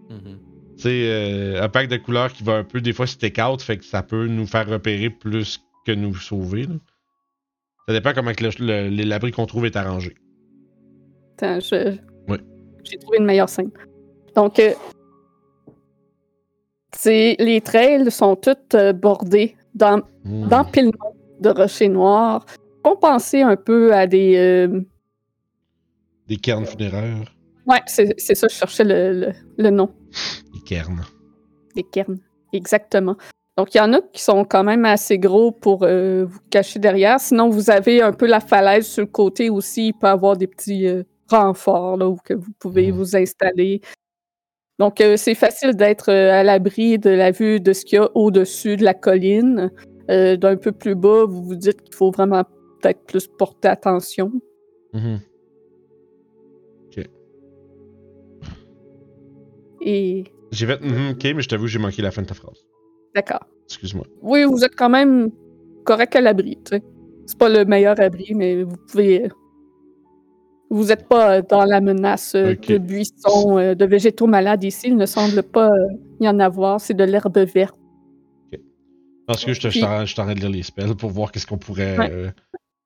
[0.10, 0.22] Tu sais,
[0.88, 3.85] euh, un pack de couleurs qui va un peu, des fois, stick out, fait que
[3.85, 6.64] ça peut nous faire repérer plus que nous sauver.
[6.64, 6.76] là.
[7.88, 10.15] Ça dépend comment l'abri qu'on trouve est arrangé.
[11.38, 11.97] Attends, je...
[12.27, 12.38] Oui.
[12.84, 13.72] J'ai trouvé une meilleure scène.
[14.35, 14.73] Donc, euh,
[17.06, 22.45] les trails sont toutes euh, bordés d'empilements de rochers noirs,
[22.84, 24.35] compensés un peu à des...
[24.38, 24.81] euh,
[26.27, 27.34] Des cairns funéraires.
[27.65, 29.89] Ouais, c'est c'est ça, je cherchais le, le- le nom.
[30.70, 31.02] Des cairns.
[31.76, 32.20] Des cairns,
[32.54, 33.16] exactement.
[33.58, 36.80] Donc, il y en a qui sont quand même assez gros pour euh, vous cacher
[36.80, 37.20] derrière.
[37.20, 39.88] Sinon, vous avez un peu la falaise sur le côté aussi.
[39.88, 42.98] Il peut y avoir des petits euh, renforts là, où que vous pouvez Mhm.
[42.98, 43.82] vous installer.
[44.80, 48.10] Donc, euh, c'est facile d'être à l'abri de la vue de ce qu'il y a
[48.16, 49.72] au-dessus de la colline.
[50.08, 52.44] D'un peu plus bas, vous vous dites qu'il faut vraiment
[52.82, 54.32] peut-être plus porter attention.
[54.94, 55.20] Mhm.
[59.82, 62.57] Et J'ai fait mhm, ok, mais je t'avoue, j'ai manqué la fin de ta phrase.
[63.15, 63.45] d'accord.
[63.65, 64.05] Excuse-moi.
[64.21, 65.30] Oui, vous êtes quand même
[65.85, 66.57] correct à l'abri.
[66.65, 66.84] tu sais.
[67.27, 69.30] C'est pas le meilleur abri, mais vous pouvez.
[70.71, 74.88] Vous n'êtes pas dans la menace euh, de buissons, euh, de végétaux malades ici.
[74.88, 75.88] Il ne semble pas euh,
[76.19, 76.80] y en avoir.
[76.81, 77.76] C'est de l'herbe verte.
[79.27, 81.97] Parce que je te- je je de lire les spells pour voir qu'est-ce qu'on pourrait
[81.99, 82.09] Ouais.
[82.11, 82.31] euh,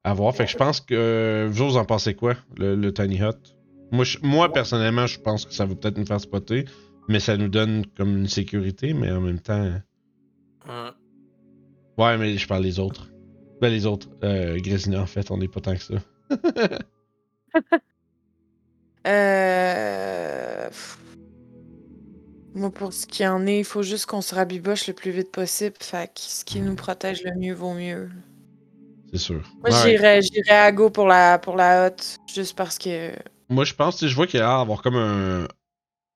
[0.04, 0.36] avoir.
[0.36, 1.48] Fait que je pense que.
[1.50, 3.56] vous, vous en pensez quoi, le, le Tiny Hut?
[3.94, 6.66] Moi, je- moi, personnellement, je pense que ça va peut-être nous faire spotter,
[7.08, 9.72] mais ça nous donne comme une sécurité, mais en même temps.
[10.68, 10.90] Ouais.
[11.98, 13.10] Ouais, mais je parle des autres.
[13.62, 14.10] Ben, les autres.
[14.24, 15.96] Euh, Grésina, en fait, on est pas tant que ça.
[19.06, 20.70] Euh...
[22.56, 25.32] Moi, pour ce qui en est, il faut juste qu'on se rabiboche le plus vite
[25.32, 25.76] possible.
[25.80, 28.10] Fait que ce qui nous protège le mieux vaut mieux.
[29.12, 29.42] C'est sûr.
[29.62, 30.22] Moi, Ouais.
[30.22, 33.12] j'irais, à go pour la, pour la hotte, juste parce que.
[33.50, 35.48] Moi, je pense, tu sais, je vois qu'il y a l'air d'avoir comme un,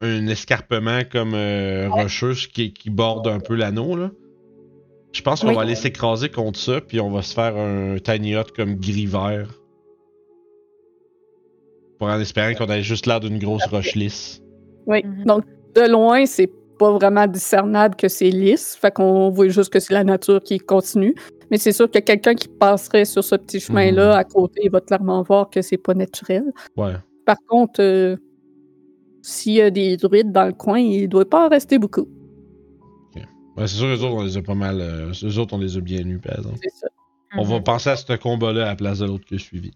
[0.01, 4.11] un escarpement comme euh, rocheux qui, qui borde un peu l'anneau, là.
[5.13, 5.55] Je pense qu'on Oui.
[5.55, 9.07] va aller s'écraser contre ça, puis on va se faire un tiny hut comme gris
[9.07, 9.47] vert.
[11.97, 14.41] Pour en espérant qu'on ait juste l'air d'une grosse roche lisse.
[14.85, 15.03] Oui.
[15.03, 15.23] Mhm.
[15.25, 15.43] Donc,
[15.75, 18.77] de loin, c'est pas vraiment discernable que c'est lisse.
[18.79, 21.15] Fait qu'on voit juste que c'est la nature qui continue.
[21.49, 24.19] Mais c'est sûr que quelqu'un qui passerait sur ce petit chemin-là Mhm.
[24.19, 26.43] à côté, il va clairement voir que c'est pas naturel.
[26.75, 26.93] Ouais.
[27.25, 28.17] Par contre, euh,
[29.27, 32.07] s'il y a des druides dans le coin, il doit pas en rester beaucoup.
[33.57, 34.79] Ouais, c'est sûr, eux autres, on les a pas mal.
[34.79, 36.59] Euh, eux autres, on les a bien nus, par exemple.
[36.61, 36.87] C'est ça.
[37.37, 37.63] On va Mhm.
[37.63, 39.71] penser à ce combat-là à la place de l'autre que suivi.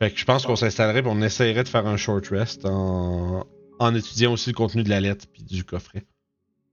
[0.00, 3.44] Fait que je pense qu'on s'installerait et on essayerait de faire un short rest en,
[3.78, 6.04] en étudiant aussi le contenu de la lettre puis du coffret.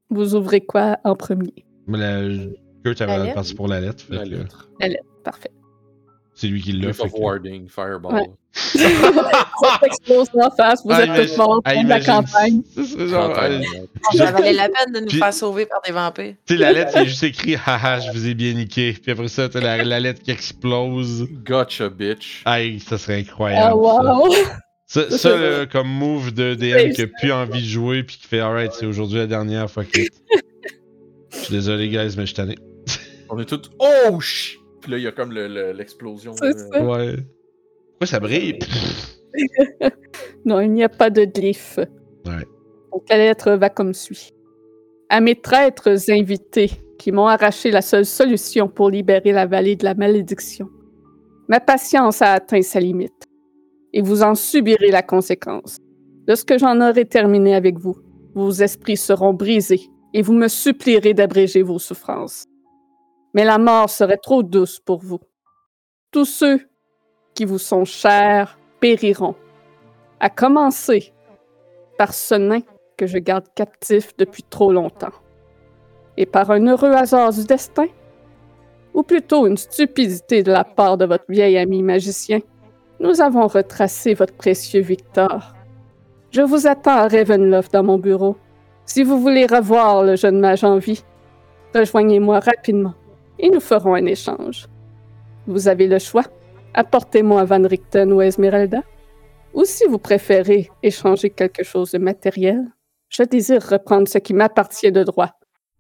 [0.09, 1.53] Vous ouvrez quoi en premier?
[1.85, 2.45] Mais la,
[2.85, 3.55] Kurt avait La lettre?
[3.55, 4.05] pour la lettre.
[4.05, 4.69] Fait La que, lettre.
[5.25, 5.51] Parfait.
[6.37, 6.93] C'est lui qui l'a.
[6.93, 8.13] Fait of que- Warding, Fireball.
[8.13, 8.29] Ouais.
[8.53, 12.61] ça explose en face, vous Ah, êtes tous morts ah, dans la campagne.
[12.75, 13.27] Ce serait genre.
[13.29, 14.17] Campagne, euh.
[14.17, 16.35] Ça valait la peine de nous Puis- faire sauver par des vampires.
[16.45, 18.93] Tu sais, la lettre, il est juste écrit Haha, je vous ai bien niqué.
[18.93, 21.27] Puis après ça, t'as la, la lettre qui explose.
[21.43, 22.41] Gotcha, bitch.
[22.45, 23.69] Aïe, ça serait Ah, incroyable.
[23.71, 23.75] ça.
[23.75, 24.33] wow!
[24.33, 28.03] Ça, Ça, ça, c'est comme move de DM C'est qui a plus envie de jouer
[28.03, 30.13] puis qui fait alright, c'est aujourd'hui la dernière, fuck it.
[31.31, 32.55] Je suis désolé, guys, mais je suis tanné.
[33.29, 33.69] On est tous.
[33.79, 34.56] Oh shit!
[34.87, 36.31] Puis là, il y a comme le- le- l'explosion.
[36.41, 36.81] Euh, ça.
[36.81, 37.17] Ouais.
[37.89, 38.57] Pourquoi ça brille?
[40.45, 41.77] Non, il n'y a pas de glyphe.
[42.25, 42.45] Ouais.
[42.93, 44.29] Donc la lettre va comme suit.
[45.09, 49.83] À mes traîtres invités qui m'ont arraché la seule solution pour libérer la vallée de
[49.83, 50.69] la malédiction.
[51.49, 53.25] Ma patience a atteint sa limite.
[53.91, 55.79] Et vous en subirez la conséquence.
[56.29, 57.97] Lorsque j'en aurai terminé avec vous,
[58.33, 59.81] vos esprits seront brisés
[60.13, 62.45] et vous me supplierez d'abréger vos souffrances.
[63.37, 65.19] Mais la mort serait trop douce pour vous.
[66.11, 66.59] Tous ceux
[67.35, 69.35] qui vous sont chers périront
[70.19, 71.13] à commencer
[71.99, 72.61] par ce nain
[72.97, 75.13] que je garde captif depuis trop longtemps.
[76.17, 77.85] Et par un heureux hasard du destin,
[78.95, 82.39] ou plutôt une stupidité de la part de votre vieil ami magicien,
[82.99, 85.53] nous avons retracé votre précieux Victor.
[86.31, 88.35] Je vous attends à Ravenloft dans mon bureau.
[88.85, 91.03] Si vous voulez revoir le jeune mage en vie,
[91.75, 92.95] rejoignez-moi rapidement
[93.39, 94.67] et nous ferons un échange.
[95.45, 96.25] Vous avez le choix.
[96.73, 98.83] Apportez-moi Van Richten ou Esmeralda.
[99.53, 102.65] Ou si vous préférez échanger quelque chose de matériel,
[103.09, 105.31] je désire reprendre ce qui m'appartient de droit,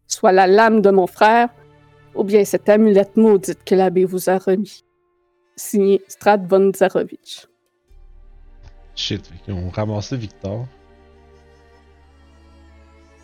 [0.07, 1.49] soit la lame de mon frère,
[2.15, 4.83] ou bien cette amulette maudite que l'abbé vous a remis.
[5.55, 7.47] Signé Strad von Zarovich.
[8.95, 10.65] Shit, qu'ils ont ramassé Victor.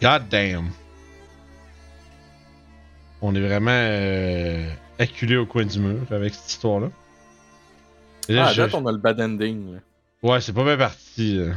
[0.01, 0.69] God damn.
[3.25, 4.69] On est vraiment euh,
[4.99, 6.89] acculé au coin du mur avec cette histoire-là.
[8.27, 9.75] Là, Ah, à je- date, on a le bad ending.
[9.75, 9.79] là.
[10.21, 11.37] Ouais, c'est pas bien parti.
[11.37, 11.53] là.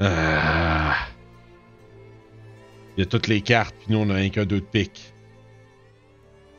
[0.00, 0.94] Ah.
[2.96, 5.12] Il y a toutes les cartes, puis nous on a un qu'un deux de pique.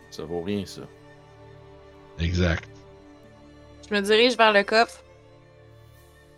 [0.09, 0.81] Ça vaut rien, ça.
[2.19, 2.67] Exact.
[3.89, 5.03] Je me dirige vers le coffre.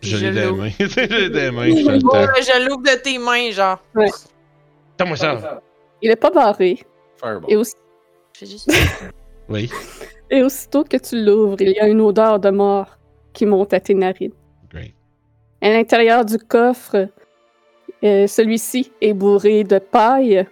[0.01, 0.63] Je je l'ai des l'ouvre.
[0.63, 0.69] mains.
[0.79, 3.79] Je l'ai des mains, je l'ouvre de tes mains, genre.
[4.97, 5.61] Donne-moi ça.
[6.01, 6.83] Il est pas barré.
[7.19, 7.51] Fireball.
[7.51, 7.75] Et, aussi-
[8.33, 8.71] Je fais juste.
[9.49, 9.69] Oui.
[10.31, 12.97] et aussitôt que tu l'ouvres, il y a une odeur de mort
[13.31, 14.33] qui monte à tes narines.
[14.71, 14.93] Great.
[15.61, 17.07] À l'intérieur du coffre,
[18.03, 20.47] euh, celui-ci est bourré de paille,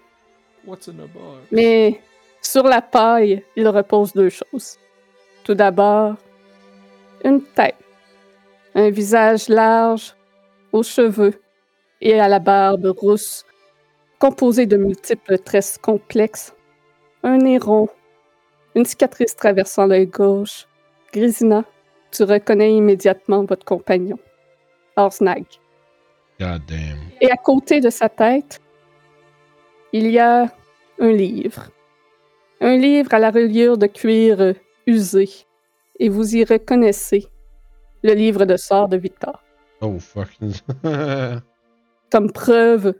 [0.67, 1.47] What's in a box?
[1.51, 1.99] mais
[2.41, 4.77] sur la paille, il repose deux choses.
[5.43, 6.15] Tout d'abord,
[7.25, 7.75] une tête,
[8.75, 10.13] un visage large,
[10.71, 11.33] aux cheveux
[11.99, 13.43] et à la barbe rousse,
[14.23, 16.55] composé de multiples tresses complexes,
[17.23, 17.89] un nez rond,
[18.73, 20.65] une cicatrice traversant l'œil gauche.
[21.11, 21.65] Grisina,
[22.09, 24.17] tu reconnais immédiatement votre compagnon,
[24.95, 25.43] Orsnag.
[26.39, 26.99] God damn.
[27.19, 28.61] Et à côté de sa tête,
[29.91, 30.49] il y a
[30.99, 31.69] un livre.
[32.61, 34.53] Un livre à la reliure de cuir
[34.87, 35.27] usé.
[35.99, 37.27] Et vous y reconnaissez
[38.03, 39.43] le livre de sort de Victor,
[39.81, 40.29] Oh fuck.
[42.09, 42.93] comme preuve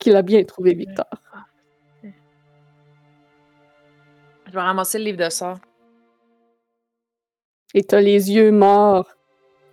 [0.00, 1.06] qu'il a bien trouvé Victor.
[4.46, 5.58] Je vais ramasser le livre de sort.
[7.72, 9.06] Et t'as les yeux morts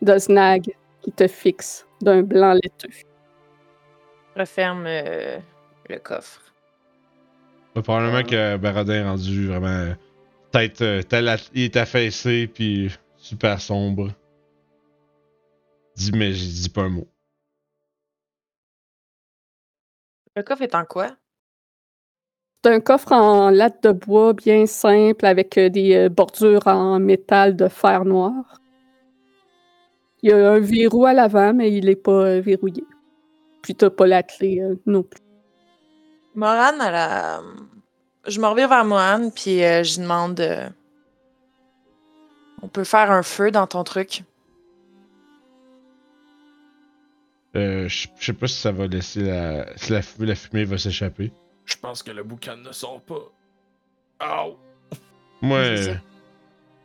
[0.03, 0.71] d'Oznag
[1.01, 2.89] qui te fixent d'un blanc laiteux.
[4.35, 5.39] Je referme euh,
[5.89, 6.53] le coffre.
[7.75, 9.95] Ouais, probablement que Baradin est rendu vraiment
[10.51, 11.01] tête, euh,
[11.53, 14.11] il est affaissé puis super sombre.
[15.95, 17.07] Dis mais je dis pas un mot.
[20.37, 21.07] Le coffre est en quoi?
[22.63, 26.99] C'est un coffre en latte de bois bien simple avec euh, des euh, bordures en
[26.99, 28.61] métal de fer noir.
[30.21, 32.83] Il y a un verrou à l'avant, mais il n'est pas euh, verrouillé.
[33.63, 35.23] Puis t'as pas la clé euh, non plus.
[36.35, 37.41] Morane, elle a...
[38.27, 40.39] Je me reviens vers Morane, puis euh, je lui demande...
[40.39, 40.69] euh,
[42.61, 44.23] On peut faire un feu dans ton truc?
[47.55, 49.65] Euh, je sais pas si ça va laisser la.
[49.77, 51.31] si la, la fumée va s'échapper.
[51.65, 53.31] Je pense que le boucan ne sort pas.
[54.21, 54.57] Ow!
[55.41, 55.91] Ça.
[55.91, 55.95] euh,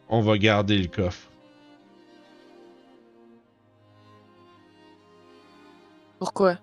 [0.08, 1.28] on va garder le coffre.
[6.18, 6.58] Pourquoi?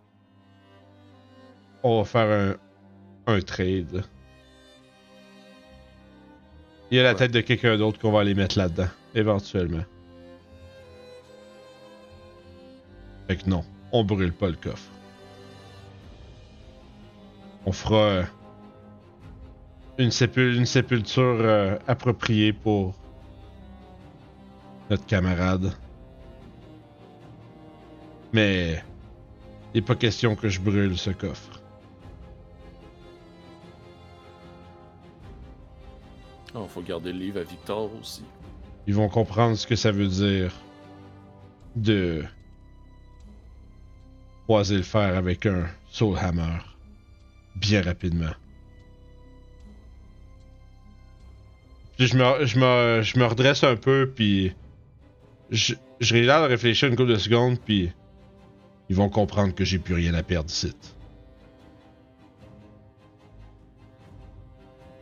[1.84, 2.58] On va faire
[3.28, 4.04] un, un trade.
[6.92, 7.16] Il y a la Ouais.
[7.16, 9.84] tête de quelqu'un d'autre qu'on va aller mettre là-dedans, éventuellement.
[13.28, 14.90] Fait que non, on brûle pas le coffre.
[17.66, 18.24] On fera
[19.98, 22.96] une, sépul- une sépulture euh, appropriée pour
[24.90, 25.74] notre camarade.
[28.34, 28.84] Mais
[29.74, 31.62] il n'est pas question que je brûle ce coffre.
[36.56, 38.24] Oh, faut garder le livre à Victor aussi.
[38.88, 40.52] Ils vont comprendre ce que ça veut dire
[41.76, 42.26] de
[44.50, 46.58] croiser le fer avec un Soul Hammer
[47.56, 48.34] bien rapidement.
[51.96, 54.56] Puis je me, je me, je me redresse un peu, puis
[55.52, 57.92] je, je l'air de réfléchir une couple de secondes, puis
[58.90, 60.74] ils vont comprendre que j'ai plus rien à perdre ici.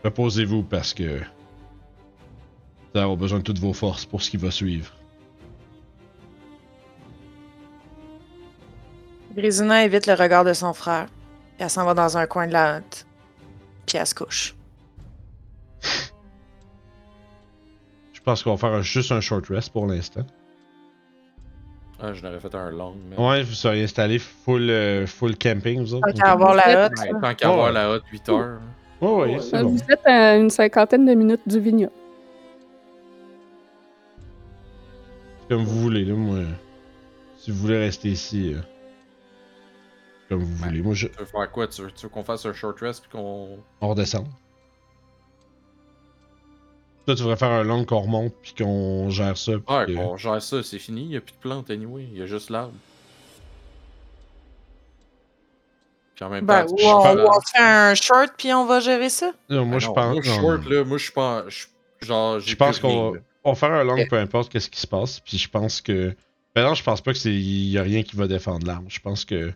[0.04, 4.52] Reposez-vous parce que vous allez avoir besoin de toutes vos forces pour ce qui va
[4.52, 4.97] suivre.
[9.38, 11.06] Grisina évite le regard de son frère.
[11.06, 13.06] Puis elle s'en va dans un coin de la hutte.
[13.86, 14.56] Puis elle se couche.
[18.14, 20.26] Je pense qu'on va faire un- juste un short rest pour l'instant.
[22.00, 23.18] Ah, je n'aurais fait un long, mais.
[23.18, 26.08] Ouais, vous seriez installé full, euh, full camping, vous autres?
[26.12, 27.00] Tant qu'à avoir la hutte.
[27.00, 28.60] Ouais, tant qu'à avoir la hotte 8 heures.
[29.02, 29.70] Ouais, ouais, c'est bon.
[29.70, 31.92] Vous êtes à une cinquantaine de minutes du vignoble.
[35.50, 36.40] Comme vous voulez, là, moi.
[37.38, 38.60] Si vous voulez rester ici, euh,
[40.30, 40.82] comme vous voulez.
[40.82, 41.08] Moi, je...
[41.08, 41.68] Tu veux faire quoi?
[41.68, 43.60] Tu veux, qu'on fasse un short rest puis qu'on.
[43.82, 44.28] on redescend.
[47.06, 49.54] Toi, tu voudrais faire un long qu'on remonte, puis qu'on gère ça.
[49.54, 51.04] puis Ouais, que- on gère ça, c'est fini.
[51.04, 52.06] Il n'y a plus de plantes anyway.
[52.12, 52.74] Il y a juste l'arbre.
[56.16, 59.10] Puis en même Ben, temps, ou on, on fait un short puis on va gérer
[59.10, 59.32] ça.
[59.50, 60.14] Non, moi, Ah je non, pense.
[60.16, 61.12] Moi, short, là, moi, je
[61.50, 61.68] je-
[62.06, 64.86] Genre, Je pense qu'on va, on va faire un long, peu importe qu'est-ce qui se
[64.86, 65.20] passe.
[65.20, 66.16] Puis je pense que.
[66.56, 67.34] Ben non, je pense pas que c'est.
[67.34, 68.86] Il y a rien qui va défendre l'arme.
[68.90, 69.52] Je pense que.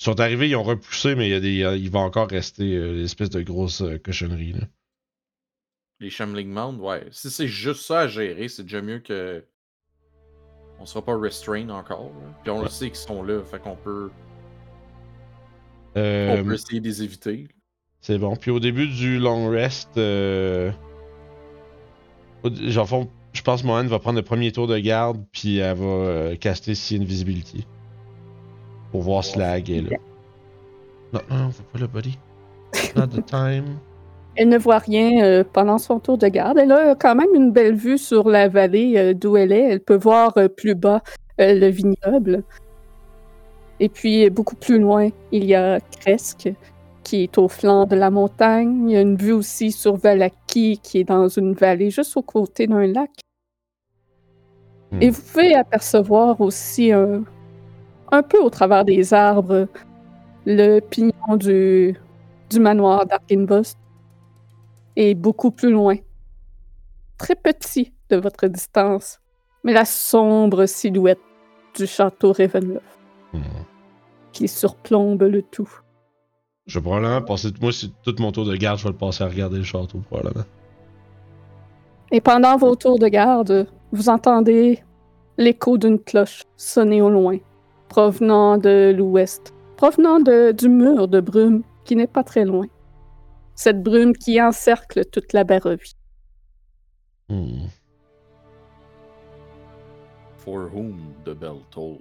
[0.00, 2.76] Ils sont arrivés, ils ont repoussé, mais il, y a des, il va encore rester
[2.76, 4.52] euh, l'espèce de grosse euh, cochonnerie.
[4.52, 4.60] Là.
[5.98, 7.06] Les Shambling Mound, ouais.
[7.10, 9.44] Si c'est juste ça à gérer, c'est déjà mieux que.
[10.78, 12.04] On sera pas restrained encore.
[12.04, 12.38] là.
[12.42, 14.10] Puis on le sait qu'ils sont là, fait qu'on peut.
[15.96, 17.48] Euh, On peut essayer de les éviter.
[18.00, 18.36] C'est bon.
[18.36, 20.70] Puis au début du long rest, euh,
[22.44, 26.36] Genre, je pense que Mohan va prendre le premier tour de garde, puis elle va
[26.36, 27.66] caster si Invisibility.
[28.90, 29.96] Pour voir si la hague est là.
[31.12, 32.18] Non, non, faut pas le body.
[32.96, 33.64] Not the time.
[34.36, 36.58] Elle ne voit rien euh, pendant son tour de garde.
[36.58, 39.64] Elle a quand même une belle vue sur la vallée euh, d'où elle est.
[39.64, 41.02] Elle peut voir euh, plus bas
[41.40, 42.44] euh, le vignoble.
[43.80, 46.52] Et puis, beaucoup plus loin, il y a Cresque,
[47.02, 48.88] qui est au flanc de la montagne.
[48.88, 52.22] Il y a une vue aussi sur Valaki, qui est dans une vallée juste au
[52.22, 53.10] côté d'un lac.
[54.92, 55.02] Hmm.
[55.02, 57.24] Et vous pouvez apercevoir aussi un,
[58.10, 59.68] un peu au travers des arbres
[60.46, 61.96] le pignon du,
[62.50, 63.78] du manoir d'Arkinbost
[64.96, 65.96] est beaucoup plus loin.
[67.18, 69.20] Très petit de votre distance,
[69.64, 71.20] mais la sombre silhouette
[71.76, 72.98] du château Ravenloft
[73.32, 73.40] Hmm.
[74.32, 75.68] qui surplombe le tout.
[76.66, 77.48] Je vais probablement passer.
[77.60, 79.98] Moi, c'est tout mon tour de garde, je vais le passer à regarder le château,
[79.98, 80.46] probablement.
[82.10, 84.82] Et pendant vos tours de garde, vous entendez
[85.36, 87.36] l'écho d'une cloche sonner au loin,
[87.88, 92.66] provenant de l'ouest, provenant de- du mur de brume qui n'est pas très loin.
[93.54, 95.94] Cette brume qui encercle toute la Barovie.
[97.28, 97.66] Hmm.
[100.36, 101.98] For whom the bell toll.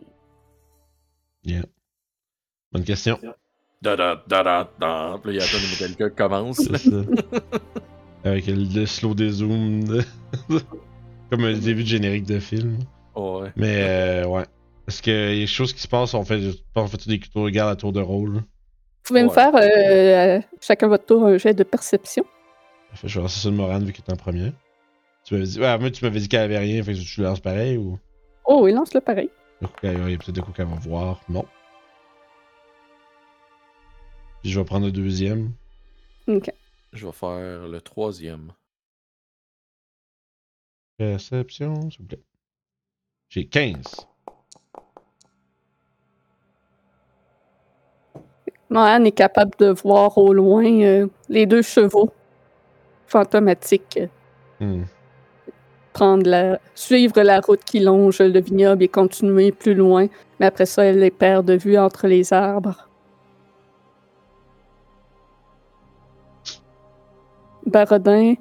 [1.43, 1.63] Yeah.
[2.71, 3.19] Bonne question.
[3.81, 5.19] Da da da da da.
[5.21, 6.61] Puis là, il y a la tonne de Metallica qui commence.
[8.23, 9.83] Avec le, slow dézoom.
[9.83, 10.03] de-
[11.29, 12.79] Comme un début de générique de film.
[13.15, 13.51] Ouais.
[13.55, 13.83] Mais
[14.23, 14.43] euh, ouais.
[14.87, 16.13] Est-ce qu'il y a des choses qui se passent?
[16.13, 16.39] On fait,
[16.75, 18.35] on fait tous des tours de garde à tour de rôle.
[18.35, 18.39] là.
[18.39, 22.25] Vous pouvez me faire euh, chacun votre tour un jet de perception.
[22.93, 24.51] Fait, je vais lancer ça de Morane vu qu'il est en premier.
[25.23, 25.59] Tu m'avais dit.
[25.59, 27.99] Ouais, moi tu m'avais dit qu'elle avait rien, fait que tu lances pareil ou?
[28.45, 29.29] Oh, il lance le pareil.
[29.61, 31.21] Du coup, il y a peut-être de quoi qu'elle va voir.
[31.29, 31.45] Non.
[34.41, 35.51] Puis je vais prendre le deuxième.
[36.27, 36.51] Ok.
[36.93, 38.53] Je vais faire le troisième.
[40.97, 42.23] Perception, s'il vous plaît.
[43.29, 44.07] J'ai 15.
[48.69, 52.11] Mohan est capable de voir au loin euh, les deux chevaux
[53.07, 54.07] fantomatiques euh,
[54.59, 54.85] Hmm.
[55.93, 60.07] prendre la, suivre la route qui longe le vignoble et continuer plus loin.
[60.39, 62.87] Mais après ça, elle les perd de vue entre les arbres.
[67.67, 68.33] Barodin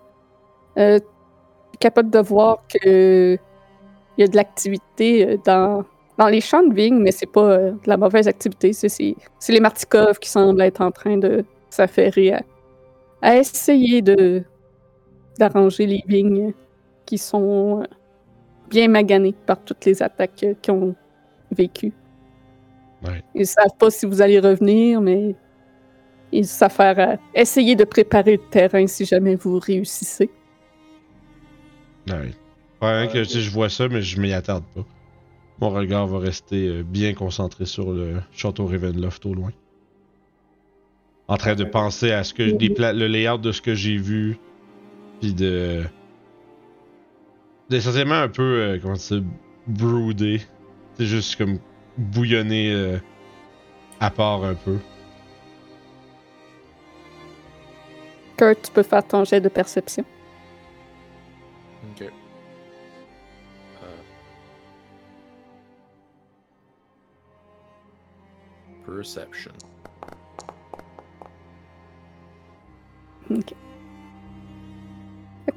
[0.78, 3.38] euh, est capable de voir que
[4.16, 5.84] il y a de l'activité euh, dans,
[6.18, 8.72] dans les champs de vigne, mais c'est pas euh, de la mauvaise activité.
[8.72, 9.16] C'est,
[9.48, 12.42] les Martikov qui semblent être en train de s'affairer à,
[13.22, 14.42] à essayer de
[15.38, 16.54] d'arranger les vignes
[17.04, 17.86] qui sont euh,
[18.70, 20.94] bien maganées par toutes les attaques euh, qu'ils ont
[21.52, 21.92] vécues.
[23.02, 23.22] Ouais.
[23.34, 25.34] Ils savent pas si vous allez revenir, mais
[26.32, 30.30] ils s'affairent à essayer de préparer le terrain si jamais vous réussissez.
[32.08, 32.32] Ouais.
[33.12, 34.84] Que je vois ça, mais je m'y attarde pas.
[35.60, 39.50] Mon regard va rester euh, bien concentré sur le château Ravenloft au loin.
[41.28, 43.96] En train de penser à ce que des pla- le layout de ce que j'ai
[43.96, 44.38] vu,
[45.20, 45.82] puis de
[47.68, 49.16] d'essentiellement un peu euh, comment ça
[49.66, 50.40] broodé.
[50.94, 51.58] C'est juste comme
[51.98, 52.98] bouillonner euh,
[53.98, 54.78] à part un peu.
[58.36, 60.04] Kurt, tu peux faire ton jet de perception.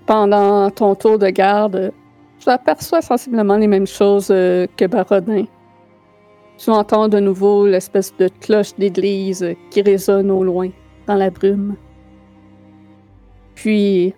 [0.06, 1.91] Pendant ton tour de garde,
[2.39, 5.45] tu aperçois sensiblement les mêmes choses euh, que Barodin.
[6.57, 10.69] Tu entends de nouveau l'espèce de cloche d'église qui résonne au loin,
[11.06, 11.76] dans la brume.
[13.56, 14.14] Puis,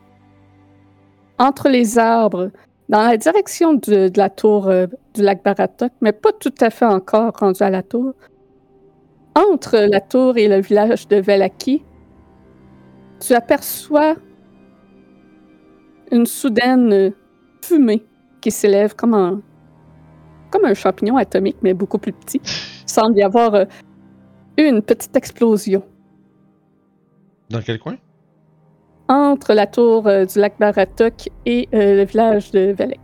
[1.37, 2.51] entre les arbres,
[2.89, 6.69] dans la direction de, de la tour euh, du lac Baratok, mais pas tout à
[6.69, 8.13] fait encore rendu à la tour,
[9.35, 11.83] entre la tour et le village de Velaki,
[13.19, 14.15] tu aperçois
[16.11, 17.13] une soudaine
[17.61, 18.05] fumée
[18.41, 19.41] qui s'élève comme un,
[20.49, 22.41] comme un champignon atomique, mais beaucoup plus petit.
[22.43, 23.65] Il semble y avoir euh,
[24.57, 25.83] eu une petite explosion
[27.49, 27.97] Dans quel coin?
[29.07, 32.99] entre la tour euh, du lac Baratok et euh, le village de Velek.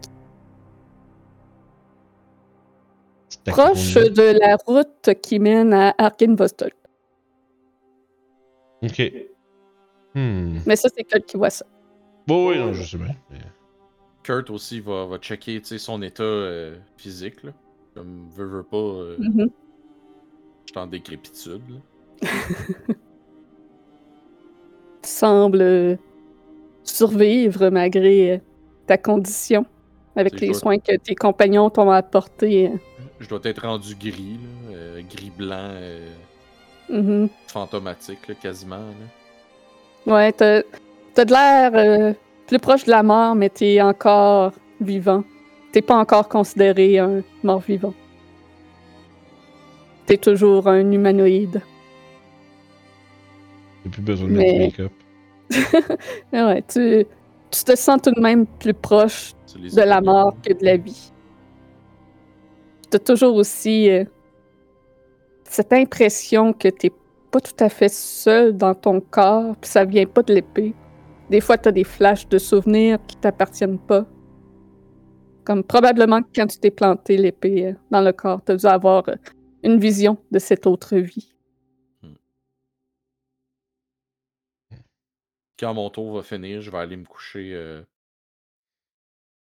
[3.52, 6.72] Proche de la route qui mène à Arkinvostol.
[8.84, 9.11] Ok.
[10.15, 10.60] Hmm.
[10.65, 11.65] Mais ça, c'est Kurt qui voit ça.
[12.28, 13.15] Bon, oui, non, je sais bien.
[13.30, 13.38] mais-
[14.24, 17.44] Kurt aussi va, va checker tu sais, son état euh, physique.
[17.44, 17.52] Là.
[17.95, 18.78] Comme veut, veut pas.
[18.78, 19.49] euh, Mhm.
[20.65, 21.61] Je suis en décrépitude.
[21.69, 21.80] là.
[25.03, 25.95] semble euh,
[26.84, 28.41] survivre malgré
[28.88, 29.65] ta condition
[30.15, 32.72] avec les soins que tes compagnons t'ont apportés.
[33.19, 34.38] Je dois être rendu gris,
[34.69, 36.10] là, euh, gris-blanc, euh,
[36.89, 37.30] mhm.
[37.48, 38.77] fantomatique, là, quasiment.
[38.77, 40.14] Là.
[40.14, 40.61] Ouais, t'as
[41.14, 42.14] t'as de l'air euh,
[42.45, 45.23] plus proche de la mort, mais t'es encore vivant.
[45.72, 47.94] T'es pas encore considéré un mort-vivant.
[50.06, 51.61] T'es toujours un humanoïde.
[53.84, 54.91] J'ai plus besoin de Mais- mettre du make-up.
[56.31, 57.06] Mais Ouais, tu,
[57.52, 61.11] tu te sens tout de même plus proche de la mort que de la vie.
[62.89, 64.05] T'as toujours aussi euh,
[65.43, 66.91] cette impression que t'es
[67.31, 70.73] pas tout à fait seul dans ton corps, puis ça vient pas de l'épée.
[71.30, 74.05] Des fois, t'as des flashs de souvenirs qui t'appartiennent pas.
[75.43, 79.15] Comme probablement quand tu t'es planté l'épée euh, dans le corps, t'as dû avoir euh,
[79.64, 81.35] une vision de cette autre vie.
[85.59, 87.81] Quand mon tour va finir, je vais aller me coucher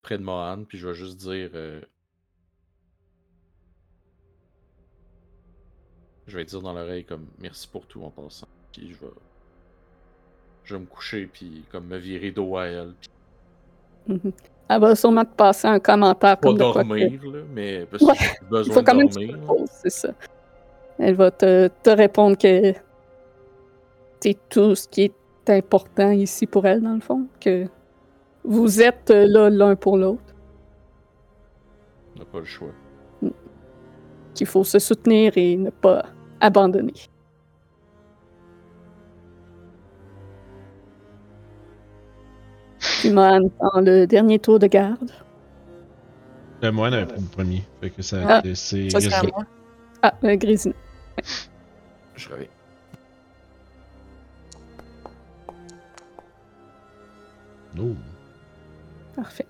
[0.01, 1.51] près de Mohan, puis je vais juste dire.
[6.29, 8.47] Je vais dire dans l'oreille comme merci pour tout en passant.
[8.73, 9.13] Puis je vais.
[10.65, 12.93] Je vais me coucher, puis comme me virer dos à elle.
[13.01, 13.11] Puis.
[14.71, 17.87] Elle va sûrement te passer un commentaire pas comme de quoi que- dormir, là, mais
[17.87, 19.39] parce que Ouais, j'ai Il besoin faut quand de même que dormir.
[19.49, 20.11] reposes, c'est ça.
[20.99, 22.75] Elle va te, te répondre que
[24.21, 25.15] t'es tout ce qui est
[25.51, 27.27] important ici pour elle, dans le fond.
[27.41, 27.67] Que
[28.45, 30.35] vous êtes euh, là l'un pour l'autre.
[32.15, 32.73] On n'a pas le choix.
[34.35, 36.05] Qu'il faut se soutenir et ne pas
[36.41, 36.95] abandonner.
[43.01, 45.11] Puis Mohan dans le dernier tour de garde.
[46.63, 47.63] Le moine avait pris le premier.
[47.81, 49.33] Fait que ça Ah, c'est Ça, c'est à Grisina.
[49.37, 49.45] moi.
[50.03, 50.75] Ah, euh, Grésina.
[52.17, 52.47] Je reviens.
[57.79, 57.95] Oh.
[59.15, 59.47] Parfait.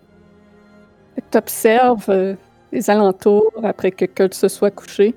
[1.31, 2.37] Tu observes
[2.73, 5.15] les alentours après que Kurt se soit couché.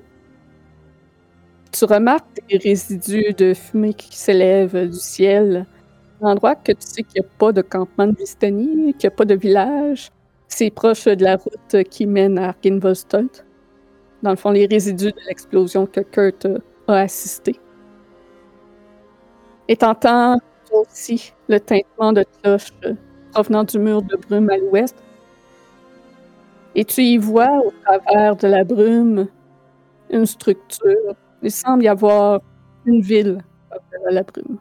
[1.72, 5.66] Tu remarques des résidus de fumée qui s'élèvent du ciel.
[6.20, 9.12] Un endroit que tu sais qu'il n'y a pas de campement de Vistani, qu'il n'y
[9.14, 10.10] a pas de village.
[10.48, 13.46] C'est proche de la route qui mène à Arkinvostolt.
[14.22, 16.46] Dans le fond, les résidus de l'explosion que Kurt
[16.88, 17.58] a assisté.
[19.66, 20.38] Et t'entends
[20.72, 22.72] aussi le tintement de cloches
[23.32, 24.96] provenant du mur de brume à l'ouest.
[26.74, 29.26] Et tu y vois au travers de la brume
[30.10, 31.14] une structure.
[31.42, 32.40] Il semble y avoir
[32.86, 33.42] une ville
[34.06, 34.58] à la brume.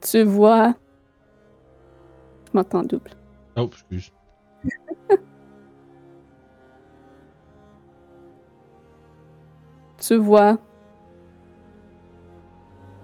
[0.00, 0.74] Tu vois?
[2.46, 3.10] Je m'entends double.
[3.56, 4.12] Oh, excuse.
[9.98, 10.58] tu vois?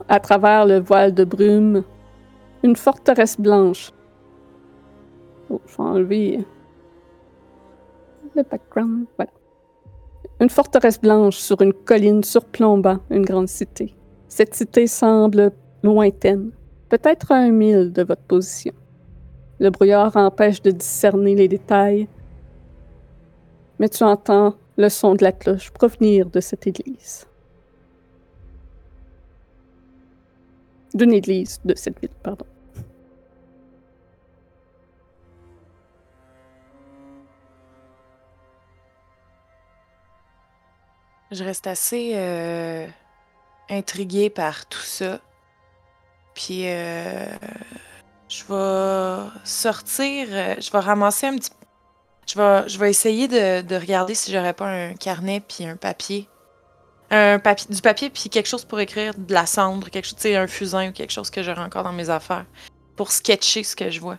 [0.09, 1.83] À travers le voile de brume
[2.63, 3.93] une forteresse blanche.
[5.51, 6.47] Oh, je vais enlever
[8.35, 9.07] le background.
[9.17, 9.31] Voilà.
[10.41, 13.95] Une forteresse blanche sur une colline surplombant une grande cité.
[14.29, 15.53] Cette cité semble
[15.83, 16.51] lointaine,
[16.89, 18.73] peut-être à un mille de votre position.
[19.61, 22.09] Le brouillard empêche de discerner les détails,
[23.79, 27.27] mais tu entends le son de la cloche provenir de cette église.
[30.95, 32.47] D'une église de cette ville, pardon.
[41.33, 42.87] Je reste assez euh,
[43.71, 45.19] intriguée par tout ça.
[46.35, 47.25] Puis euh,
[48.29, 51.51] je vais sortir, euh, je vais ramasser un petit.
[52.29, 55.77] Je vais, je vais essayer de, de regarder si j'aurais pas un carnet puis un
[55.77, 56.29] papier.
[57.11, 60.23] Un papier, du papier puis quelque chose pour écrire, de la cendre, quelque chose, tu
[60.23, 62.45] sais, un fusain ou quelque chose que j'aurais encore dans mes affaires.
[62.97, 64.19] Pour sketcher ce que je vois.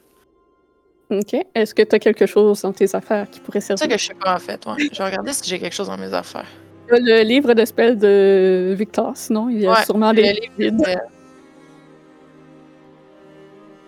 [1.12, 1.36] Ok.
[1.54, 3.80] Est-ce que tu as quelque chose dans tes affaires qui pourrait C'est servir?
[3.80, 4.66] ça que je sais pas en fait.
[4.66, 4.76] Ouais.
[4.92, 6.48] Je vais regarder si j'ai quelque chose dans mes affaires.
[6.92, 10.14] Il y a Le livre de spells de Victor, sinon il y a Ouais, sûrement
[10.14, 10.78] des le livre vides.
[10.78, 11.02] de spells.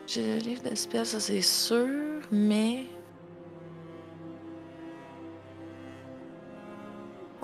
[0.08, 1.88] J'ai le livre de spells, ça c'est sûr,
[2.32, 2.86] mais.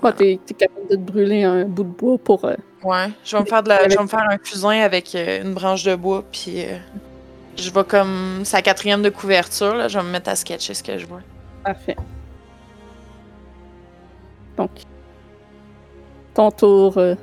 [0.02, 2.44] Ouais, t'es, t'es capable de te brûler un bout de bois pour.
[2.44, 5.14] euh, Ouais, je vais me faire de la, je vais me faire un fusain avec
[5.14, 6.76] euh, une branche de bois, puis euh,
[7.56, 10.82] je vais comme sa quatrième de couverture, là, je vais me mettre à sketcher ce
[10.82, 11.20] que je vois.
[11.62, 11.96] Parfait.
[14.56, 14.70] Donc,
[16.34, 17.14] ton tour euh,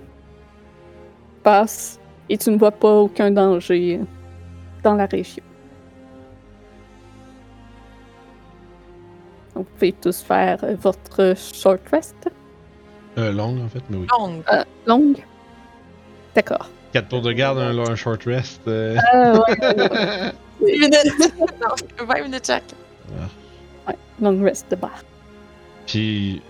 [1.43, 1.99] passe
[2.29, 4.05] et tu ne vois pas aucun danger euh,
[4.83, 5.43] dans la région.
[9.55, 12.15] Donc, vous pouvez tous faire euh, votre short rest
[13.17, 14.07] Euh, longue, en fait, mais oui.
[14.17, 15.17] Donc, euh, longue.
[16.35, 16.69] D'accord.
[16.93, 18.61] 4 tours de garde, un, un short rest.
[18.67, 18.95] euh.
[19.13, 21.33] Ah, ouais, 10 minutes.
[21.61, 22.63] non, 20 minutes chaque.
[24.21, 25.01] long rest de bar.
[25.87, 26.41] Puis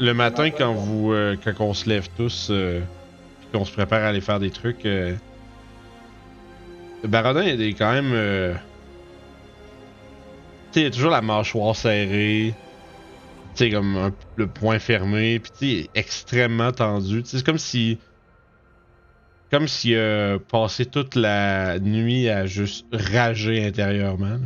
[0.00, 2.80] le matin, quand vous, euh, on se lève tous, euh,
[3.52, 5.14] qu'on se prépare à aller faire des trucs, euh,
[7.04, 8.54] est quand même, euh,
[10.72, 12.54] tu sais, toujours la mâchoire serrée,
[13.54, 17.22] tu sais, comme le poing fermé, puis tu sais, extrêmement tendu.
[17.24, 17.98] C'est comme si,
[19.50, 24.38] comme s'il a passé toute la nuit à juste rager intérieurement.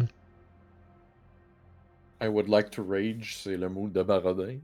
[2.20, 4.58] I would like to rage, c'est le mood de Barodin.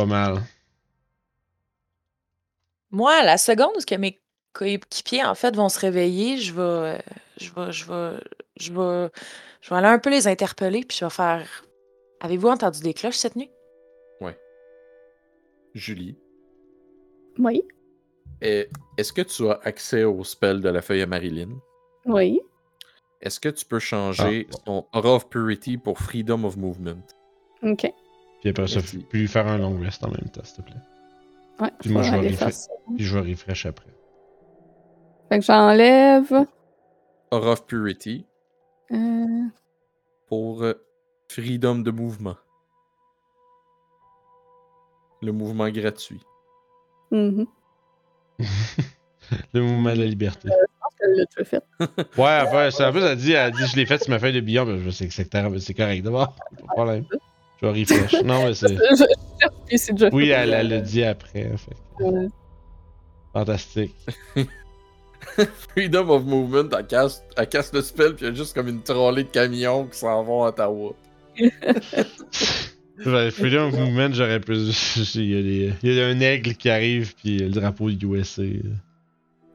[0.00, 0.40] Pas mal.
[2.90, 4.18] Moi, la seconde où ce que mes
[4.54, 7.02] coéquipiers, en fait, vont se réveiller, je vais,
[7.36, 8.18] je vais, je vais,
[8.56, 9.10] je vais,
[9.60, 11.46] je vais aller un peu les interpeller, puis je vais faire.
[12.20, 13.50] Avez-vous entendu des cloches cette nuit?
[15.74, 16.16] Julie,
[17.38, 17.62] Oui,
[18.40, 21.60] est-ce que tu as accès au spell de la feuille à Marilyn?
[22.06, 22.40] oui.
[23.20, 27.06] Est-ce que tu peux changer ton Aura of Purity pour Freedom of Movement?
[27.62, 27.92] Ok.
[28.40, 30.80] Puis après ça, puis lui faire un long rest en même temps, s'il te plaît.
[31.60, 32.48] Ouais, Puis moi, je vais ça.
[32.96, 33.86] Puis je vais refresh après.
[35.28, 36.46] Fait que j'enlève.
[37.30, 38.26] Aura of Purity
[38.92, 39.44] euh,
[40.26, 40.74] pour euh,
[41.28, 42.36] Freedom de mouvement.
[45.22, 46.22] Le mouvement gratuit.
[47.10, 47.46] mhm.
[49.52, 50.48] Le mouvement de la liberté.
[51.02, 51.62] Elle l'a déjà fait.
[52.18, 54.32] Ouais, enfin, c'est en plus, elle dit, elle dit, je l'ai fait sur ma feuille
[54.32, 56.34] de billon, mais je sais que c'est correct, c'est correct d'abord.
[56.34, 57.04] Pas de problème.
[57.62, 58.22] Je vais refresh.
[58.24, 58.76] Non, mais c'est.
[60.12, 61.44] Oui, elle elle l'a dit après.
[61.56, 62.04] Fait.
[62.04, 62.26] Ouais.
[63.32, 63.94] Fantastique.
[65.74, 68.68] Freedom of Movement, elle casse, elle casse le spell, puis il y a juste comme
[68.68, 70.92] une trolley de camions qui s'en vont à Ottawa.
[72.98, 74.54] Freedom of Movement, j'aurais pu.
[75.14, 78.06] Il y, a des- il y a un aigle qui arrive, puis le drapeau du
[78.06, 78.42] USA.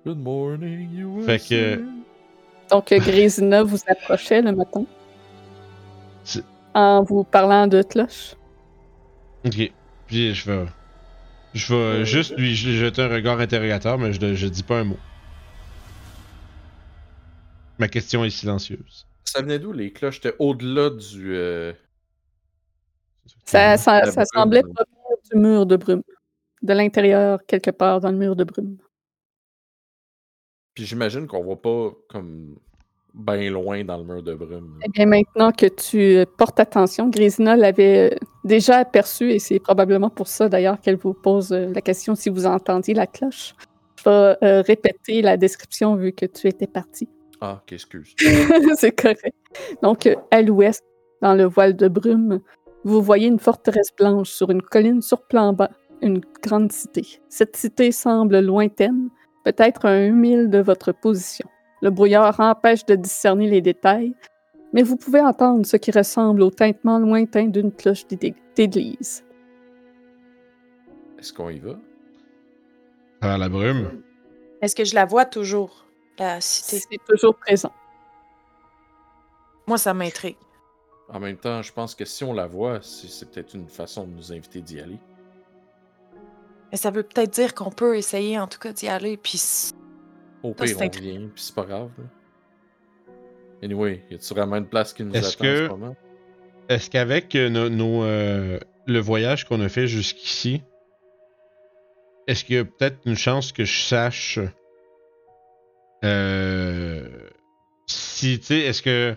[0.05, 1.25] Good morning, USA.
[1.37, 1.83] Fait que-
[2.71, 4.85] Donc, Grésina vous approchait le matin?
[6.75, 8.35] En vous parlant de cloche.
[9.45, 9.71] Ok.
[10.07, 10.65] Puis je vais.
[11.53, 14.97] Je vais juste lui jeter un regard interrogateur, mais je, je dis pas un mot.
[17.79, 19.07] Ma question est silencieuse.
[19.23, 20.15] Ça venait d'où les cloches?
[20.15, 21.33] C'était au-delà du.
[21.33, 21.71] euh,
[23.45, 26.03] Ça, ça, ça semblait provenir du mur de brume.
[26.61, 28.77] De l'intérieur, quelque part dans le mur de brume.
[30.73, 32.57] Puis j'imagine qu'on voit pas comme
[33.15, 34.79] bien loin dans le mur de brume.
[34.85, 39.59] Eh bien, maintenant que tu euh, portes attention, Grésina l'avait euh, déjà aperçu et c'est
[39.59, 43.55] probablement pour ça d'ailleurs qu'elle vous pose euh, la question si vous entendiez la cloche.
[43.97, 47.07] Je vais euh, répéter la description vu que tu étais parti.
[47.41, 48.15] Ah, ok, excuse.
[48.77, 49.35] c'est correct.
[49.81, 50.83] Donc, à l'ouest,
[51.21, 52.41] dans le voile de brume,
[52.83, 55.69] vous voyez une forteresse blanche sur une colline surplombant
[56.01, 57.19] une grande cité.
[57.29, 59.09] Cette cité semble lointaine,
[59.43, 61.47] peut-être à un mille de votre position.
[61.85, 64.15] Le brouillard empêche de discerner les détails,
[64.73, 69.23] mais vous pouvez entendre ce qui ressemble au tintement lointain d'une cloche d'é- d'église.
[71.19, 71.75] Est-ce qu'on y va?
[73.21, 74.01] À la brume.
[74.63, 75.85] Est-ce que je la vois toujours,
[76.17, 76.79] la cité?
[76.89, 77.71] C'est toujours présent.
[79.67, 80.37] Moi, ça m'intrigue.
[81.09, 84.05] En même temps, je pense que si on la voit, c'est c'est peut-être une façon
[84.07, 84.97] de nous inviter d'y aller.
[86.71, 89.39] Mais ça veut peut-être dire qu'on peut essayer, en tout cas, d'y aller, puis...
[90.45, 91.89] Au pire, on vient, puis c'est pas grave.
[91.97, 92.03] là.
[93.63, 95.95] Anyway, y a-tu vraiment une place qui nous Est-ce attend que- en ce moment?
[96.69, 100.61] Est-ce qu'avec euh, nos, nos, euh, le voyage qu'on a fait jusqu'ici,
[102.27, 104.39] est-ce qu'il y a peut-être une chance que je sache
[106.03, 107.07] euh,
[107.87, 109.15] si, tu sais, est-ce que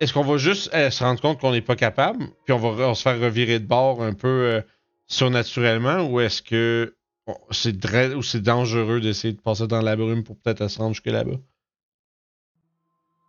[0.00, 2.88] est-ce qu'on va juste euh, se rendre compte qu'on n'est pas capable, puis on va,
[2.88, 4.60] on se faire revirer de bord un peu euh,
[5.08, 6.94] surnaturellement, ou est-ce que
[7.28, 10.94] on- c'est ou c'est dangereux d'essayer de passer dans la brume pour peut-être se rendre
[10.94, 11.36] jusque là-bas?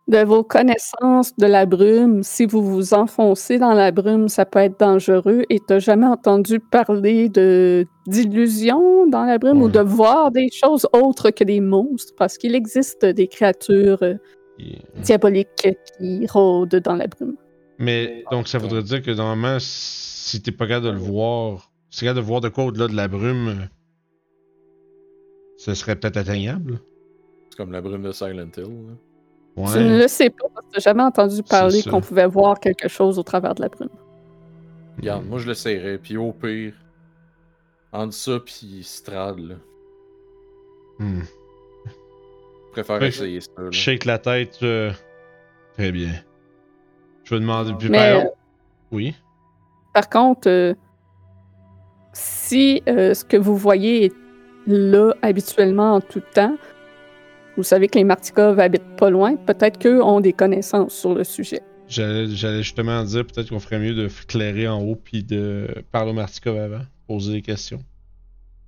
[0.08, 4.58] De vos connaissances de la brume, si vous vous enfoncez dans la brume, ça peut
[4.58, 5.44] être dangereux.
[5.50, 10.88] Et t'as jamais entendu parler de d'illusions dans la brume ou de voir des choses
[10.92, 14.14] autres que des monstres, parce qu'il existe des créatures euh,
[15.02, 15.68] diaboliques
[15.98, 17.36] qui rôdent dans la brume.
[17.78, 22.00] Mais donc ça voudrait dire que normalement, si t'es pas capable de le voir, si
[22.00, 23.68] t'es capable de voir de quoi au-delà de la brume,
[25.62, 26.80] ce serait peut-être atteignable.
[27.50, 28.64] C'est comme la brume de Silent Hill.
[28.64, 28.94] là.
[29.56, 29.98] Tu ne Ouais.
[30.02, 33.22] le sais pas, parce que t'as jamais entendu parler qu'on pouvait voir quelque chose au
[33.22, 33.90] travers de la brume.
[34.96, 36.72] Regarde, moi je l'essayerais, puis au pire,
[37.92, 39.54] entre ça puis Strad, là,
[40.98, 41.20] Hmm.
[41.86, 43.50] je préfère essayer ça.
[43.58, 43.68] là.
[43.70, 44.58] Je shake la tête.
[44.62, 44.92] euh,
[45.74, 46.12] Très bien.
[47.24, 47.72] Je vais demander.
[47.78, 48.28] Puis, Mais, par euh,
[48.92, 49.14] Oui.
[49.94, 50.74] Par contre, euh,
[52.12, 54.12] si euh, ce que vous voyez est
[54.72, 56.56] là habituellement en tout temps.
[57.56, 59.36] Vous savez que les Martikov habitent pas loin.
[59.36, 61.62] Peut-être qu'eux ont des connaissances sur le sujet.
[61.88, 66.14] J'allais justement dire peut-être qu'on ferait mieux de clairer en haut puis de parler au
[66.14, 67.82] Martikov avant, poser des questions.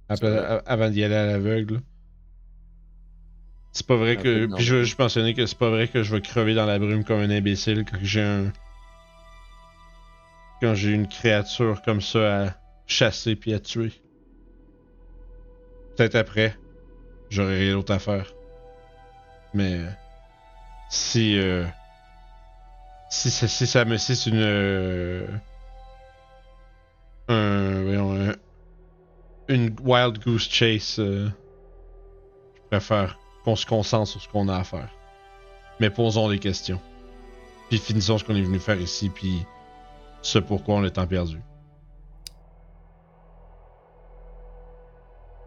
[0.08, 1.80] Après- avant d'y aller à l'aveugle.
[3.70, 4.46] C'est pas vrai que.
[4.54, 6.78] Puis je veux juste mentionner que c'est pas vrai que je vais crever dans la
[6.78, 8.52] brume comme un imbécile quand j'ai un.
[10.60, 12.54] Quand j'ai une créature comme ça à
[12.86, 13.92] chasser puis à tuer.
[15.96, 16.56] Peut-être après,
[17.30, 18.32] j'aurai rien d'autre à faire.
[19.54, 19.80] Mais.
[20.90, 21.38] Si.
[21.38, 21.64] euh,
[23.10, 23.96] si, ça- si ça me.
[23.98, 24.40] C'est une.
[24.40, 25.26] euh,
[27.28, 28.34] un, voyons, un-
[29.48, 30.96] Une Wild Goose Chase.
[30.98, 31.28] euh,
[32.54, 34.88] je préfère qu'on se concentre sur ce qu'on a à faire.
[35.80, 36.80] Mais posons les questions.
[37.68, 39.44] Puis finissons ce qu'on est venu faire ici, puis
[40.22, 41.38] ce pourquoi on est temps perdu.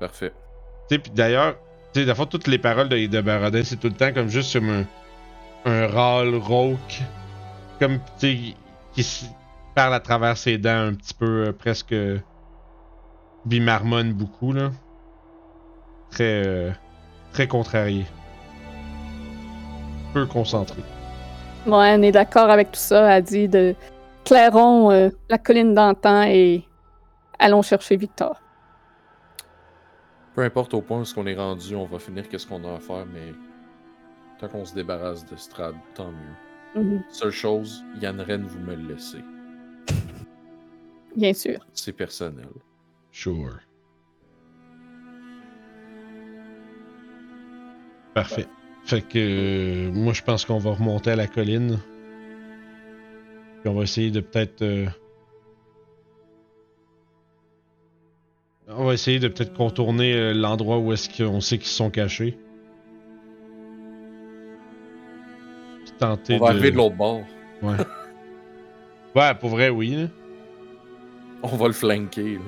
[0.07, 0.33] Parfait.
[0.87, 1.55] Tu sais, puis d'ailleurs,
[1.93, 4.53] tu sais, fois toutes les paroles de, de Baradin, c'est tout le temps comme juste
[4.53, 4.85] comme un,
[5.65, 7.01] un râle rauque.
[7.79, 8.39] Comme, tu sais,
[8.93, 9.29] qui
[9.73, 11.91] parle à travers ses dents un petit peu, euh, presque.
[11.91, 12.19] euh,
[13.45, 14.71] bimarmonne beaucoup, là.
[16.11, 16.43] Très.
[16.45, 16.71] euh,
[17.33, 18.05] très contrarié.
[20.13, 20.81] Peu concentré.
[21.65, 23.07] Ouais, on est d'accord avec tout ça.
[23.09, 23.75] A dit de
[24.23, 26.63] clairons euh, la colline d'antan et
[27.39, 28.39] allons chercher Victor.
[30.35, 32.75] Peu importe au point où ce qu'on est rendu, on va finir qu'est-ce qu'on a
[32.75, 33.33] à faire, mais
[34.37, 36.81] tant qu'on se débarrasse de Strad, tant mieux.
[36.83, 39.23] Mhm, Seule chose, Yann Ren, vous me le laissez.
[41.15, 41.65] Bien sûr.
[41.73, 42.49] C'est personnel.
[43.13, 43.59] Sure.
[48.13, 48.47] Parfait.
[48.83, 49.17] Fait que
[49.87, 51.79] euh, moi je pense qu'on va remonter à la colline.
[53.61, 54.61] Puis on va essayer de peut-être.
[54.61, 54.85] euh,
[58.67, 62.37] On va essayer de peut-être contourner euh, l'endroit où est-ce qu'on sait qu'ils sont cachés.
[65.83, 66.51] Puis tenter On va de.
[66.51, 67.21] arriver de l'autre bord.
[67.61, 67.75] Ouais.
[69.15, 69.91] ouais, pour vrai, oui.
[69.95, 70.07] là.
[71.43, 72.35] On va le flanquer.
[72.35, 72.41] là.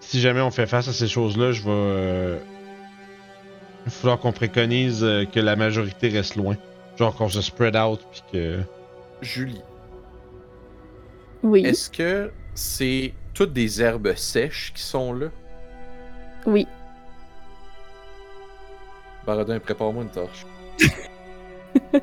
[0.00, 1.70] si jamais on fait face à ces choses-là, je vais.
[1.70, 2.38] euh,
[3.80, 6.56] Il va falloir qu'on préconise euh, que la majorité reste loin.
[6.98, 8.58] Genre qu'on se spread out puis que.
[9.22, 9.60] Julie,
[11.42, 15.26] Oui, est-ce que c'est toutes des herbes sèches qui sont là?
[16.46, 16.66] oui.
[19.26, 20.46] Baradin, prépare-moi une torche.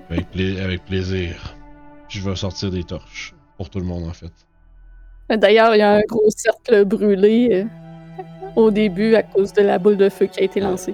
[0.10, 1.56] Avec, pla- avec plaisir.
[2.10, 3.34] Je vais sortir des torches.
[3.58, 4.32] Pour tout le monde en fait.
[5.30, 7.66] D'ailleurs, il y a un gros cercle brûlé euh,
[8.56, 10.94] au début à cause de la boule de feu qui a été lancée.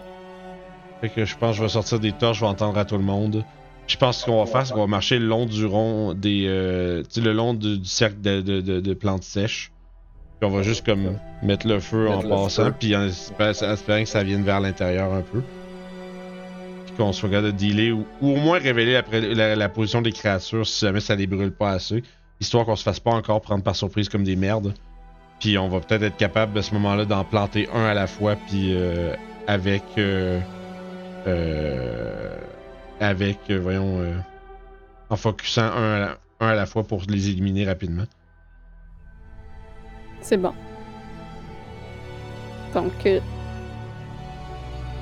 [1.01, 2.97] Fait que je pense que je vais sortir des torches, je vais entendre à tout
[2.97, 3.43] le monde.
[3.89, 6.45] Je pense qu'on va faire, c'est qu'on va marcher le long du rond des.
[6.47, 9.71] euh, tu sais, le long du, du cercle de, de- de- de plantes sèches.
[10.39, 12.73] Puis on va juste comme mettre le feu Mettre en le passant, feu.
[12.79, 15.41] puis en espérant, en espérant que ça vienne vers l'intérieur un peu.
[16.85, 20.01] Puis qu'on soit capable de dealer, ou, ou au moins révéler après la, la position
[20.03, 22.03] des créatures si jamais ça les brûle pas assez.
[22.39, 24.73] Histoire qu'on se fasse pas encore prendre par surprise comme des merdes.
[25.39, 28.35] Puis on va peut-être être capable à ce moment-là d'en planter un à la fois,
[28.35, 29.15] puis euh,
[29.47, 29.83] avec.
[29.97, 30.39] euh,
[31.27, 32.29] euh,
[32.99, 34.13] avec, euh, voyons, euh,
[35.09, 38.03] en focusant un à, la, un à la fois pour les éliminer rapidement.
[40.21, 40.53] C'est bon.
[42.73, 43.19] Donc, euh,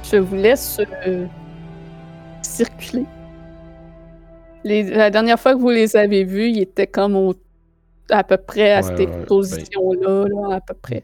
[0.03, 0.79] je vous laisse
[2.41, 3.05] circuler.
[4.63, 7.35] Les- la dernière fois que vous les avez vus, ils étaient comme au-
[8.09, 9.25] à peu près à Ouais, cette ouais, ben.
[9.25, 11.03] position-là, là, à peu près.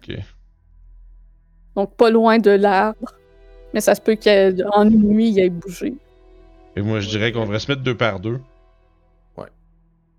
[1.75, 3.13] Donc, pas loin de l'arbre.
[3.73, 5.95] Mais ça se peut qu'en une nuit, il ait bougé.
[6.75, 8.39] Et moi, je dirais qu'on devrait se mettre deux par deux.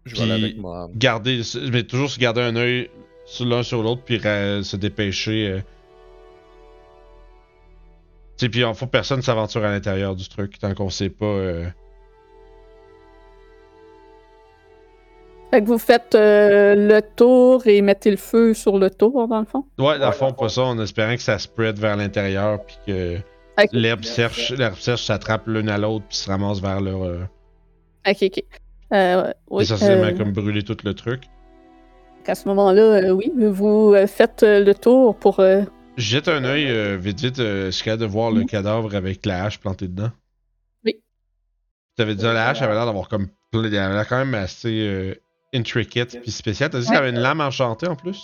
[0.07, 0.91] Je vais aller avec moi.
[0.95, 1.41] Garder,
[1.73, 2.91] mais toujours se garder un œil
[3.25, 5.49] sur l'un sur l'autre, puis se dépêcher.
[5.49, 5.59] euh.
[8.37, 11.09] Tu sais, puis il faut que personne s'aventure à l'intérieur du truc tant qu'on sait
[11.09, 11.25] pas.
[11.25, 11.67] euh,
[15.51, 19.39] Fait que vous faites euh, le tour et mettez le feu sur le tour, dans
[19.39, 19.65] le fond?
[19.79, 23.19] Ouais, dans le fond, pas ça, en espérant que ça spread vers l'intérieur, puis que
[23.73, 27.03] L'herbe sèche, l'herbe sèche s'attrape l'une à l'autre, puis se ramasse vers leur.
[27.05, 27.21] euh,
[28.09, 28.43] Ok, ok.
[28.93, 31.25] Euh, oui, essentiellement euh, comme brûler tout le truc.
[32.27, 35.41] À ce moment-là, euh, oui, vous faites euh, le tour pour.
[35.41, 35.63] euh,
[35.97, 38.47] Je jette un œil euh, vite vite, euh, capable de voir le Mhm.
[38.47, 40.11] cadavre avec la hache plantée dedans.
[40.85, 41.01] Oui.
[41.97, 43.29] T'avais dit la hache avait l'air d'avoir comme.
[43.51, 45.15] plein- Elle avait l'air quand même assez euh,
[45.55, 46.71] intricate puis spéciale.
[46.71, 48.21] T'as dit qu'il y avait une lame enchantée en plus?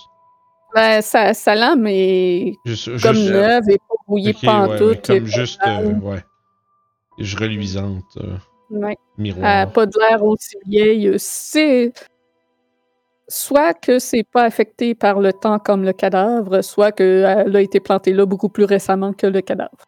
[0.75, 4.69] Ben, sa, sa lame est Juste, comme juste- neuve et pas brouillée ok, pas en
[4.69, 4.97] ouais, tout.
[5.07, 5.61] comme juste.
[5.67, 6.25] euh, ouais.
[7.19, 8.05] Je reluisante.
[8.19, 8.37] euh,
[8.71, 8.97] Ouais.
[9.19, 9.73] miroir.
[9.73, 11.15] Pas de l'air aussi vieille.
[11.19, 11.93] C'est.
[13.29, 17.79] soit que c'est pas affecté par le temps comme le cadavre, soit qu'elle a été
[17.81, 19.87] plantée là beaucoup plus récemment que le cadavre.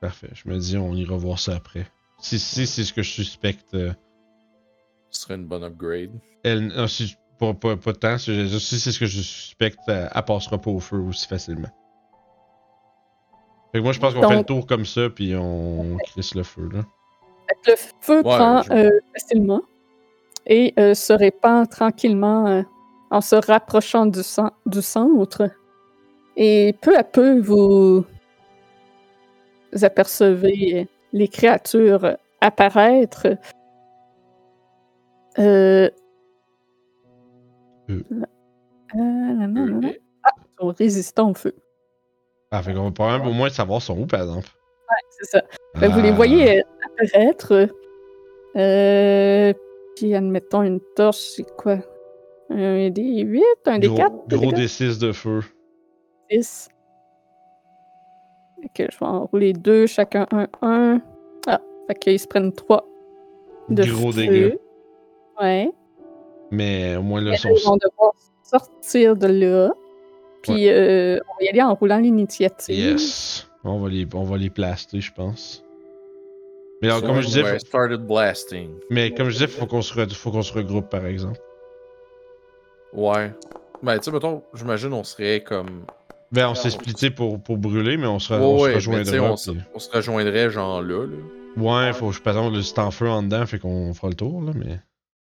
[0.00, 0.28] Parfait.
[0.32, 1.86] Je me dis, on ira voir ça après.
[2.18, 3.74] Si, si c'est ce que je suspecte.
[3.74, 3.92] euh,
[5.10, 6.10] Ce serait une bonne upgrade.
[6.44, 8.18] elle, non, si, pas, pas, pas tant.
[8.18, 11.68] C'est ce que je suspecte, elle, elle passera pas au feu aussi facilement.
[13.72, 16.42] Fait que moi, je pense qu'on fait le tour comme ça, puis on crisse le
[16.42, 16.80] feu, là.
[17.66, 19.60] Le feu Ouais, prend je- euh, facilement
[20.46, 22.62] et euh, se répand tranquillement euh,
[23.10, 25.50] en se rapprochant du, cen- du centre.
[26.36, 28.04] Et peu à peu, vous
[29.82, 33.26] apercevez les créatures apparaître.
[35.38, 35.90] Euh...
[38.94, 39.98] Ils
[40.60, 41.54] sont résistants au feu.
[42.50, 44.48] Ah, fait qu'on va au moins savoir son où, par exemple.
[45.10, 45.42] C'est ça.
[45.74, 46.12] Que Vous les Ah.
[46.12, 46.62] voyez euh,
[47.02, 47.68] apparaître.
[48.56, 49.52] Euh,
[49.96, 51.78] puis admettons une torche, c'est quoi?
[52.50, 55.40] Un des 8, un des Gros, 4, gros des 6 de feu.
[56.30, 56.68] 6.
[58.62, 61.00] Fait que je vais en rouler deux, chacun un, un.
[61.46, 62.84] Ah, fait qu'ils se prennent trois
[63.68, 64.26] de Gros feu.
[64.26, 64.58] dégâts.
[65.40, 65.70] Ouais.
[66.50, 67.48] Mais au moins là, Et son.
[67.48, 68.12] là, ils vont devoir
[68.42, 69.72] sortir de là.
[70.42, 72.74] Puis euh, on va y aller en roulant l'initiative.
[72.76, 73.46] Yes.
[73.62, 75.62] On va les, on va les plaster, je pense.
[76.82, 78.70] Mais alors, comme je disais, Ouais, faut- started blasting.
[78.88, 81.38] mais comme je disais, faut qu'on se, re- faut qu'on se regroupe, par exemple.
[82.94, 83.32] Ouais.
[83.82, 85.84] Ben, tu sais, mettons, j'imagine on serait comme.
[86.32, 88.74] Ben, on s'est splitté pour, pour brûler, mais on se, Ouais, on se ouais, mais
[89.04, 89.32] tu sais, rejoindra.
[89.32, 91.16] on, puis- on se rejoindrait genre là, là.
[91.56, 94.14] Ouais, faut, je par exemple, le- c'est en feu en dedans, fait qu'on fera le
[94.14, 94.78] tour, là, mais.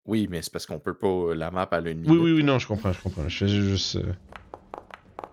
[0.06, 1.08] Oui, mais c'est parce qu'on peut pas.
[1.08, 3.28] euh, La map à une Oui, oui, oui, non, je comprends, je comprends.
[3.28, 3.96] Je faisais juste.
[3.96, 4.12] euh,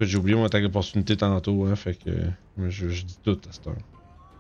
[0.02, 2.10] J'ai oublié mon attaque d'opportunité tantôt, hein, fait que.
[2.58, 3.76] Je, je dis tout à cette heure.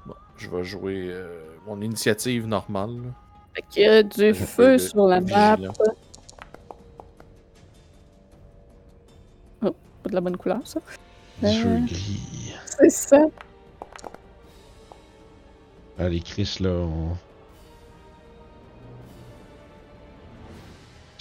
[0.05, 3.14] Bon, je vais jouer euh, mon initiative normale.
[3.55, 5.57] Fait qu'il y a du feu sur la map.
[9.64, 10.80] Oh, pas de la bonne couleur, ça.
[11.41, 11.80] Du feu Euh.
[11.85, 12.53] gris.
[12.80, 13.26] C'est ça.
[15.99, 17.15] Les Chris, là, on.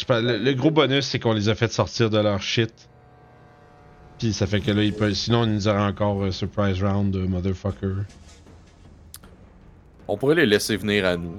[0.09, 2.73] Le, le gros bonus, c'est qu'on les a fait sortir de leur shit.
[4.19, 5.15] Puis ça fait que là, ils peuvent.
[5.15, 7.93] Sinon, ils nous auraient encore euh, surprise round de motherfucker.
[10.09, 11.35] On pourrait les laisser venir à nous.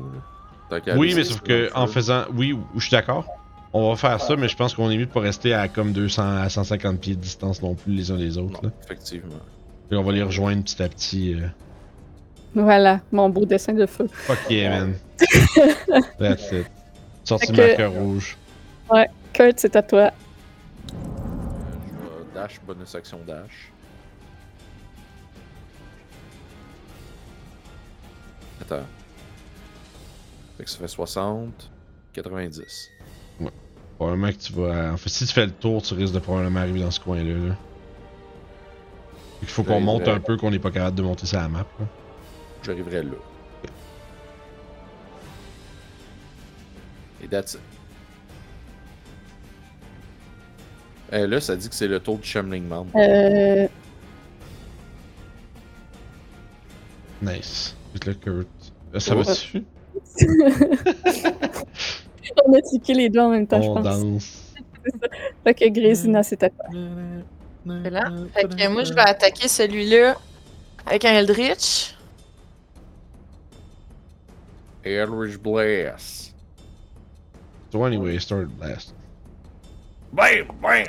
[0.96, 2.24] Oui, mais sauf que en faisant.
[2.36, 3.26] Oui, je suis d'accord.
[3.74, 5.94] On va faire ça, mais je pense qu'on est mieux de pas rester à comme
[5.94, 8.62] 200 à 150 pieds de distance non plus les uns des autres.
[8.64, 8.76] Non, Là.
[8.84, 9.40] effectivement.
[9.90, 11.34] Puis on va les rejoindre petit à petit.
[11.36, 11.48] euh.
[12.56, 14.08] Voilà, mon beau dessin de feu.
[14.12, 14.94] Fuck yeah, man.
[16.20, 16.68] That's it.
[17.24, 18.38] Sorti que- marqueur rouge.
[19.34, 20.00] Kurt, c'est à toi.
[20.02, 20.10] Euh,
[21.88, 23.72] je vais dash, bonus action dash.
[28.62, 28.86] Attends.
[30.58, 31.70] Fait que ça fait 60,
[32.14, 32.90] 90.
[33.98, 34.94] Probablement que tu vas.
[34.94, 37.48] En fait, si tu fais le tour, tu risques de probablement arriver dans ce coin-là.
[37.50, 37.56] Là.
[39.42, 40.14] Il faut qu'on Ouais, monte ouais.
[40.14, 41.66] un peu, qu'on n'est pas capable de monter sur la map.
[41.80, 41.86] là.
[42.64, 43.12] J'arriverai là.
[47.24, 47.60] Et that's it.
[51.16, 52.90] Eh, là, ça dit que c'est le tour du Shemling Mound.
[52.96, 53.68] Euh,
[57.22, 57.76] Nice.
[58.06, 58.48] Le Kurt.
[58.96, 59.24] Euh, Ça Ouais.
[59.24, 59.64] va-tu?
[62.46, 63.84] on a tiqué les deux en même temps, je On pense.
[63.84, 64.54] danse.
[65.44, 66.66] Fait que Grésina, c'est à toi.
[67.66, 68.12] Là.
[68.34, 70.16] Fait que moi, je vais attaquer celui-là
[70.86, 71.96] avec un Eldritch.
[74.84, 76.34] Eldritch Blast.
[77.72, 78.94] So anyway, start blast.
[80.14, 80.46] Bam!
[80.62, 80.86] Bam!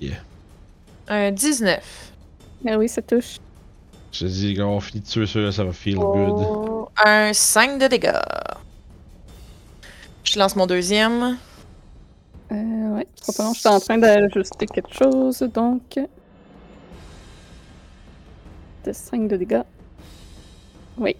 [0.00, 0.14] Yeah.
[1.08, 2.12] Un 19.
[2.68, 3.38] Ah oui, ça touche.
[4.12, 6.06] Je te dis, quand on finit de tuer ceux-là, ça va feel good.
[6.06, 8.12] Oh, un 5 de dégâts.
[10.22, 11.36] Je lance mon deuxième.
[12.52, 13.54] Euh, ouais, trop pas long.
[13.54, 15.98] Je suis en train d'ajuster quelque chose, donc.
[18.84, 19.62] De 5 de dégâts.
[20.96, 21.16] Oui,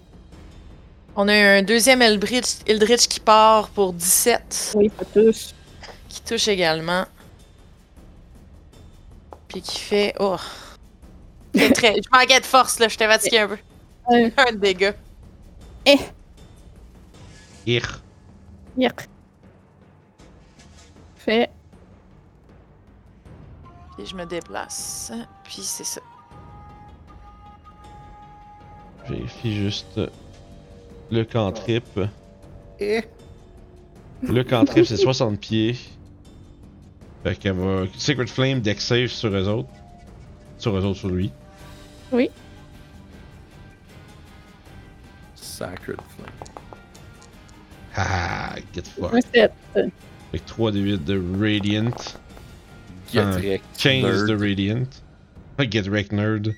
[1.15, 5.47] On a un deuxième Eldritch, Eldritch qui part pour 17, oui, ça touche.
[6.07, 7.05] qui touche également.
[9.47, 10.13] Puis qui fait.
[10.19, 10.37] Oh!
[11.73, 13.57] Très- Je manquais de force, là, je t'ai fatigué un peu.
[14.37, 14.93] Un dégât.
[17.65, 18.01] Ir.
[18.77, 19.07] Yerk.
[21.17, 21.49] Fait.
[23.97, 25.11] Puis je me déplace.
[25.43, 26.01] Puis c'est ça.
[29.07, 29.99] Vérifie juste
[31.11, 31.83] le cantrip.
[32.79, 33.01] Eh!
[34.21, 35.75] Le cantrip, c'est 60 pieds.
[37.23, 37.85] Fait qu'elle va.
[37.97, 39.69] Secret Flame, deck save sur eux autres.
[40.57, 41.31] Sur eux autres, sur lui.
[45.35, 46.33] Sacred Flame.
[47.95, 49.23] Ah, get fucked.
[49.33, 49.51] 7.
[50.31, 51.91] Fait que 3 des 8 de Radiant.
[53.11, 54.27] Get Un wrecked, 15 nerd.
[54.27, 54.87] de Radiant.
[55.59, 56.55] Get Wrecked Nerd.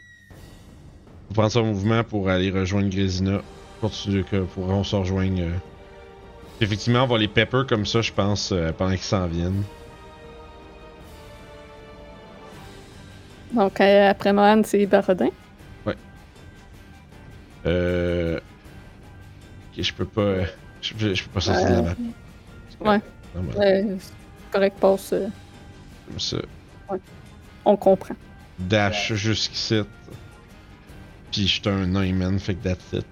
[1.30, 3.42] Faut prendre son mouvement pour aller rejoindre Grésina.
[3.82, 5.42] Continue que pour qu'on se rejoigne.
[5.42, 5.56] euh.
[6.62, 9.64] Effectivement, on va les pepper comme ça, je pense, euh, pendant qu'ils s'en viennent.
[13.54, 15.30] Donc, euh, après Mohan, c'est Barodin.
[17.66, 18.38] Euh.
[19.78, 20.46] Ok, je peux pas.
[20.82, 21.96] Je, je- je peux pas sortir de la map.
[22.80, 23.02] ouais.
[23.36, 24.12] Non, Euh, c'est
[24.52, 25.14] correct, passe.
[26.08, 26.38] Comme ça.
[27.64, 28.16] on comprend.
[28.58, 29.82] Dash jusqu'ici.
[31.32, 33.06] Puis je suis un nain, man, fait que that's it.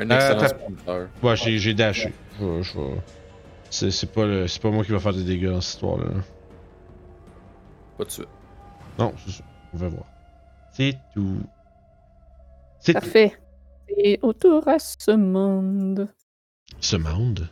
[0.00, 1.08] Un Euh, excellent sprinter.
[1.22, 2.12] Ouais, j'ai, j'ai dashé.
[2.38, 3.00] Je vais- je vais-
[3.70, 6.06] C'est, c'est, pas le- c'est pas moi qui va faire des dégâts dans cette histoire-là.
[7.98, 8.28] Pas de suite.
[8.98, 9.44] Non, c'est ça.
[9.72, 10.04] On va voir.
[10.72, 11.38] C'est tout.
[12.80, 13.00] C'est tout.
[13.00, 13.32] Parfait.
[13.96, 16.08] Et autour à ce monde.
[16.80, 17.48] Ce monde?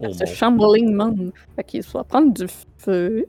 [0.00, 0.26] Au ce monde.
[0.28, 1.32] shambling monde.
[1.56, 2.46] Fait qu'il va prendre du
[2.78, 3.26] feu.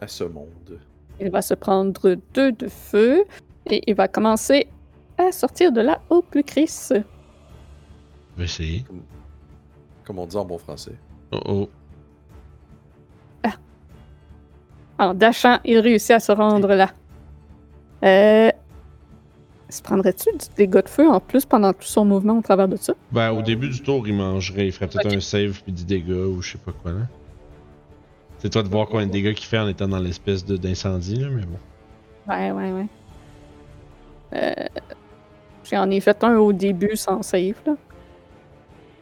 [0.00, 0.78] À ce monde.
[1.20, 3.24] Il va se prendre deux de feu.
[3.66, 4.68] Et il va commencer
[5.18, 6.88] à sortir de là au plus Chris.
[8.38, 8.84] Je vais essayer.
[10.04, 10.94] Comme on dit en bon français.
[11.32, 11.68] Oh oh.
[15.00, 16.92] En dashant, il réussit à se rendre là.
[18.04, 18.50] Euh.
[19.68, 22.76] Se prendrait-tu du dégât de feu en plus pendant tout son mouvement au travers de
[22.76, 22.94] ça?
[23.10, 24.66] Ben, au début du tour, il mangerait.
[24.66, 27.06] Il ferait peut-être un save puis 10 dégâts ou je sais pas quoi, là.
[28.38, 31.16] C'est toi de voir combien de dégâts qu'il fait en étant dans l'espèce de, d'incendie,
[31.16, 31.58] là, mais bon.
[32.28, 32.86] Ouais, ouais, ouais.
[34.34, 34.82] Euh.
[35.64, 37.74] J'en ai fait un au début sans save, là.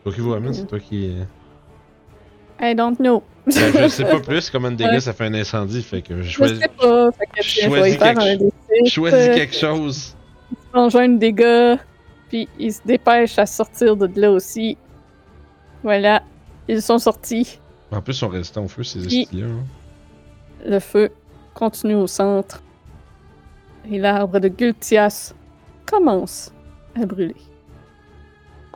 [0.06, 1.16] Toi qui vous c'est toi qui.
[1.18, 1.24] euh,
[2.70, 3.24] I don't know.
[3.44, 5.00] Ben, je sais pas plus combien de dégâts Ouais.
[5.00, 7.10] ça fait un incendie, fait que je Je choisis, sais pas.
[7.10, 8.50] Fait que je je choisis quelque un chose.
[8.84, 10.16] D6, choisis euh, quelque chose.
[10.72, 11.76] engendre des dégâts,
[12.28, 14.78] puis ils se dépêchent à sortir de là aussi.
[15.82, 16.22] Voilà,
[16.68, 17.58] ils sont sortis.
[17.90, 19.46] En plus, ils sont résistants au feu, ces estis-là.
[19.46, 19.64] hein.
[20.64, 21.10] Le feu
[21.52, 22.62] continue au centre.
[23.90, 25.34] Et l'arbre de Gultias
[25.84, 26.52] commence
[26.94, 27.34] à brûler.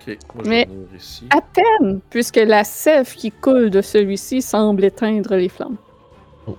[0.06, 1.24] Ok, moi je Mais- vais venir ici.
[1.31, 5.77] À peine, puisque la sève qui coule de celui-ci semble éteindre les flammes.
[6.44, 6.59] Pourquoi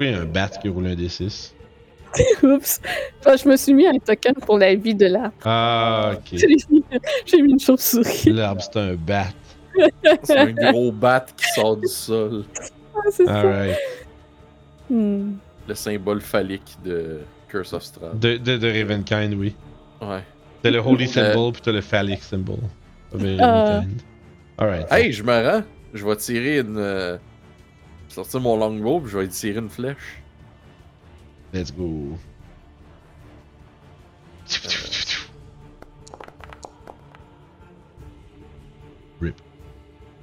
[0.00, 1.52] il y a un bat qui roule un D6
[2.42, 2.80] Oups!
[3.20, 5.34] Enfin, je me suis mis un token pour la vie de l'arbre.
[5.44, 6.20] Ah, ok.
[6.32, 6.84] J'ai mis-
[7.26, 8.30] J'ai mis une chauve-souris.
[8.30, 9.26] L'arbre, c'est un bat.
[10.22, 12.44] C'est un gros bat qui sort du sol.
[12.94, 13.40] Ah, c'est ça.
[13.40, 13.76] Alright.
[14.90, 15.32] Hmm.
[15.68, 17.18] Le symbole phallique de
[17.48, 18.18] Curse of Strahd.
[18.18, 19.54] De, de, de Ravenkind, oui.
[20.00, 20.22] Ouais.
[20.62, 21.08] T'as le Holy Euh.
[21.08, 22.58] Symbol, puis t'as le Phallic Symbol.
[23.12, 23.16] Ah.
[23.16, 24.02] Ravenkind.
[24.58, 24.92] Alright.
[24.92, 25.62] Hey, je me rends.
[25.94, 26.76] Je vais tirer une.
[26.78, 27.16] euh,
[28.08, 30.22] Sortir mon longbow, puis je vais y tirer une flèche.
[31.52, 32.16] Let's go.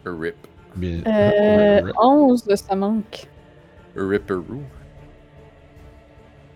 [0.06, 0.36] A rip.
[0.76, 1.02] Bien.
[1.07, 3.28] Euh, 11, ça manque.
[3.95, 4.62] Ripperoo.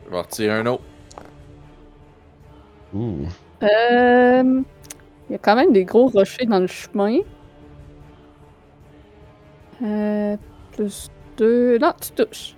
[0.06, 0.84] Je vais en retirer un autre.
[2.94, 3.28] Ouh.
[3.64, 4.62] Euh,
[5.30, 7.20] Il y a quand même des gros rochers dans le chemin.
[9.82, 10.38] Euh,
[10.72, 11.78] plus 2.
[11.78, 12.56] Non, tu touches.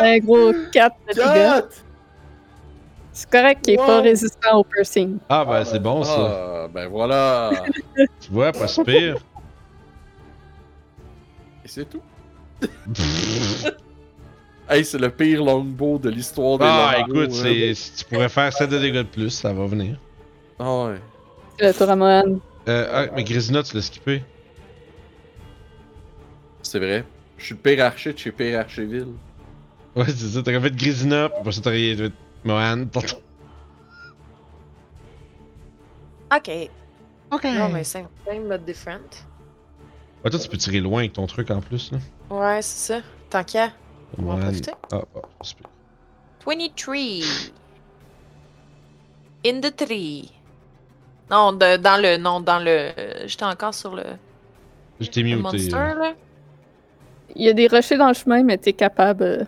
[0.00, 1.64] Un gros 4 de dégâts.
[3.12, 5.18] C'est correct qu'il est pas résistant au piercing.
[5.28, 6.64] Ah, ben c'est bon ça.
[6.64, 7.50] Ah, ben voilà!
[8.20, 9.16] Tu vois, pas si pire.
[11.64, 12.02] Et c'est tout.
[14.68, 17.22] Hey, c'est le pire longbow de l'histoire des Ah, longbows.
[17.22, 17.40] écoute, hein.
[17.40, 19.96] c'est, si tu pourrais faire 7 de dégâts de plus, ça va venir.
[20.58, 21.00] Ah ouais.
[21.58, 22.40] C'est le tour à Mohan.
[22.68, 24.24] Euh, ah, mais Grisina, tu l'as skippé.
[26.62, 27.04] C'est vrai.
[27.38, 29.12] Je suis le pire archer de chez Pire Archeville.
[29.94, 32.12] Ouais, c'est ça, t'aurais fait Grisina, puis après ça t'aurais fait
[32.44, 32.86] Mohan.
[36.34, 36.50] Ok.
[37.30, 37.44] Ok.
[37.44, 39.24] Non, mais same, same but different.
[40.26, 41.98] Ouais, toi, tu peux tirer loin avec ton truc en plus, là.
[42.30, 43.00] Ouais, c'est ça.
[43.30, 43.70] Tant qu'à.
[44.18, 44.72] On va en profiter.
[44.90, 45.68] Ah, ah, c'est pire.
[46.44, 46.96] 23.
[49.46, 50.32] In the tree.
[51.30, 52.16] Non, de- dans le.
[52.16, 52.90] Non, dans le.
[53.26, 54.02] J'étais encore sur le,
[55.00, 55.42] Je t'ai le muté.
[55.42, 55.94] monster, euh?
[55.94, 56.14] là.
[57.36, 59.44] Il y a des rochers dans le chemin, mais t'es capable euh,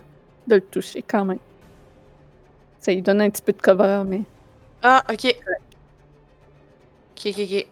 [0.46, 1.40] de le toucher quand même.
[2.78, 4.22] Ça lui donne un petit peu de cover, mais.
[4.84, 5.34] Ah, ok.
[7.16, 7.66] Ok, ok, ok.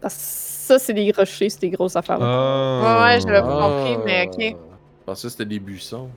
[0.00, 2.18] Parce que ça, c'est des rochers, c'est des grosses affaires.
[2.20, 2.80] Ah.
[2.82, 3.42] Ouais, ouais, j'avais Ah.
[3.42, 4.56] pas compris, mais ok.
[5.00, 6.08] Je pensais que c'était des buissons.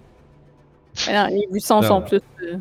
[1.08, 1.88] Mais non, les buissons Non.
[1.88, 2.22] sont plus.
[2.44, 2.58] euh,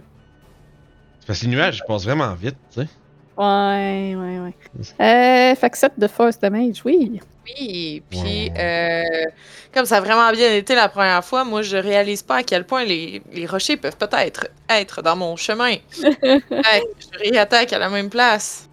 [1.20, 2.88] C'est parce que les nuages, ils passent vraiment vite, tu sais.
[3.36, 4.54] Ouais, ouais, ouais.
[5.00, 7.20] Euh, fait que 7 de force damage, oui.
[7.46, 8.52] Oui, puis Ouais.
[8.58, 9.30] euh,
[9.74, 12.64] comme ça a vraiment bien été la première fois, moi je réalise pas à quel
[12.64, 15.74] point les, les rochers peuvent peut-être être dans mon chemin.
[16.22, 18.68] Hey, je réattaque à la même place.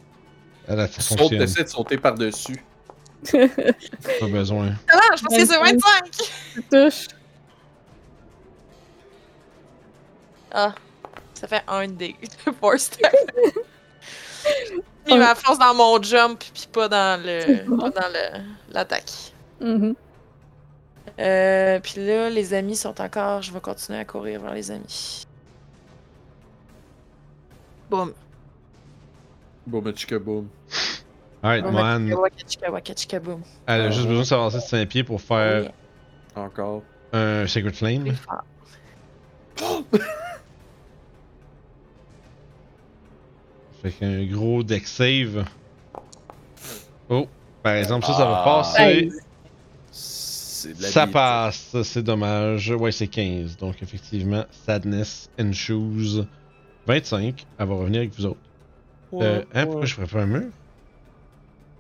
[0.70, 1.40] Tu ça sautes, fonctionne.
[1.40, 2.64] t'essaies de sauter par-dessus.
[3.32, 4.74] Pas besoin.
[4.92, 6.12] Ah, je pense que c'est 25!
[6.54, 7.08] Tu touches.
[10.52, 10.74] Ah,
[11.34, 12.16] ça fait un dé
[12.46, 12.92] de force.
[15.08, 18.42] Il m'a force dans mon jump, puis pas dans le, pas dans le-
[18.74, 19.12] l'attaque.
[19.60, 19.96] Mhm.
[21.20, 23.42] Euh, puis là, les amis sont encore.
[23.42, 25.26] Je vais continuer à courir vers les amis.
[27.90, 28.14] Boum.
[29.70, 30.48] Boum.
[31.44, 32.10] Alright, man.
[32.10, 33.42] Boum.
[33.68, 35.64] Elle a juste besoin de s'avancer de 5 pieds pour faire
[36.36, 36.84] Oui, Encore.
[37.14, 38.14] un Sacred Flame.
[43.82, 45.46] Fait qu'un gros deck save.
[47.10, 47.28] Oh,
[47.64, 48.44] par exemple, ça, ça va Ah.
[48.44, 49.10] passer.
[50.52, 52.70] Ça passe, c'est dommage.
[52.72, 53.56] Ouais, c'est 15.
[53.58, 56.26] Donc, effectivement, Sadness and Shoes.
[56.86, 57.46] 25.
[57.58, 58.40] Elle va revenir avec vous autres.
[59.12, 59.66] Ouais, euh, hein, ouais.
[59.66, 60.48] pourquoi je ferais pas un mur?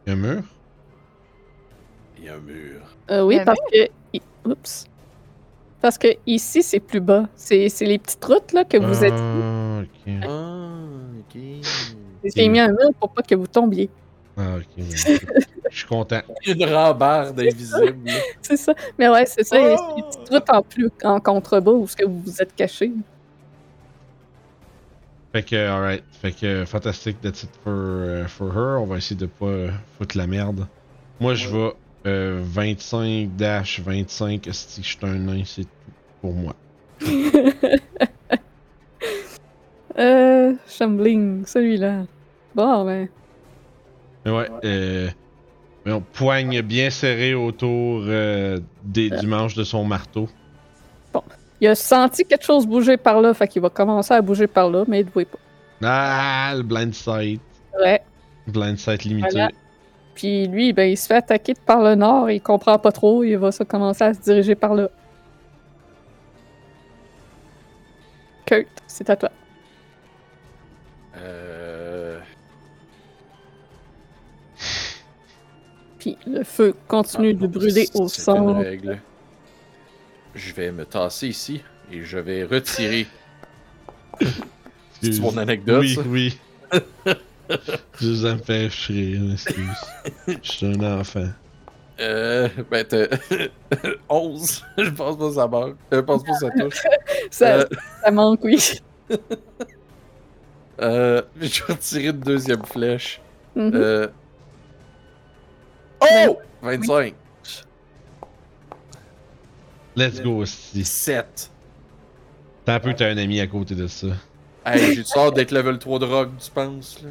[0.05, 0.43] Il y a un mur?
[2.17, 2.81] Il y a un mur.
[3.11, 3.87] Euh, oui, parce que.
[4.45, 4.85] Oups.
[5.81, 7.27] Parce que ici, c'est plus bas.
[7.35, 9.13] C'est c'est les petites routes là, que vous êtes.
[9.15, 10.13] Ah, ok.
[10.27, 10.79] Ah,
[11.19, 11.41] ok.
[12.35, 13.89] J'ai mis un mur pour pas que vous tombiez.
[14.37, 14.65] Ah, ok.
[14.77, 14.85] mais-
[15.69, 16.21] Je suis content.
[16.47, 18.09] Une rambarde invisible.
[18.41, 18.73] C'est ça.
[18.97, 19.57] Mais ouais, c'est ça.
[19.59, 19.93] il y a Oh!
[19.97, 22.91] les petites routes en plus en contrebas où ce que vous vous êtes caché.
[25.31, 26.03] Fait que, alright.
[26.11, 28.81] Fait que, fantastique that's it for, euh, for her.
[28.81, 30.67] On va essayer de pas euh, foutre la merde.
[31.19, 31.73] Moi, je vais
[32.07, 34.47] euh, 25 dash 25.
[34.51, 35.91] Si je suis un nain, c'est tout
[36.21, 36.55] pour moi.
[39.97, 40.53] Euh.
[40.65, 42.05] Shambling, celui-là.
[42.55, 43.09] Bon, ben.
[44.23, 45.09] Mais ouais, euh,
[45.85, 50.29] mais on poigne bien serré autour euh, des, du manche de son marteau.
[51.61, 54.69] Il a senti quelque chose bouger par là, fait qu'il va commencer à bouger par
[54.69, 55.37] là, mais il ne voit pas.
[55.83, 57.41] Ah, le blind sight.
[57.79, 58.01] Ouais.
[58.47, 59.29] Blind sight limité.
[59.31, 59.49] Voilà.
[60.15, 63.37] Puis lui, ben, il se fait attaquer par le nord, il comprend pas trop, il
[63.37, 64.89] va se commencer à se diriger par là.
[68.45, 69.29] Kurt, c'est à toi.
[71.17, 72.19] Euh...
[75.99, 78.99] Puis le feu continue ah, de brûler c'est- au c'est une centre.
[80.39, 81.61] Je vais me tasser ici
[81.91, 83.07] et je vais retirer.
[85.01, 85.81] C'est mon anecdote.
[85.81, 86.01] Oui, ça?
[86.07, 86.37] oui.
[87.99, 90.37] Je me fait rire, excuse.
[90.43, 91.27] Je suis un enfant.
[91.99, 93.07] Euh, ben, t'as-
[94.09, 94.63] 11.
[94.77, 95.71] Je pense pas que ça marche.
[95.91, 96.81] Je pense pas que ça touche.
[97.31, 97.65] Ça, Euh,
[98.03, 98.79] ça manque, oui.
[100.81, 103.19] euh, je vais retirer une deuxième flèche.
[103.55, 103.71] Mhm.
[103.75, 104.07] Euh...
[105.99, 106.39] Ben, Oh!
[106.61, 107.13] 25.
[109.99, 110.83] Let's go aussi.
[110.85, 111.51] 7.
[112.65, 114.07] T'as un peu que t'as un ami à côté de ça.
[114.65, 117.01] Hey, j'ai sort d'être level 3 de rogue, tu penses?
[117.03, 117.09] Là?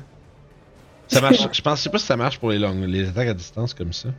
[1.09, 1.49] Ça marche.
[1.53, 3.75] Je pense, je sais pas si ça marche pour les longues, les attaques à distance
[3.75, 4.11] comme ça.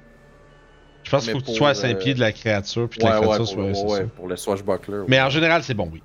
[1.04, 3.00] Je pense qu'il faut que tu sois à 5 euh, pieds de la créature, puis
[3.00, 3.90] que Ouais, la ouais, créature pour, soit.
[3.91, 4.06] ouais, ça.
[4.16, 5.04] pour le swashbuckler.
[5.08, 5.22] Mais ouais.
[5.24, 6.02] en général, c'est bon, oui.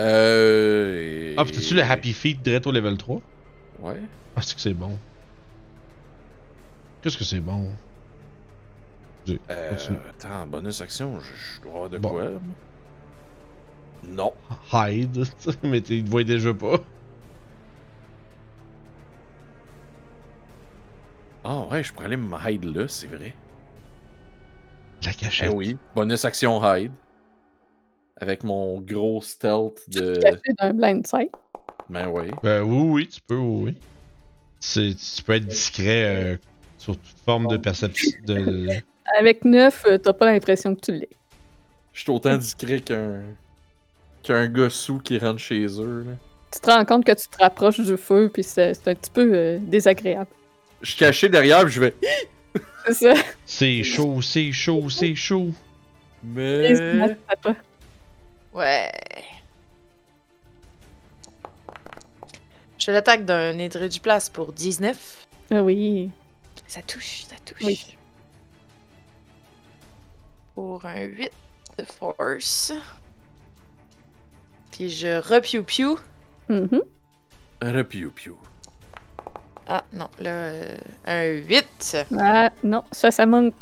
[0.00, 1.32] Euh.
[1.32, 3.20] et- Ah, t'as-tu le Happy Feet direct au level 3
[3.80, 4.00] Ouais.
[4.34, 4.98] Ah, c'est que c'est bon.
[7.02, 7.68] Qu'est-ce que c'est bon?
[9.50, 9.98] Euh, Continue.
[10.08, 11.26] attends, bonus action, je,
[11.56, 12.08] je dois avoir de Bon.
[12.10, 12.30] quoi?
[14.08, 14.32] Non.
[14.72, 16.80] Hide, tu mais tu le vois déjà pas.
[21.44, 23.34] Ah ouais, je pourrais aller me hide là, c'est vrai.
[25.04, 25.52] La Eh cachette.
[25.54, 26.92] oui, bonus action hide.
[28.18, 30.40] Avec mon gros stealth Tu te de.
[30.58, 31.30] d'un blind sight.
[31.88, 32.30] Ben oui.
[32.42, 33.62] Ben oui, oui, tu peux, oui.
[33.72, 33.76] oui.
[34.60, 36.04] C'est- Tu peux être discret
[36.34, 36.36] euh,
[36.76, 38.10] sur toute forme de perception.
[38.26, 38.66] De...
[39.18, 41.08] Avec 9, euh, t'as pas l'impression que tu l'es.
[41.92, 43.22] Je suis autant discret qu'un.
[44.22, 46.04] qu'un gars sous qui rentre chez eux.
[46.06, 46.12] Là.
[46.52, 49.10] Tu te rends compte que tu te rapproches du feu, puis c'est c'est un petit
[49.10, 50.30] peu euh, désagréable.
[50.82, 51.94] Je suis caché derrière, puis je vais.
[52.86, 53.14] C'est ça.
[53.44, 55.50] C'est chaud, c'est chaud, c'est chaud.
[56.24, 56.74] Mais.
[58.54, 58.90] Ouais.
[62.78, 63.54] Je l'attaque d'un
[63.88, 65.26] du place pour 19.
[65.50, 66.10] Ah oui.
[66.66, 67.62] Ça touche, ça touche.
[67.62, 67.96] Oui
[70.54, 71.30] pour un 8
[71.78, 72.72] de force.
[74.70, 75.98] Puis je repiou-piou.
[76.48, 76.82] Mm -hmm.
[77.62, 78.38] Repiou-piou.
[79.66, 81.96] Ah non, là, euh, un 8.
[82.18, 83.54] Ah non, ça, ça manque.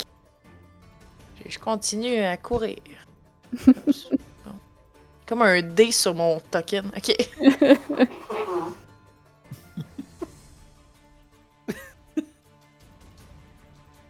[1.46, 2.78] Je continue à courir.
[5.26, 6.90] Comme, un dé sur mon token.
[6.96, 7.14] Ok.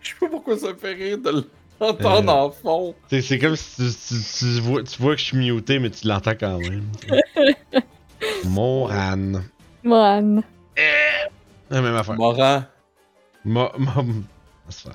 [0.01, 1.45] Je sais pas pourquoi ça me fait rire de
[1.81, 2.47] l'entendre Euh.
[2.47, 2.95] en fond.
[3.11, 5.91] C'est c'est comme si tu, tu- tu vois, tu vois que je suis muté, mais
[5.91, 6.85] tu l'entends quand même.
[8.45, 9.43] Moran.
[9.85, 10.43] Mohan.
[11.71, 12.15] La même affaire.
[12.17, 12.65] Moran.
[13.45, 13.91] Mo, mo.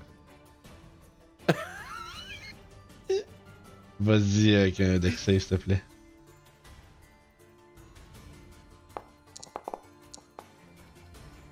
[3.99, 5.81] Vas-y avec un deck save, s'il te plaît.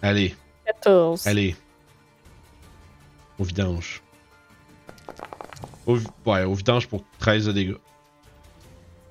[0.01, 0.35] Allez,
[0.65, 1.27] 14.
[1.27, 1.55] allez.
[3.39, 4.01] Au vidange.
[5.85, 7.77] Au, ouais, au vidange pour 13 de dégâts.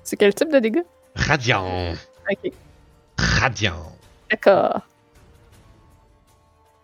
[0.03, 0.83] C'est quel type de dégâts?
[1.15, 1.93] Radiant.
[2.29, 2.51] Ok,
[3.17, 3.95] Radiant.
[4.29, 4.81] d'accord.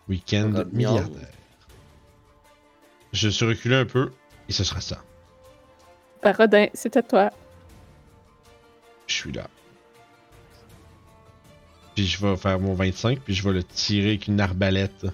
[0.08, 1.28] Week-end milliardaire.
[3.12, 4.12] Je suis reculé un peu
[4.48, 5.02] et ce sera ça.
[6.22, 7.30] Parodin, c'est à toi.
[9.06, 9.48] Je suis là.
[11.94, 15.06] Puis je vais faire mon 25, puis je vais le tirer avec une arbalète.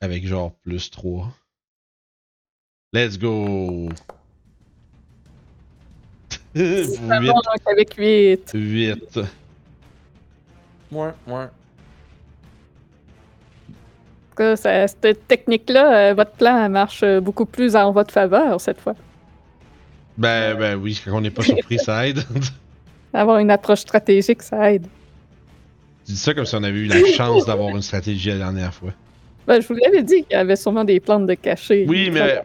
[0.00, 1.30] Avec genre plus 3.
[2.92, 3.90] Let's go!
[6.54, 7.26] Ça 8.
[7.26, 8.50] manque avec 8.
[8.54, 9.20] 8.
[10.90, 11.46] Ouais, ouais.
[14.56, 18.80] ça- cette technique-là, euh, votre plan elle marche euh, beaucoup plus en votre faveur cette
[18.80, 18.94] fois.
[20.16, 22.20] Ben, ben oui, quand on n'est pas surpris, ça aide.
[23.12, 24.86] Avoir une approche stratégique, ça aide.
[26.06, 28.72] Tu dis ça comme si on avait eu la chance d'avoir une stratégie la dernière
[28.72, 28.92] fois.
[29.46, 31.84] Ben, je vous l'avais dit qu'il y avait sûrement des plantes de cachet.
[31.86, 32.40] Oui, mais.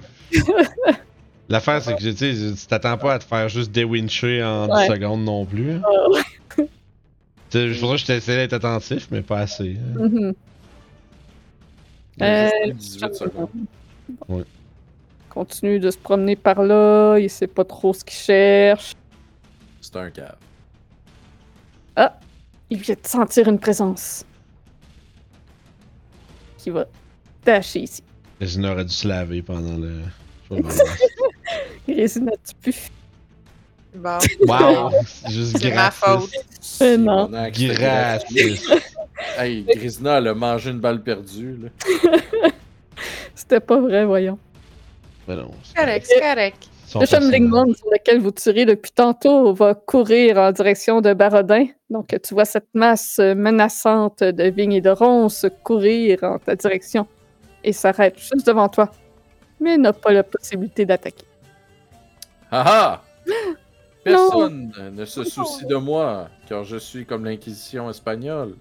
[1.50, 4.88] L'affaire, c'est que tu t'attends pas à te faire juste déwincher en 10 Ouais.
[4.88, 5.74] secondes non plus.
[5.74, 5.82] hein.
[5.86, 6.22] Ah, ouais.
[7.50, 9.78] Tu sais, Je voudrais que je t'essaie d'être attentif, mais pas assez.
[9.78, 10.00] hein.
[10.00, 10.34] Mhm.
[12.18, 13.50] Il juste Euh, eu 18 secondes.
[14.28, 14.44] Ouais.
[15.30, 18.94] Continue de se promener par là, il sait pas trop ce qu'il cherche.
[19.82, 20.36] C'est un cave.
[22.70, 24.26] Il vient de sentir une présence.
[26.58, 26.86] Qui va
[27.46, 28.02] dasher ici.
[28.40, 30.00] Résina aurait dû se laver pendant le.
[31.88, 32.90] Grésina, tu pues.
[33.96, 34.18] Bon.
[34.48, 34.92] Wow!
[35.06, 36.32] C'est juste C'est ma faute.
[36.82, 37.30] Euh, non.
[37.30, 38.68] Gratis.
[39.38, 41.56] Hey, Grisina, elle a mangé une balle perdue.
[41.64, 41.70] Là.
[43.36, 44.38] C'était pas vrai, voyons.
[45.28, 46.68] Ben non, c'est- Correct, c'est correct.
[47.00, 51.66] Le sur lequel vous tirez depuis tantôt va courir en direction de Barodin.
[51.90, 57.08] Donc, tu vois cette masse menaçante de vignes et de ronces courir en ta direction
[57.64, 58.92] et s'arrête juste devant toi,
[59.64, 61.26] mais n'a pas la possibilité d'attaquer.
[62.52, 63.04] Ah ah!
[64.04, 68.56] Personne ne se soucie de moi, car je suis comme l'Inquisition espagnole.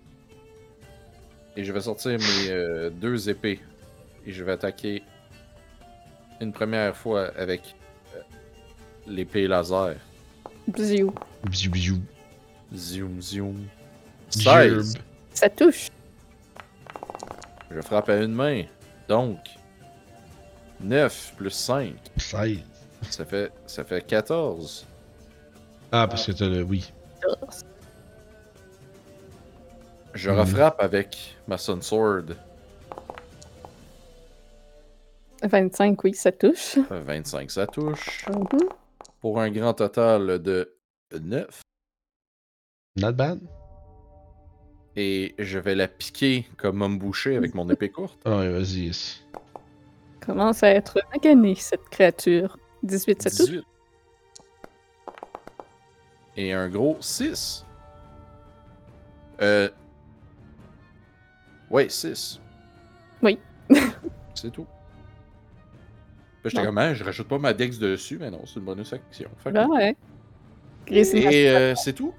[1.57, 3.61] Et je vais sortir mes euh, deux épées.
[4.25, 5.03] Et je vais attaquer
[6.41, 7.75] une première fois avec
[8.15, 8.21] euh,
[9.07, 9.97] l'épée laser.
[10.69, 11.13] Bziou.
[11.45, 12.03] Bisous, bisous.
[12.75, 13.67] Zoom, zoom.
[14.39, 14.81] Gerbe.
[14.81, 14.95] 16.
[15.35, 15.89] Ça touche.
[17.71, 18.63] Je frappe à une main.
[19.09, 19.39] Donc,
[20.83, 22.59] 9 plus 5, 16.
[23.11, 24.87] ça fait, ça fait 14.
[25.93, 26.63] Ah, parce que t'as le.
[26.63, 26.93] Oui.
[30.15, 30.39] Je Mhm.
[30.41, 32.35] refrappe avec ma Sun Sword.
[35.43, 36.79] 25, oui, ça touche.
[36.91, 38.27] 25, ça touche.
[38.29, 38.69] Mhm.
[39.21, 40.77] Pour un grand total de
[41.21, 41.63] 9.
[42.97, 43.41] Not bad.
[44.95, 48.21] Et je vais la piquer comme homme bouché avec mon épée courte.
[48.27, 48.93] Ah ouais, vas-y.
[50.25, 52.59] Commence à être maganée, cette créature.
[52.83, 53.51] 18, ça touche.
[53.51, 53.65] 18.
[56.37, 57.65] Et un gros 6.
[59.41, 59.69] Euh.
[61.71, 62.41] Ouais, 6.
[63.23, 63.39] Oui.
[64.35, 64.67] C'est tout.
[66.45, 69.31] J'étais comme, Hein, je rajoute pas ma dex dessus, mais non, c'est une bonus action.
[69.39, 69.97] Fait que- Ben ouais.
[70.89, 72.13] Et euh, c'est tout.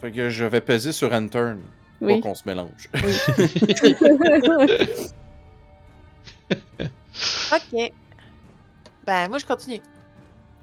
[0.00, 1.52] Fait que je vais peser sur Enter.
[2.00, 2.16] Oui.
[2.16, 2.90] Pas qu'on se mélange.
[7.52, 7.92] Ok.
[9.06, 9.80] Ben, moi, je continue.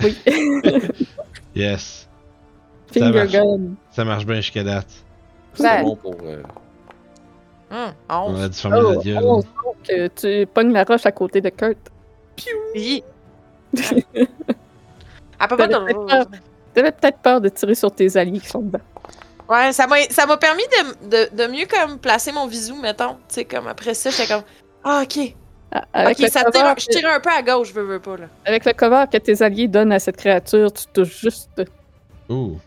[0.04, 0.18] oui.
[1.56, 2.08] Yes.
[2.94, 3.32] Finger marche.
[3.32, 3.60] gun.
[3.92, 4.88] Ça marche bien jusqu'à date.
[5.56, 5.84] C'est Ben.
[5.84, 6.16] bon pour.
[6.24, 6.44] euh,
[7.72, 8.44] Hum, On 11.
[8.44, 9.24] a dû fermer Oh, la gueule.
[9.24, 11.78] oh, donc, euh, tu pognes la roche à côté de Kurt.
[12.76, 13.04] Oui.
[14.14, 14.28] Elle
[15.50, 16.06] peut pas T'avais de...
[16.06, 16.30] peut-être
[16.74, 18.80] T'avais peut-être peur de tirer sur tes alliés qui sont dedans.
[19.50, 23.16] Ouais, ça m'a ça m'a permis de, de, de mieux comme placer mon visou, mettons.
[23.28, 24.44] Tu sais, comme après ça, j'étais comme.
[24.84, 25.36] Ah, ok.
[25.72, 27.74] Ah, Avec, ok, le ça cover tire, que- je tire un peu à gauche, je
[27.74, 28.26] veux, veux pas, là.
[28.46, 31.62] avec le cover que tes alliés donnent à cette créature, tu touches juste.
[32.30, 32.58] Ouh.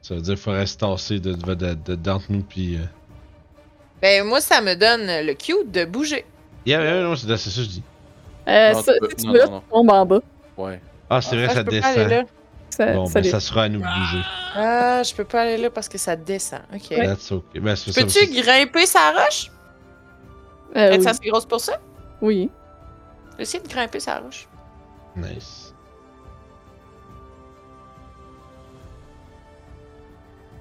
[0.00, 2.76] Ça veut dire qu'il faudrait se tasser de, de, de, de- d'entre nous, puis.
[2.76, 2.80] euh,
[4.00, 6.24] Ben, moi, ça me donne le cue de bouger.
[6.66, 7.82] Yeah, yeah, non, c'est, c'est ça que je dis.
[8.48, 9.62] Euh, Non, ça, tu peux- si tu non, veux, non, tu non.
[9.70, 10.20] tombes en bas.
[10.56, 10.80] Ouais.
[11.10, 12.26] Ah, c'est vrai, Ah, ça peux pas aller descend.
[12.70, 14.22] Ça, Bon, ça ben, ça sera à nous bouger.
[14.54, 16.62] Ah, je peux pas aller là parce que ça descend.
[16.74, 16.88] Ok.
[16.88, 17.60] That's okay.
[17.60, 18.00] Ben, c'est ça.
[18.00, 19.50] Peux-tu grimper sa roche?
[20.76, 21.06] Euh, Es-tu oui.
[21.08, 21.78] assez grosse pour ça?
[22.20, 22.50] oui.
[23.38, 24.46] Essaye de grimper sa roche.
[25.16, 25.74] Nice.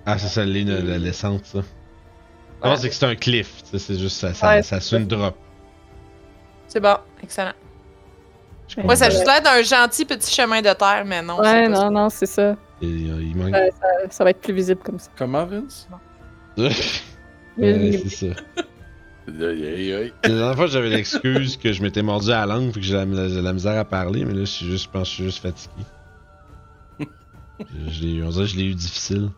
[0.05, 1.59] Ah, c'est ça, l'île de la descente, ça.
[2.63, 4.87] Non, c'est que c'est un cliff, tu sais, c'est juste ça, ça, Ouais, ça c'est
[4.87, 5.35] suit une drop.
[6.67, 7.53] C'est bon, excellent.
[8.67, 11.37] Je Ouais, ça a juste l'air d'un gentil petit chemin de terre, mais non.
[11.39, 12.55] Ouais, c'est pas non, non, c'est ça.
[12.81, 13.53] Et, euh, il manque.
[13.53, 13.87] Ouais, ça.
[14.09, 15.09] Ça va être plus visible comme ça.
[15.17, 15.87] Comment, Vince?
[17.57, 18.41] Ouais, c'est ça.
[19.27, 20.13] Aïe, aïe, aïe.
[20.23, 22.93] La dernière fois, j'avais l'excuse que je m'étais mordu à la langue, puis que j'ai
[22.93, 25.13] la, la- la misère à parler, mais là, je suis juste, je pense que je
[25.15, 25.85] suis juste fatigué.
[26.99, 29.29] je, je l'ai eu- on dirait que je l'ai eu difficile.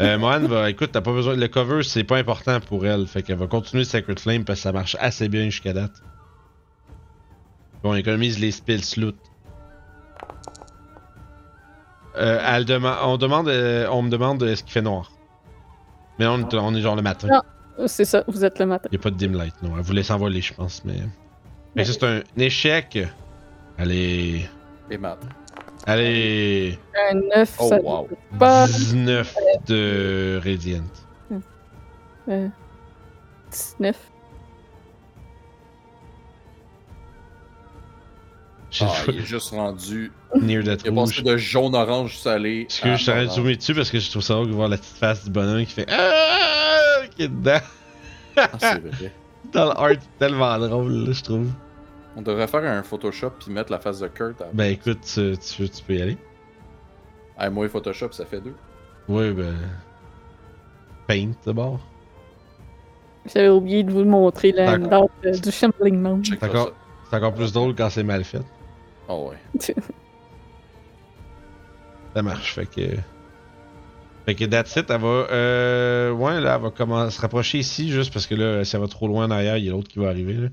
[0.00, 3.22] Euh, Mohan va, écoute, t'as pas besoin, le cover, c'est pas important pour elle, fait
[3.22, 5.92] qu'elle va continuer Sacred Flame parce que ça marche assez bien jusqu'à date.
[7.82, 9.16] Bon, on économise les spells sloot.
[12.16, 12.66] Euh, elle
[13.02, 15.10] on demande, euh, on me demande est-ce qu'il fait noir?
[16.18, 17.28] Mais on, est- on est genre le matin.
[17.28, 17.40] Non.
[17.86, 18.88] C'est ça, vous êtes le matin.
[18.92, 19.76] Il a pas de dim light, non.
[19.76, 20.98] Elle voulait s'envoler, je pense, mais.
[21.84, 22.98] Ça, c'est un échec.
[23.78, 24.46] Allez.
[25.86, 26.78] Allez.
[27.10, 28.08] Un 9, Oh, ça wow.
[28.38, 29.34] pas 19
[29.66, 30.82] de Radiant.
[32.28, 32.48] euh,
[33.50, 33.96] 19.
[38.80, 40.12] Ah, il est juste rendu.
[40.40, 41.22] near that Il rouge.
[41.22, 42.62] de jaune-orange salé.
[42.62, 44.68] Excuse, à je t'arrête de zoomer dessus parce que je trouve ça drôle de voir
[44.68, 45.86] la petite face du bonhomme qui fait.
[45.90, 47.02] Ah!
[47.14, 47.60] qui est dedans?
[48.36, 49.12] Ah, c'est vrai.
[49.52, 51.48] Dans le art, tellement drôle, là, je trouve.
[52.16, 54.40] On devrait faire un Photoshop puis mettre la face de Kurt.
[54.40, 54.46] À...
[54.52, 56.16] Ben écoute, tu, tu, tu peux y aller.
[57.36, 58.54] Ah, moi, Photoshop, ça fait deux.
[59.08, 59.54] Oui, ben.
[61.06, 61.80] Paint d'abord.
[63.32, 66.66] J'avais oublié de vous montrer la date euh, du Shambling ça.
[67.10, 68.42] C'est encore plus drôle quand c'est mal fait.
[69.12, 69.36] Oh, ouais.
[72.14, 72.96] Ça marche, fait que.
[74.24, 75.08] Fait que that's it, elle va.
[75.08, 76.12] Euh.
[76.12, 78.88] Ouais, là, elle va commencer, se rapprocher ici, juste parce que là, si elle va
[78.88, 80.48] trop loin en arrière, il y a l'autre qui va arriver, là.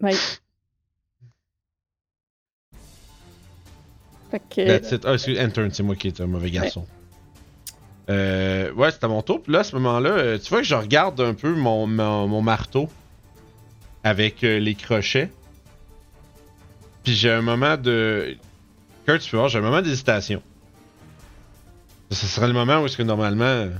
[0.00, 0.14] Ouais.
[4.30, 4.66] Fait que.
[4.66, 5.04] That's it.
[5.04, 6.86] Ah, excuse, Intern, c'est moi qui est un mauvais garçon.
[8.10, 8.72] Euh.
[8.72, 9.42] Ouais, c'est à mon tour.
[9.42, 12.26] Puis là, à ce moment-là, euh, tu vois que je regarde un peu mon, mon,
[12.26, 12.88] mon marteau
[14.04, 15.30] avec euh, les crochets.
[17.08, 18.36] Puis j'ai un moment de.
[19.06, 20.42] Kurt, tu peux voir, j'ai un moment d'hésitation.
[22.10, 23.70] Ce serait le moment où est-ce que normalement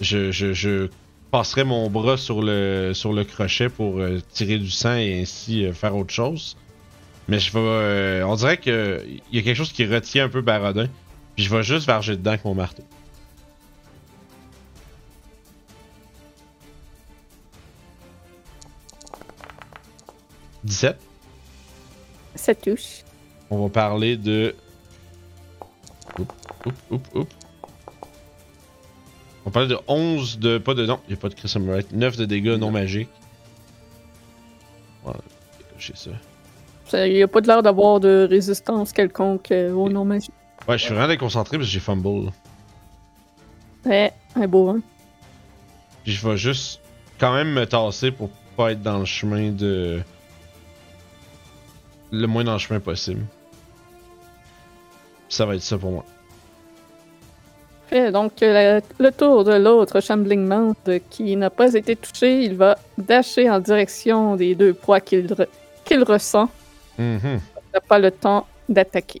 [0.00, 0.88] je, je, je
[1.30, 5.64] passerais mon bras sur le, sur le crochet pour euh, tirer du sang et ainsi
[5.64, 6.56] euh, faire autre chose.
[7.28, 7.60] Mais je vais.
[7.60, 10.88] euh, on dirait que il y a quelque chose qui retient un peu Barodin.
[11.36, 12.82] Puis je vais juste varger dedans avec mon marteau.
[20.64, 21.07] «17.
[22.38, 23.02] Ça touche.
[23.50, 24.54] On va parler de.
[26.18, 26.32] Oup,
[26.66, 27.28] oup, oup, oup.
[29.44, 30.58] On va parler de 11 de.
[30.58, 30.86] Pas de.
[30.86, 31.92] Non, il n'y a pas de Chris Right.
[31.92, 33.08] 9 de dégâts non magiques.
[35.02, 35.20] Voilà,
[35.58, 36.10] décocher ça.
[36.86, 40.32] Ça- Il n'y a pas de l'air d'avoir de résistance quelconque euh, au nom magique.
[40.68, 42.30] Ouais, je suis vraiment déconcentré parce que j'ai fumble.
[43.84, 44.80] Ouais, un beau hein.
[46.04, 46.80] Puis je vais juste
[47.18, 50.02] quand même me tasser pour pas être dans le chemin de.
[52.10, 53.24] Le moins dans le chemin possible.
[55.28, 56.04] Ça va être ça pour moi.
[57.88, 61.96] Fait donc euh, la- le tour de l'autre Shambling Mound euh, qui n'a pas été
[61.96, 65.48] touché, il va dasher en direction des deux proies qu'il re-
[65.84, 66.50] qu'il ressent.
[66.98, 67.20] Mhm.
[67.40, 69.20] Il n'a pas le temps d'attaquer.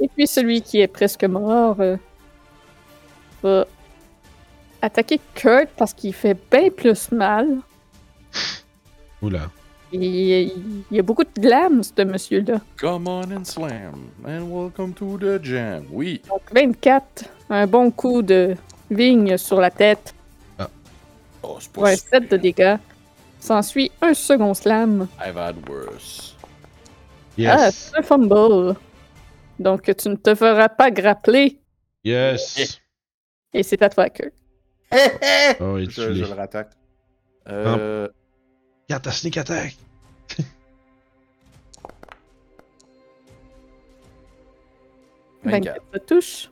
[0.00, 1.96] Et puis celui qui est presque mort euh,
[3.42, 3.66] va
[4.82, 7.46] attaquer Kurt parce qu'il fait bien plus mal.
[9.22, 9.50] Oula.
[9.92, 10.52] Il,
[10.90, 12.60] y a beaucoup de glam, ce monsieur-là.
[12.76, 14.08] Come on and slam.
[14.26, 15.84] And welcome to the jam.
[15.90, 16.20] Oui.
[16.28, 18.56] Donc 24, un bon coup de
[18.90, 20.14] vigne sur la tête.
[21.42, 22.20] Oh, c'est pas Ouais, super.
[22.22, 22.76] 7 de dégâts.
[23.38, 25.06] S'ensuit un second slam.
[25.24, 26.34] I've had worse.
[27.38, 27.90] Ah, Yes.
[27.92, 28.74] c'est un fumble.
[29.58, 31.60] Donc tu ne te feras pas grappler.
[32.02, 32.80] Yes.
[33.54, 34.32] Et c'est à toi, Kurt.
[35.60, 36.70] Oh, je, je le rattaque.
[37.48, 38.08] Euh,
[38.88, 39.76] Regarde ta sneak attack.
[45.44, 46.50] Ça touche.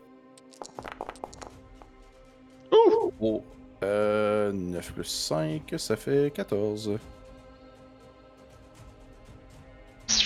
[3.21, 3.43] Oh.
[3.83, 6.99] Euh, 9 plus 5, ça fait 14.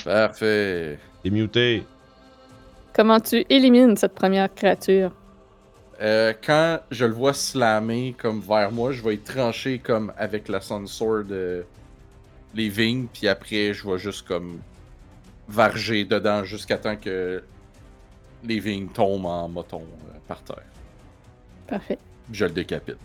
[0.05, 0.99] Parfait.
[1.23, 1.87] T'es muté.
[2.95, 5.13] Comment tu élimines cette première créature?
[6.01, 10.49] Euh, quand je le vois slammer comme vers moi, je vais y trancher comme avec
[10.49, 11.63] la Sun Sword euh,
[12.55, 14.61] les vignes, puis après je vais juste comme
[15.49, 17.43] varger dedans jusqu'à temps que
[18.45, 20.63] les vignes tombent en moton euh, par terre.
[21.67, 21.99] Parfait.
[22.27, 22.99] Puis Je le décapite.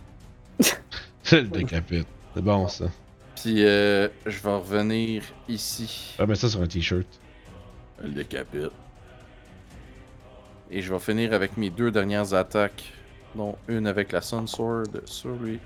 [1.24, 2.06] Je le décapite.
[2.34, 2.86] C'est bon ça.
[3.36, 6.14] Puis euh, je vais revenir ici.
[6.18, 7.06] Ah, mais ça sur un t-shirt.
[8.02, 8.70] Le décapite.
[10.70, 12.92] Et je vais finir avec mes deux dernières attaques.
[13.34, 15.58] Dont une avec la Sun Sword sur lui.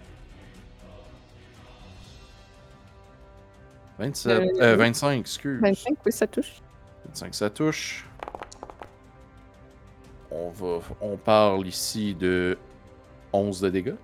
[3.98, 4.40] 27.
[4.60, 4.76] Euh, Euh.
[4.76, 5.60] 25, excuse.
[5.60, 6.60] 25, oui, ça touche.
[7.06, 8.06] 25, ça touche.
[10.30, 10.78] On va.
[11.00, 12.58] On parle ici de
[13.32, 13.94] 11 de dégâts.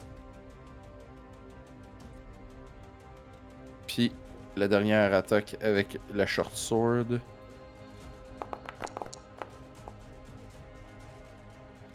[3.87, 4.13] Puis
[4.57, 7.21] la dernière attaque avec la short sword.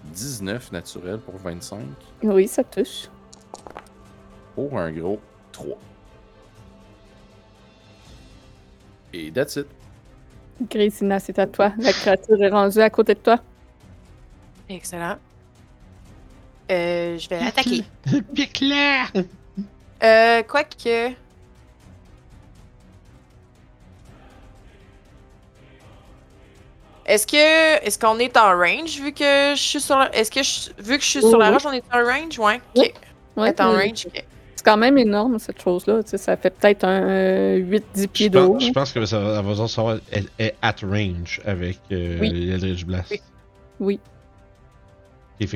[0.06, 1.82] 19 naturel pour 25.
[2.24, 3.10] Oui, ça touche.
[4.56, 5.20] Pour un gros
[5.52, 5.78] 3.
[9.14, 9.68] Et that's it.
[10.70, 11.74] Grésina, c'est à toi.
[11.80, 13.40] La créature est rendue à côté de toi.
[14.68, 15.18] Excellent.
[16.72, 17.84] Euh, je vais l'attaquer.
[18.36, 19.06] Pique-la!
[20.04, 21.14] Euh, quoique.
[27.06, 30.16] Est-ce que est-ce qu'on est en range vu que je suis sur la...
[30.16, 30.70] est-ce que je...
[30.82, 31.54] vu que je suis Oui, sur la oui.
[31.54, 32.38] roche on est en range?
[32.38, 32.94] Ouais ok
[33.36, 33.48] Oui.
[33.48, 34.24] Être en range ok.
[34.70, 36.04] C'est quand même énorme, cette chose-là.
[36.04, 38.54] Tu sais, ça fait peut-être un euh, 8-10 Je pieds de haut.
[38.54, 42.30] pense, je pense que ça va, va savoir, elle est at range avec euh, Oui.
[42.30, 43.16] l'Eldritch Blast.
[43.80, 44.00] Oui.
[45.40, 45.48] Ben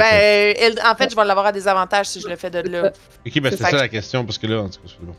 [0.58, 2.92] elle- en fait je vais l'avoir à des avantages si je le fais de là.
[3.28, 5.14] ok, ben c'est ça que- la question, parce que là, en tout cas, c'est bon.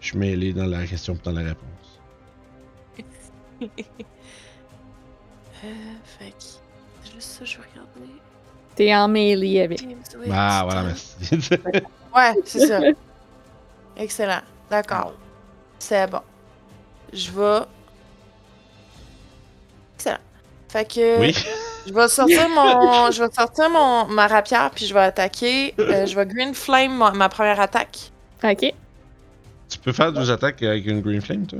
[0.00, 2.00] Je suis mêlé dans la question et dans la réponse.
[5.64, 5.68] Euh,
[6.04, 7.77] fait que juste ça je vais regarder.
[8.78, 9.80] T'es en mêlée avec.
[10.30, 11.16] Ah, voilà, merci.
[12.14, 12.80] Ouais c'est ça.
[13.96, 14.40] Excellent
[14.70, 15.14] d'accord.
[15.80, 16.20] C'est bon.
[17.12, 17.66] Je vais.
[19.96, 20.18] Excellent.
[20.68, 21.20] Fait que.
[21.20, 21.34] oui.
[21.88, 25.74] Je vais sortir mon, je vais sortir mon ma rapière puis je vais attaquer.
[25.80, 28.12] euh, je vais green flame ma, ma première attaque.
[28.44, 28.72] Ok.
[29.68, 31.58] Tu peux faire deux attaques avec une Green Flame, toi?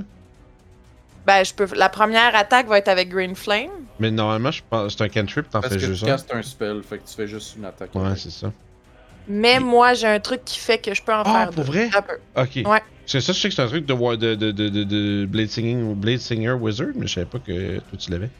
[1.26, 1.66] Ben je peux.
[1.74, 3.70] La première attaque va être avec green flame.
[4.00, 6.12] Mais normalement, je pense c'est un cantrip, t'en Parce fais que juste tu un.
[6.14, 7.94] castes un spell, fait que tu fais juste une attaque.
[7.94, 8.18] Ouais, avec.
[8.18, 8.52] c'est ça.
[9.26, 11.72] Mais moi j'ai un truc qui fait que je peux en Ah, faire pour deux.
[11.72, 11.90] vrai?
[11.94, 12.18] Un peu.
[12.36, 12.70] Ok.
[12.70, 12.82] Ouais.
[13.06, 15.26] C'est ça, je sais que c'est un truc de, wa- de, de, de, de, de
[15.26, 18.30] Blade Singing Blade Singer Wizard, mais je savais pas que toi tu l'avais.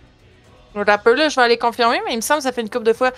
[0.75, 2.61] Donc, Un peu là, je vais aller confirmer, mais il me semble que ça fait
[2.61, 3.11] une couple de fois.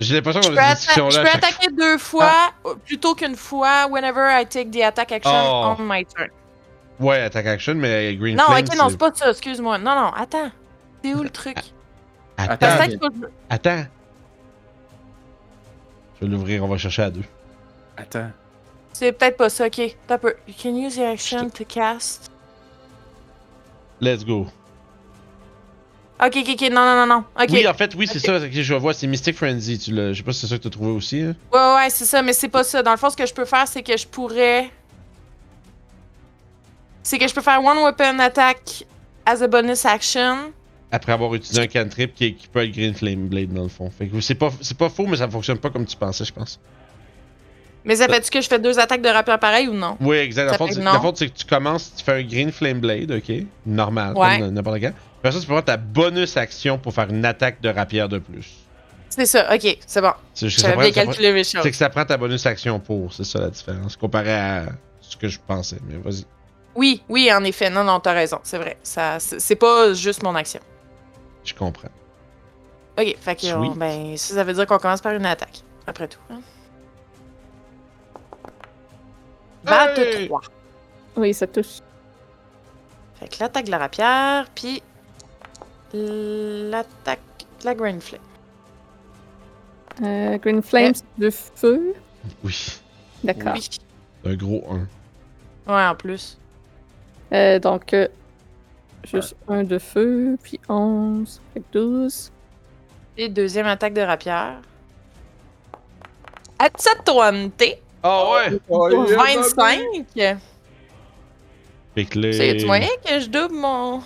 [0.00, 1.10] J'ai l'impression Je qu'on peux, a atta- cette discussion-là.
[1.10, 2.32] je peux attaquer deux fois
[2.66, 5.74] euh, plutôt qu'une fois whenever I take the attack action Oh.
[5.78, 6.28] on my turn.
[7.00, 8.64] Ouais, attack action, mais Green Non, Flame.
[8.68, 9.78] ok, non, c'est pas ça, excuse-moi.
[9.78, 10.50] Non, non, attends.
[11.14, 11.56] Où le truc?
[12.36, 12.94] Attends, Attends.
[13.50, 13.84] Attends.
[16.20, 17.24] Je vais l'ouvrir, on va chercher à deux.
[17.96, 18.30] Attends.
[18.92, 19.96] C'est peut-être pas ça, ok.
[20.06, 20.34] T'as peu.
[20.48, 22.30] You can use the action to cast?
[24.00, 24.46] Let's go.
[26.20, 27.24] Ok, ok, ok, non, non, non, non.
[27.40, 27.48] Ok.
[27.50, 28.24] Oui, en fait, oui, c'est Ok.
[28.40, 28.44] ça.
[28.46, 29.78] ok, je vois, c'est Mystic Frenzy.
[29.78, 31.20] Tu Je sais pas si c'est ça que t'as trouvé aussi.
[31.20, 31.36] hein.
[31.52, 32.82] Ouais, ouais, c'est ça, mais c'est pas ça.
[32.82, 34.70] Dans le fond, ce que je peux faire, c'est que je pourrais.
[37.04, 38.84] C'est que je peux faire one weapon attack
[39.24, 40.52] as a bonus action.
[40.90, 43.90] Après avoir utilisé un cantrip qui, qui peut être Green Flame Blade dans le fond.
[43.90, 46.32] Fait que c'est pas, c'est pas faux, mais ça fonctionne pas comme tu pensais, je
[46.32, 46.58] pense.
[47.84, 49.96] Mais ça fait-tu que je fais deux attaques de rapière pareil ou non?
[50.00, 50.56] Oui, exact.
[50.56, 50.74] Fond, fait
[51.14, 53.44] c'est- que tu commences, tu fais un Green Flame Blade, ok?
[53.66, 54.38] Normal, Ouais.
[54.40, 54.92] comme n'importe quand.
[55.18, 58.18] Après ça, tu peux prendre ta bonus action pour faire une attaque de rapière de
[58.18, 58.46] plus.
[59.10, 60.12] C'est ça, ok, c'est bon.
[60.34, 61.62] C'est juste que ça J'avais prend- bien calculé mes choses.
[61.62, 64.66] C'est que ça prend ta bonus action pour, c'est ça la différence, comparé à
[65.00, 65.78] ce que je pensais.
[65.88, 66.24] Mais vas-y.
[66.76, 67.70] Oui, oui, en effet.
[67.70, 68.76] Non, non, t'as raison, c'est vrai.
[68.82, 70.60] Ça, c'est pas juste mon action.
[71.48, 71.88] Je comprends.
[72.98, 73.78] Ok, fait que, on- Sweet.
[73.78, 76.18] ben, ça, ça veut dire qu'on commence par une attaque, après tout.
[76.30, 76.40] Hein?
[79.66, 80.28] Hey!
[80.28, 80.40] 23.
[81.16, 81.80] Oui, ça touche.
[83.18, 84.82] Fait que l'attaque de la rapière, puis
[85.92, 87.20] l'attaque
[87.60, 88.20] de la Green Flame.
[90.02, 91.94] Euh, Green Flame, c'est de feu.
[92.44, 92.78] Oui.
[93.24, 93.54] D'accord.
[93.54, 93.68] Oui.
[94.24, 95.72] Un gros 1.
[95.72, 96.38] Ouais, en plus.
[97.32, 98.06] Euh, donc, euh,
[99.10, 102.32] juste un de feu, puis 11, fait que 12.
[103.16, 104.56] Et deuxième attaque de rapière.
[106.58, 107.50] À 20,
[108.02, 108.58] Ah ouais!
[108.68, 109.80] Oh, 25.
[111.94, 112.32] Fait que les...
[112.32, 114.02] C'est moyen que je double mon.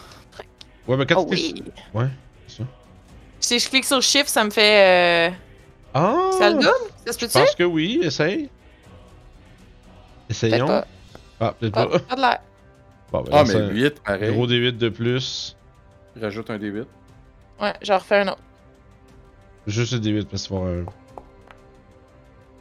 [0.86, 1.62] Ouais, mais quand Oh tu oui.
[1.94, 2.08] Ouais,
[2.46, 2.64] c'est ça.
[3.40, 5.30] Si je clique sur Shift, ça me fait.
[5.30, 5.34] Euh...
[5.94, 6.30] Ah!
[6.38, 6.68] Ça le double?
[7.06, 7.38] Ça se Je peut-tu?
[7.38, 8.48] pense que oui, essaye.
[10.30, 10.66] Essayons.
[10.66, 10.86] Peut-être
[11.40, 11.86] Ah, peut-être pas.
[11.86, 11.98] pas.
[11.98, 12.40] Pas, pas de l'air.
[13.12, 14.32] Bon, ben, Ah, mais c'est un 8, pareil.
[14.32, 15.56] Gros D8 de plus.
[16.20, 16.86] Rajoute un D8.
[17.60, 18.42] Ouais, j'en refais un autre.
[19.66, 20.84] Juste le D8 parce qu'il va avoir un.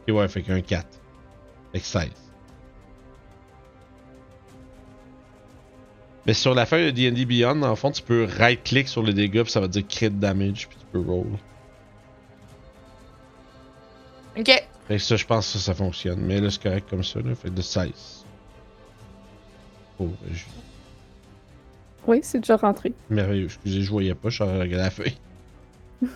[0.08, 0.86] Ok, ouais, fait qu'un 4.
[1.72, 2.10] Fait que 16.
[6.26, 9.12] Mais sur la feuille de D&D Beyond, dans le fond, tu peux right-click sur le
[9.12, 11.26] dégât, puis ça va dire crit damage, puis tu peux roll.
[14.38, 14.46] Ok.
[14.46, 16.20] Fait que ça, je pense que ça, ça fonctionne.
[16.20, 17.34] Mais là, c'est correct comme ça, là.
[17.34, 18.21] Fait que de 16.
[19.98, 20.44] Oh, je-
[22.06, 22.92] Oui, c'est déjà rentré.
[23.10, 23.44] merveilleux.
[23.46, 25.16] Excusez, je voyais pas, je suis regardé la feuille.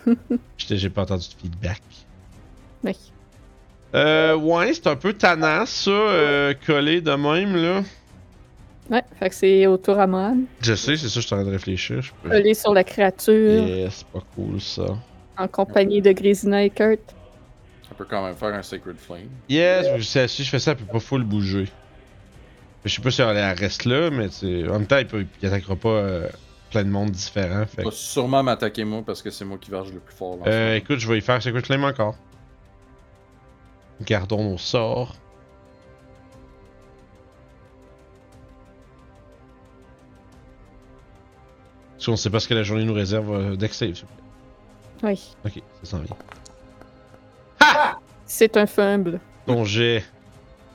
[0.58, 1.82] J'ai pas entendu de feedback.
[2.82, 2.96] Oui.
[3.94, 7.82] Euh, ouais, c'est un peu tannant, ça, euh, collé de même, là.
[8.90, 10.38] Ouais, fait que c'est au tour à Mohan.
[10.60, 12.02] Je sais, c'est ça, je suis en train de réfléchir.
[12.02, 12.28] Je peux...
[12.30, 14.86] Collé sur la créature, Yes, c'est pas cool, ça.
[15.38, 17.00] en compagnie de Grisina et Kurt.
[17.88, 19.28] Ça peut quand même faire un Sacred Flame.
[19.48, 21.68] Yes, je si je fais ça, elle peut pas full bouger.
[22.86, 24.28] Je sais pas si elle reste là, mais
[24.68, 26.28] en même temps, il, peut, il attaquera pas euh,
[26.70, 27.66] plein de monde différents.
[27.66, 30.38] Fait Il va sûrement m'attaquer moi parce que c'est moi qui verge le plus fort.
[30.46, 32.14] Euh, écoute, je vais y faire Secret Flame encore.
[34.02, 35.16] Gardons nos sorts.
[41.94, 44.12] Parce qu'on sait pas ce que la journée nous réserve euh, deck save, s'il vous
[45.02, 45.10] plaît.
[45.10, 45.34] Oui.
[45.44, 46.16] Ok, ça s'en vient.
[48.26, 49.18] C'est un fumble.
[49.44, 50.04] Ton jet,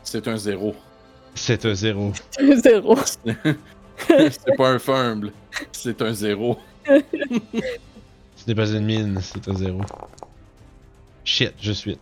[0.04, 0.76] C'est un zéro.
[1.42, 2.12] C'est un zéro.
[2.40, 2.96] Un zéro.
[4.08, 5.32] c'est pas un fumble.
[5.72, 6.58] C'est un zéro.
[6.86, 9.82] Ce n'est pas une mine, c'est un zéro.
[11.24, 11.98] Shit, je suis.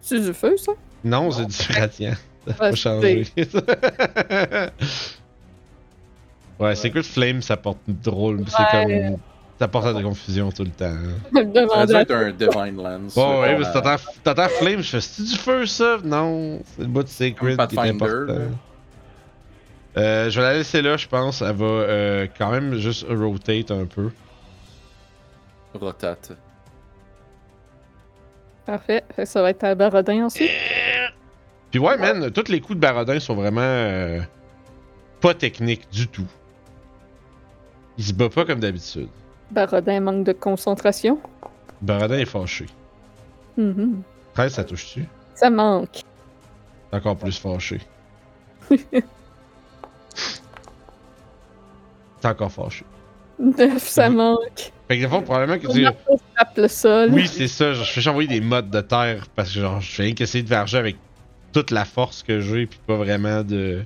[0.00, 0.72] C'est du feu, ça?
[1.04, 2.14] Non, c'est du radiant.
[2.46, 3.26] Ça a Ouais, pas changé.
[6.58, 8.44] ouais, Secret Flame, ça porte drôle.
[8.48, 9.10] C'est Ouais.
[9.10, 9.18] comme.
[9.60, 10.86] Ça porte à de la confusion tout le temps.
[10.86, 11.20] hein.
[11.86, 13.14] Ça à- être un Divine Lance.
[13.14, 15.98] Bon, ouais, Euh, mais t'entends Flame, je fais c'est du feu ça?
[16.02, 18.38] Non, c'est le bout de Sacred qui est important.
[19.98, 21.42] Euh, je vais la laisser là, je pense.
[21.42, 24.10] Elle va euh, quand même juste rotate un peu.
[25.74, 26.32] Rotate.
[28.64, 29.04] Parfait.
[29.14, 30.50] Fait que ça va être à Barodin ensuite.
[31.70, 34.20] Puis ouais, man, tous les coups de Barodin sont vraiment euh,
[35.20, 36.26] pas techniques du tout.
[37.98, 39.08] Il se bat pas comme d'habitude.
[39.50, 41.18] Barodin manque de concentration?
[41.82, 42.66] Barodin est fâché.
[43.56, 44.02] Mhm.
[44.34, 45.06] 13, ça touche-tu?
[45.34, 46.02] Ça manque.
[46.92, 47.80] Encore plus fâché.
[52.20, 52.84] T'es encore fâché.
[53.38, 54.72] Neuf, ça manque.
[54.88, 55.84] Fait que des fois, probablement que tu.
[55.84, 57.10] frappe le sol.
[57.12, 57.72] Oui, c'est ça.
[57.72, 60.44] genre, je fais envoyer des modes de terre parce que genre, je fais rien qu'essayer
[60.44, 60.96] de verger avec
[61.52, 63.82] toute la force que j'ai puis pas vraiment de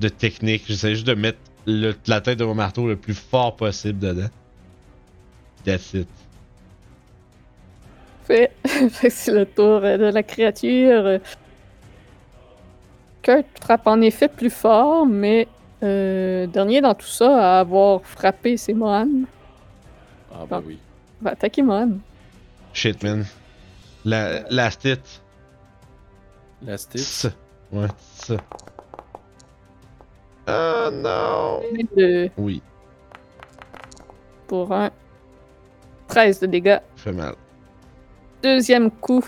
[0.00, 0.64] de technique.
[0.66, 4.28] J'essaie juste de mettre le- la tête de mon marteau le plus fort possible dedans.
[5.66, 6.08] That's it.
[8.24, 8.52] Fait,
[9.10, 11.18] c'est le tour euh, de la créature.
[13.22, 15.48] Kurt frappe en effet plus fort, mais
[15.82, 19.08] euh, dernier dans tout ça à avoir frappé, c'est Mohan.
[20.32, 20.78] Ah, bah oui.
[21.20, 21.98] Va attaquer Mohan.
[22.72, 23.24] Shit, man.
[24.04, 25.20] La, last hit.
[26.62, 27.32] Last hit.
[27.72, 28.36] Ouais, ça.
[30.48, 31.60] Oh non.
[32.38, 32.62] Oui,
[34.46, 34.92] pour un
[36.08, 36.78] 13 de dégâts.
[36.96, 37.34] ça fait mal.
[38.42, 39.24] Deuxième coup,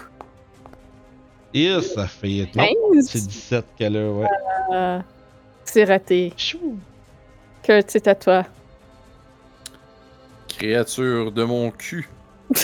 [1.54, 2.48] Et ça fait.
[2.54, 2.64] Non,
[3.02, 3.26] c'est 15.
[3.28, 4.26] 17 qu'elle a, ouais.
[4.72, 4.98] Euh,
[5.64, 6.32] c'est raté.
[6.36, 6.78] Chou.
[7.62, 8.44] Kurt, c'est à toi.
[10.48, 12.08] Créature de mon cul.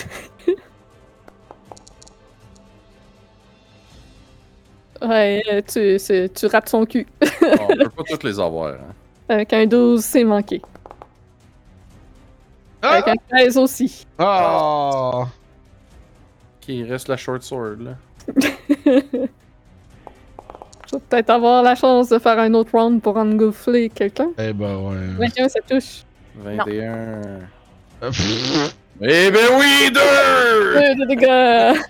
[5.02, 7.06] Ouais, euh, tu, c'est- tu rates son cul.
[7.20, 8.74] On peut pas toutes les avoir.
[8.74, 8.94] Hein.
[9.28, 10.62] Avec un 12, c'est manqué.
[12.84, 13.10] Avec Ah!
[13.12, 14.06] un 13 aussi.
[14.18, 15.10] Ah!
[15.22, 17.92] Ok, il reste la short sword là.
[20.86, 24.28] Je vais peut-être avoir la chance de faire un autre round pour engouffler quelqu'un.
[24.38, 25.28] Eh ben ouais.
[25.28, 26.04] 21, ça touche.
[26.36, 27.20] 21.
[28.00, 30.94] Pff, Eh ben oui, deux!
[30.96, 31.80] 2 de dégâts.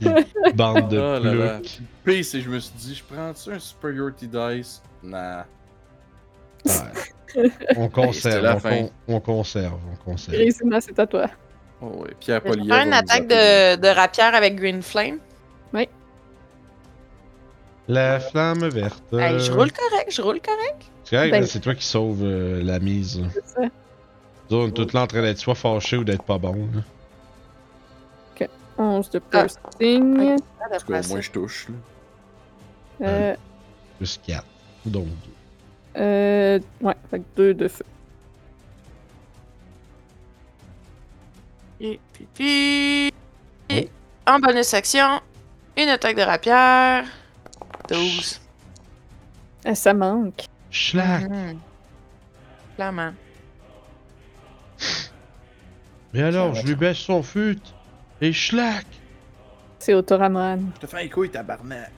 [0.54, 1.60] Bande de Oh là là.
[2.22, 4.82] c'est je me suis dit, je prends-tu un Superiority Dice?
[5.02, 5.44] Nah.
[6.64, 6.72] Ouais.
[7.76, 8.76] On conserve, la on, fin.
[8.78, 10.36] con- on conserve, on conserve.
[10.36, 11.26] Grisina, c'est à toi.
[11.80, 15.18] Oh Pierre Je faire une attaque de, de rapière avec Green Flame.
[17.90, 19.02] La flamme verte.
[19.14, 20.82] Hey, je roule correct, je roule correct.
[21.04, 23.22] C'est correct, Ben- c'est toi qui sauves euh, la mise.
[23.32, 23.60] C'est ça.
[24.50, 26.68] Nous autres, On est là en train d'être soit fâché ou d'être pas bon.
[26.74, 26.82] là.
[28.80, 29.46] 11 de Ah.
[29.46, 30.18] piercing.
[30.20, 31.66] En tout cas, au moins je touche.
[33.00, 33.08] Là.
[33.08, 33.36] Euh,
[33.96, 34.44] Plus 4.
[34.86, 35.12] Donc 2.
[35.96, 37.84] Euh, ouais, fait que 2 de feu.
[41.80, 43.12] Et puis, puis-
[43.76, 43.88] et
[44.26, 45.20] en bonus action,
[45.76, 47.04] une attaque de rapière.
[47.88, 48.40] 12.
[49.66, 50.44] Euh, ça manque.
[50.70, 51.28] Schlack!
[51.30, 51.58] Mhm.
[52.76, 53.12] Clairement.
[56.12, 57.58] Mais alors, je lui baisse son fut.
[58.20, 58.86] Et schlack!
[59.78, 60.58] C'est au tour à Mohan.
[60.76, 61.90] Je te fais un couille, tabarnak.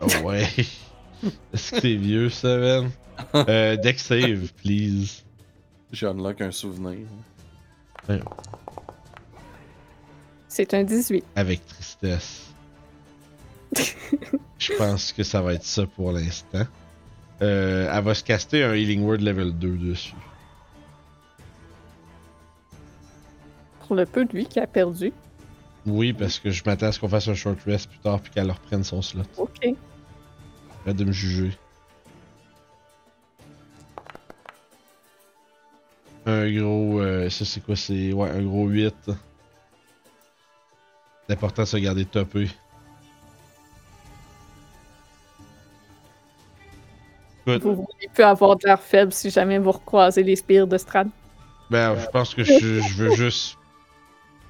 [0.00, 0.46] Oh ouais.
[1.52, 2.90] Est-ce que c'est vieux ça, man?
[3.34, 5.22] Euh, deck save, please.
[5.92, 7.06] J'ai unlock un souvenir.
[10.48, 11.24] C'est un 18.
[11.36, 12.52] avec tristesse.
[14.58, 16.66] Je pense que ça va être ça pour l'instant.
[17.40, 20.14] Euh, elle va se caster un Healing Word level 2 dessus.
[23.86, 25.12] Pour le peu de vie qu'il a perdu.
[25.86, 28.30] Oui, parce que je m'attends à ce qu'on fasse un short rest plus tard puis
[28.30, 29.22] qu'elle reprenne son slot.
[29.38, 29.74] Ok.
[30.84, 31.52] Arrête de me juger.
[36.26, 37.00] Un gros.
[37.00, 38.12] euh, ça, c'est quoi C'est.
[38.12, 38.94] Ouais, un gros 8.
[41.28, 42.48] L'important, c'est de garder topé.
[47.46, 51.08] Vous voulez plus avoir de l'air faible si jamais vous recroisez les spires de Strad.
[51.70, 53.58] ben, je pense que je, je veux juste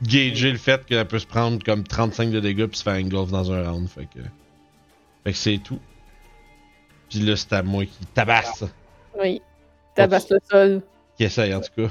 [0.03, 3.31] gager le fait qu'elle peut se prendre comme 35 de dégâts puis se faire engulf
[3.31, 3.89] dans un round.
[3.89, 4.21] Fait que.
[5.25, 5.79] Fait que c'est tout.
[7.09, 8.65] Puis là, c'est à moi qui tabasse.
[9.19, 9.41] Oui.
[9.95, 10.83] Tabasse le sol.
[11.17, 11.89] Qui essaye en tout cas.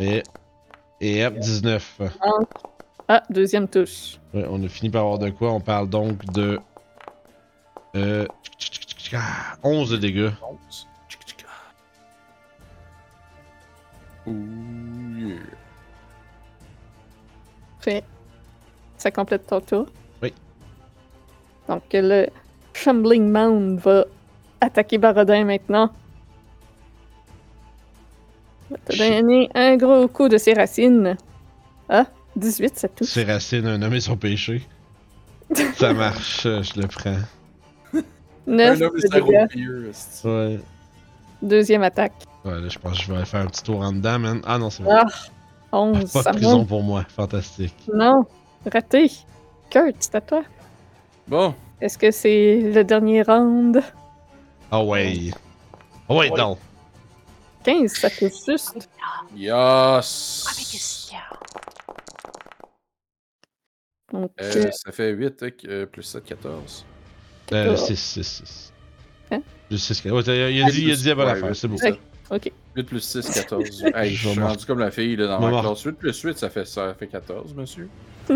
[0.00, 0.22] Et.
[1.00, 2.00] Et hop, 19.
[3.08, 4.18] Ah, deuxième touche.
[4.32, 5.52] Ouais, on a fini par avoir de quoi?
[5.52, 6.58] On parle donc de.
[7.96, 8.26] Euh.
[9.62, 10.30] 11 de dégâts.
[14.26, 14.32] Ouh,
[15.18, 15.36] yeah.
[17.80, 18.04] Fait.
[18.96, 19.86] Ça complète ton tour?
[20.22, 20.32] Oui.
[21.68, 22.28] Donc le
[22.72, 24.06] Trembling Mound va
[24.60, 25.92] attaquer Barodin maintenant.
[28.70, 31.16] Va te donner un gros coup de ses racines.
[31.88, 33.08] Ah, 18, ça touche.
[33.08, 34.62] C'est Racine, un homme et son péché.
[35.76, 37.16] Ça marche, euh, je le prends.
[38.46, 39.36] 9 Un homme de et sa dégâts.
[39.40, 40.26] rapier, esti.
[40.26, 40.60] Ouais.
[41.42, 42.12] Deuxième attaque.
[42.44, 44.40] Ouais, là, je pense que je vais faire un petit tour en dedans, man.
[44.46, 44.90] Ah non, c'est bon.
[44.92, 45.06] Ah,
[45.72, 46.68] 11, Pas ça de prison monte.
[46.68, 47.04] pour moi.
[47.14, 47.74] Fantastique.
[47.92, 48.24] Non,
[48.72, 49.10] raté.
[49.70, 50.42] Kurt, c'est à toi.
[51.28, 53.82] Bon, Est-ce que c'est le dernier round?
[54.70, 55.30] Ah ouais.
[56.08, 56.38] Ah ouais, Ouais.
[56.38, 56.56] non.
[57.64, 58.88] 15, ça touche juste.
[59.36, 60.44] yes!
[64.12, 66.84] Donc, Euh, ça fait 8 euh, plus 7, 14.
[67.52, 68.72] Euh, euh, 6, 6, 6.
[69.32, 69.40] Hein?
[69.70, 71.68] Le 6, ouais, t'as- il a dit, il a dit la Ouais, affaire, huit c'est
[71.68, 71.76] beau.
[71.76, 71.98] plus Ouais.
[72.30, 72.52] ok.
[72.76, 73.84] 8 plus 6, 14.
[73.94, 75.82] hey, je suis rendu comme la fille là, dans ma classe.
[75.82, 77.88] 8 plus 8, ça fait, ça fait 14, monsieur.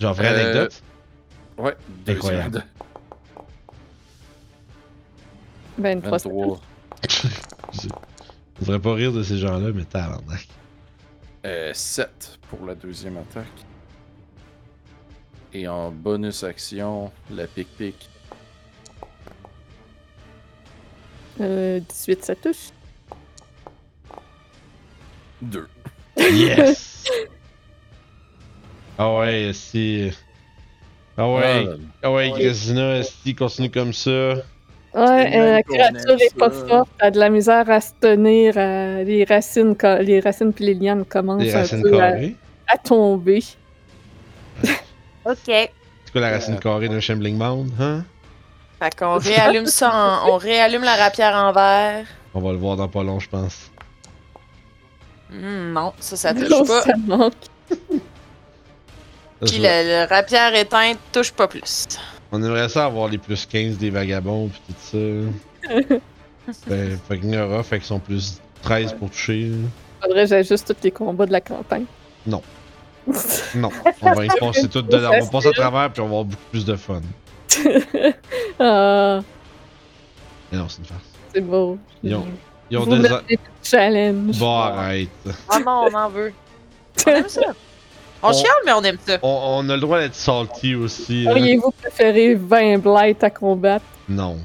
[0.00, 0.82] Genre, vraie Euh, anecdote?
[1.58, 1.76] Ouais,
[2.06, 2.50] Incroyable.
[2.56, 2.62] de-
[5.82, 6.60] 23, ça 23.
[7.72, 7.88] Je
[8.60, 10.48] voudrais pas rire de ces gens-là, mais tabarnak.
[11.44, 13.46] Euh, 7 pour la deuxième attaque.
[15.52, 18.10] Et en bonus action, la pic-pic.
[21.40, 22.70] Euh, 18, ça touche.
[25.40, 25.68] 2.
[26.16, 27.04] Yes!
[28.98, 30.10] ah ouais, si.
[31.16, 31.68] Ah ouais,
[32.02, 34.34] ah ouais, Grisina, si continue comme ça.
[34.94, 37.80] Ouais, euh, la qu'on créature aime est pas forte, elle a de la misère à
[37.80, 42.78] se tenir, euh, les racines, les racines puis les lianes commencent Les un peu à,
[42.78, 43.42] tomber.
[45.24, 45.36] Ok.
[45.46, 48.04] C'est quoi la racine carrée d'un Shambling Mound, hein?
[48.80, 52.06] Fait qu'on réallume ça, en- on réallume la rapière en verre.
[52.32, 53.70] On va le voir dans pas long, je pense.
[55.30, 56.82] Hmm, non, ça, ça touche Non, pas.
[56.82, 57.34] ça manque.
[59.44, 61.86] Puis le rapière éteinte touche pas plus.
[62.32, 65.76] On aimerait ça avoir les plus 15 des vagabonds pis tout ça.
[66.66, 69.50] ben, fucking aura, fait qu'ils sont plus 13 pour toucher.
[70.02, 71.84] Faudrait que j'ajuste tous les combats de la campagne.
[72.26, 72.42] Non.
[73.54, 73.70] Non,
[74.02, 75.10] on va y passer tout dedans.
[75.14, 77.00] On va passer à travers puis on va avoir beaucoup plus de fun.
[78.60, 79.20] ah,
[80.52, 81.00] Mais non, c'est une farce.
[81.34, 81.78] c'est beau.
[82.02, 82.26] Ils ont-
[82.70, 83.08] Ils ont Vous des.
[83.08, 84.38] mettez le challenge.
[84.38, 85.08] Bon, arrête.
[85.48, 86.32] Ah non, on en veut.
[87.06, 87.40] On aime ça.
[88.22, 89.18] On On- chiale, mais on aime ça.
[89.22, 91.24] On, on a le droit d'être salty aussi.
[91.26, 91.30] hein.
[91.30, 93.84] Auriez-vous préféré 20 blights à combattre?
[94.08, 94.38] Non.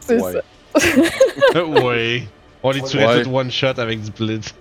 [0.00, 0.32] C'est Ouais.
[0.32, 0.40] ça.
[1.64, 2.24] Ouais.
[2.62, 3.22] On les tuerait Ouais.
[3.22, 4.54] toutes one shot avec du blitz.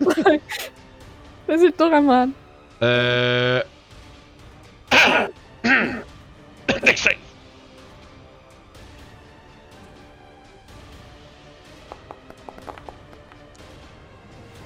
[1.48, 2.28] Vas-y, le tour à moi.
[2.82, 3.62] Euh.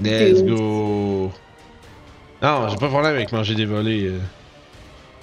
[0.02, 1.32] Let's go!
[2.44, 4.04] Non, j'ai pas de problème avec manger des volets.
[4.08, 4.20] euh.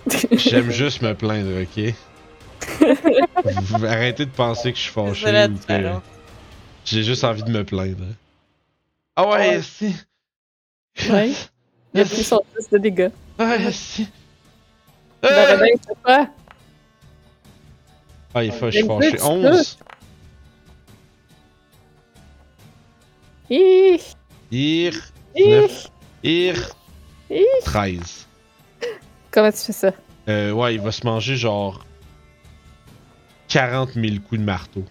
[0.37, 1.95] J'aime juste me plaindre, ok?
[3.61, 6.01] Vous arrêtez de penser que je suis fâché ou que
[6.85, 8.07] j'ai juste envie de me plaindre.
[9.17, 9.95] Ah ouais, si!
[11.11, 11.33] Ouais.
[11.93, 13.11] Il a pris son 10 de dégâts.
[13.39, 14.09] Ouais, si!
[15.23, 16.27] Le Ah?
[18.33, 19.19] Ah, il faut, je suis Exit, fâché.
[19.19, 19.29] ça?
[19.29, 19.79] 11!
[23.51, 24.01] Hi!
[24.53, 24.93] Ir,
[25.35, 25.49] Hi!
[25.51, 25.87] 9,
[26.23, 26.80] Ir, Hi!
[27.65, 28.27] 13.
[29.31, 29.93] Comment tu fais ça?
[30.29, 31.85] Euh, ouais, il va se manger genre
[33.49, 34.85] 40 000 coups de marteau.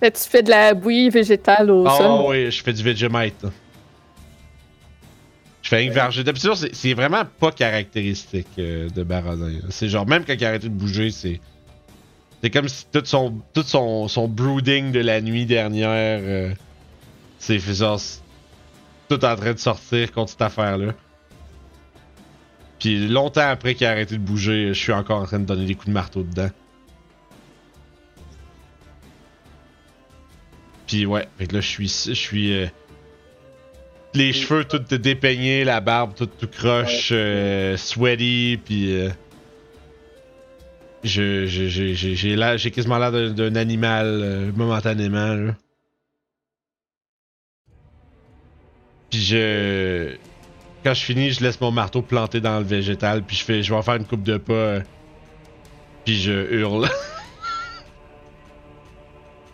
[0.00, 2.26] Fait, tu fais de la bouillie végétale au Ah sol.
[2.28, 3.44] ouais, je fais du Vegemite.
[5.62, 6.24] Je fais que verger.
[6.24, 9.52] D'habitude, c'est- vraiment pas caractéristique euh, de Baradin.
[9.70, 11.40] C'est genre, même quand il a arrêté de bouger, c'est.
[12.42, 16.20] C'est comme si tout son, tout son, son brooding de la nuit dernière.
[16.22, 16.54] euh,
[17.40, 18.22] c'est genre.
[19.08, 20.94] Tout en train de sortir contre cette affaire-là.
[22.78, 25.66] Puis longtemps après qu'il a arrêté de bouger, je suis encore en train de donner
[25.66, 26.50] des coups de marteau dedans.
[30.86, 32.66] Puis ouais, fait que là je suis je suis euh,
[34.14, 39.10] les cheveux tout dépeignés, la barbe toute tout croche, euh, sweaty, puis euh,
[41.04, 45.54] je j'ai quasiment l'air d'un animal momentanément là.
[49.10, 50.16] Puis je
[50.84, 53.70] quand je finis, je laisse mon marteau planté dans le végétal, puis je fais je
[53.70, 54.80] vais en faire une coupe de pas euh,
[56.04, 56.88] puis je hurle.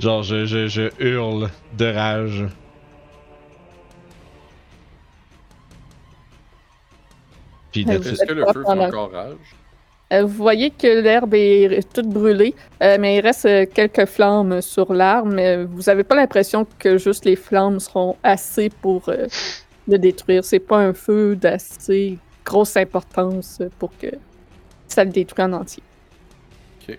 [0.00, 2.46] Genre je, je, je hurle de rage.
[7.72, 7.86] Puis.
[7.88, 9.36] Est-ce que le feu fait encore rage?
[10.12, 14.60] Euh, vous voyez que l'herbe est toute brûlée, euh, mais il reste euh, quelques flammes
[14.60, 19.10] sur l'arbre, vous avez pas l'impression que juste les flammes seront assez pour
[19.88, 20.44] le détruire.
[20.44, 24.08] C'est pas un feu d'assez grosse importance pour que
[24.86, 25.82] ça le détruise en entier.
[26.80, 26.98] Ok.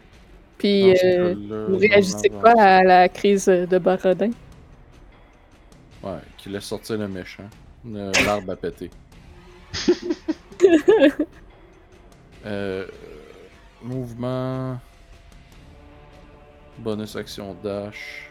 [0.58, 1.36] Puis, euh,
[1.70, 4.32] vous réagissez quoi à la crise de Barodin?
[6.04, 7.50] Ouais, qui laisse sortir le méchant.
[7.86, 8.90] L'arbre a pété.
[12.46, 12.86] euh,
[13.82, 14.80] mouvement.
[16.78, 18.30] Bonus action dash.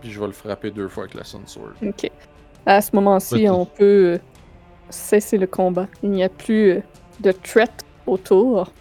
[0.00, 1.72] Puis je vais le frapper deux fois avec la Sun Sword.
[1.82, 2.10] Ok.
[2.66, 4.18] À ce moment-ci, on peut euh,
[4.90, 5.88] cesser le combat.
[6.02, 6.80] Il n'y a plus euh,
[7.20, 8.72] de threat autour.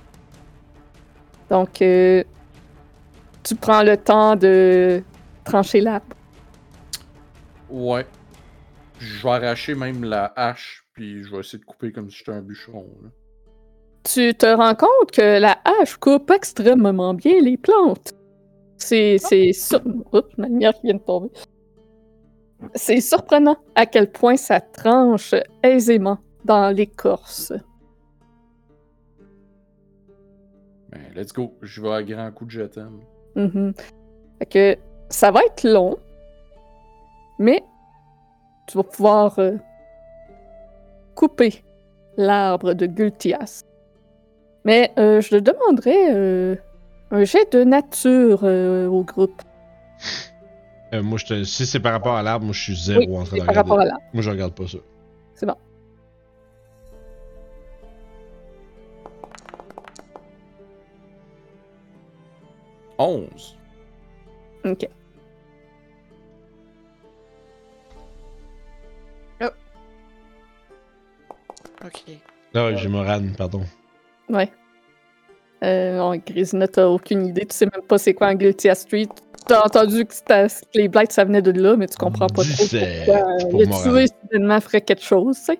[1.49, 2.23] Donc, euh,
[3.43, 5.01] tu prends le temps de
[5.43, 6.15] trancher l'arbre.
[7.69, 8.05] Ouais.
[8.99, 12.31] Je vais arracher même la hache, puis je vais essayer de couper comme si j'étais
[12.31, 12.87] un bûcheron.
[13.03, 13.09] là.
[14.03, 18.15] Tu te rends compte que la hache coupe extrêmement bien les plantes.
[18.77, 19.79] C'est c'est sur...
[20.11, 21.29] Oups, ma lumière qui vient de tomber.
[22.73, 27.53] C'est surprenant à quel point ça tranche aisément dans l'écorce.
[30.89, 31.53] Ben, let's go.
[31.61, 33.01] Je vais à grand coup de jetem.
[33.35, 33.73] Mhm.
[34.39, 34.77] Fait que
[35.09, 35.95] ça va être long,
[37.37, 37.63] mais
[38.67, 39.57] tu vas pouvoir euh,
[41.17, 41.63] couper
[42.15, 43.63] l'arbre de Gultias.
[44.65, 46.55] Mais euh, je te demanderais euh,
[47.11, 49.41] un jet de nature euh, au groupe.
[50.93, 53.17] Euh, moi, je te- si c'est par rapport à l'arbre, moi je suis zéro Oui,
[53.17, 53.89] en train de par rapport regarder.
[53.89, 54.05] à l'arbre.
[54.13, 54.77] Moi je regarde pas ça.
[55.35, 55.55] C'est bon.
[62.97, 63.55] Onze.
[64.65, 64.87] Ok.
[71.85, 72.03] Ok.
[72.53, 73.61] Ah ouais, j'ai Moran, pardon.
[74.29, 74.49] Ouais.
[75.63, 77.45] Euh, non, Grisina, t'as aucune idée.
[77.45, 79.09] Tu sais même pas c'est quoi un Gultia Street.
[79.47, 80.13] T'as entendu que,
[80.75, 83.59] les blights ça venait de là, mais tu comprends pas trop 17 pourquoi euh, pour
[83.61, 85.59] le tuer soudainement ferait quelque chose, tu sais.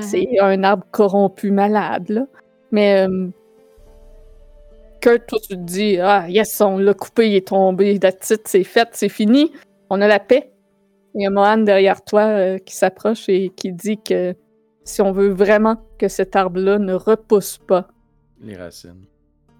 [0.00, 2.26] C'est un arbre corrompu malade, là.
[2.70, 3.28] Mais euh,
[5.00, 8.46] Kurt, toi, tu te dis Ah, yes, on l'a coupé, il est tombé, that's it,
[8.46, 9.50] c'est fait, c'est fini,
[9.90, 10.52] on a la paix.
[11.14, 14.36] Il y a Mohan derrière toi euh, qui s'approche et qui dit que
[14.88, 17.88] si on veut vraiment que cet arbre-là ne repousse pas,
[18.40, 19.04] Les racines.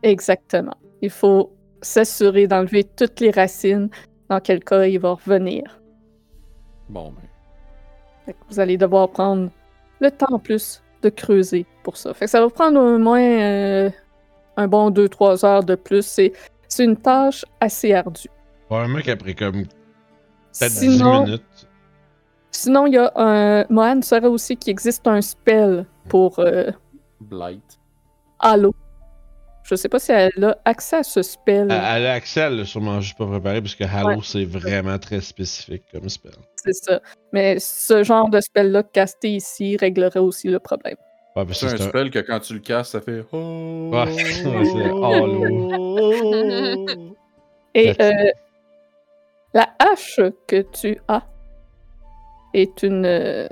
[0.02, 3.88] exactement, il faut s'assurer d'enlever toutes les racines,
[4.28, 5.80] dans quel cas il va revenir.
[6.88, 7.22] Bon, ben.
[8.26, 9.50] Fait que vous allez devoir prendre
[10.00, 12.12] le temps en plus de creuser pour ça.
[12.14, 13.90] Fait que ça va prendre au moins euh,
[14.56, 16.04] un bon 2-3 heures de plus.
[16.04, 16.32] C'est,
[16.68, 18.28] c'est une tâche assez ardue.
[18.66, 21.67] Probablement qu'après comme peut-être 10 Sinon, minutes.
[22.50, 23.64] Sinon, il y a un.
[23.70, 26.70] Mohan saurait aussi qu'il existe un spell pour euh,
[27.20, 27.78] Blight.
[28.40, 28.74] Halo.
[29.64, 31.70] Je sais pas si elle a accès à ce spell.
[31.70, 34.98] Elle elle a accès, elle l'a sûrement juste pas préparé parce que Halo c'est vraiment
[34.98, 36.32] très spécifique comme spell.
[36.56, 37.00] C'est ça.
[37.34, 40.96] Mais ce genre de spell-là casté ici réglerait aussi le problème.
[41.36, 43.22] Ouais, C'est que un spell que quand tu le casses, ça fait.
[43.30, 46.86] Oh, Ouais, c'est Halo.
[47.74, 48.10] Et euh,
[49.52, 51.24] la hache que tu as
[52.54, 53.46] est une euh,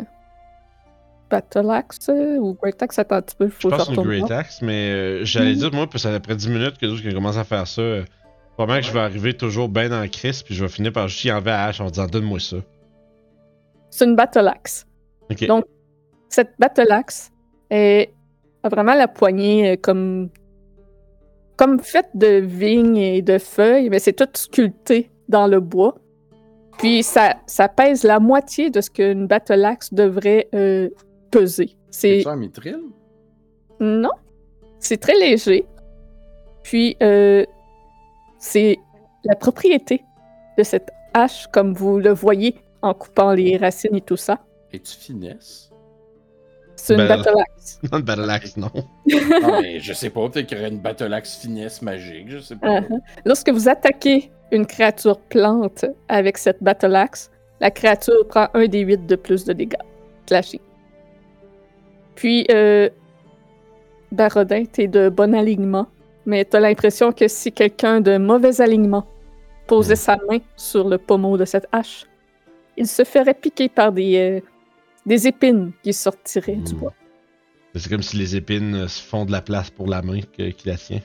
[1.31, 2.99] Battle Axe euh, ou Great Axe?
[2.99, 4.31] Attends un petit peu, il Je faut que pense une Great.
[4.31, 5.59] Axe, mais euh, j'allais Mhm.
[5.59, 8.05] dire, moi, parce que après 10 minutes que je commence à faire ça, euh,
[8.55, 11.09] probablement que je vais arriver toujours bien dans le crisp, puis je vais finir par
[11.09, 12.57] juste y enlever la hache en disant donne-moi ça.
[13.91, 14.87] C'est une Battle Axe.
[15.49, 15.65] Donc,
[16.29, 17.31] cette Battle Axe
[17.71, 18.13] est,
[18.63, 20.29] a vraiment la poignée euh, comme,
[21.57, 25.97] comme faite de vignes et de feuilles, mais c'est tout sculpté dans le bois.
[26.79, 30.91] Puis ça, ça pèse la moitié de ce qu'une battle axe devrait euh,
[31.31, 31.77] peser.
[31.91, 32.81] C'est un mithril?
[33.81, 34.11] non,
[34.79, 35.67] c'est très léger.
[36.63, 37.45] Puis euh,
[38.39, 38.79] c'est
[39.25, 40.03] la propriété
[40.59, 44.41] de cette hache, comme vous le voyez en coupant les racines et tout ça.
[44.73, 45.71] Es-tu finesse?
[46.77, 47.81] C'est une battle axe.
[47.91, 48.71] Dans le Battle Axe, non.
[48.75, 52.39] non, mais je sais pas, peut-être qu'il y aurait une battle axe finesse magique, je
[52.39, 52.81] sais pas.
[52.81, 53.01] Uh-huh.
[53.25, 57.31] Lorsque vous attaquez une créature plante avec cette battle axe,
[57.61, 59.77] la créature prend un des 8 de plus de dégâts.
[60.27, 60.61] Slashing.
[62.15, 62.89] Puis, euh,
[64.13, 65.87] Barodin, t'es de bon alignement,
[66.27, 69.07] mais t'as l'impression que si quelqu'un de mauvais alignement
[69.67, 69.97] posait Mm.
[69.97, 72.07] sa main sur le pommeau de cette hache,
[72.77, 74.41] il se ferait piquer par des, euh,
[75.07, 76.79] des épines qui sortiraient du Mm.
[76.79, 76.95] bois.
[77.75, 80.55] C'est comme si les épines euh, se font de la place pour la main qui
[80.65, 81.01] la tient.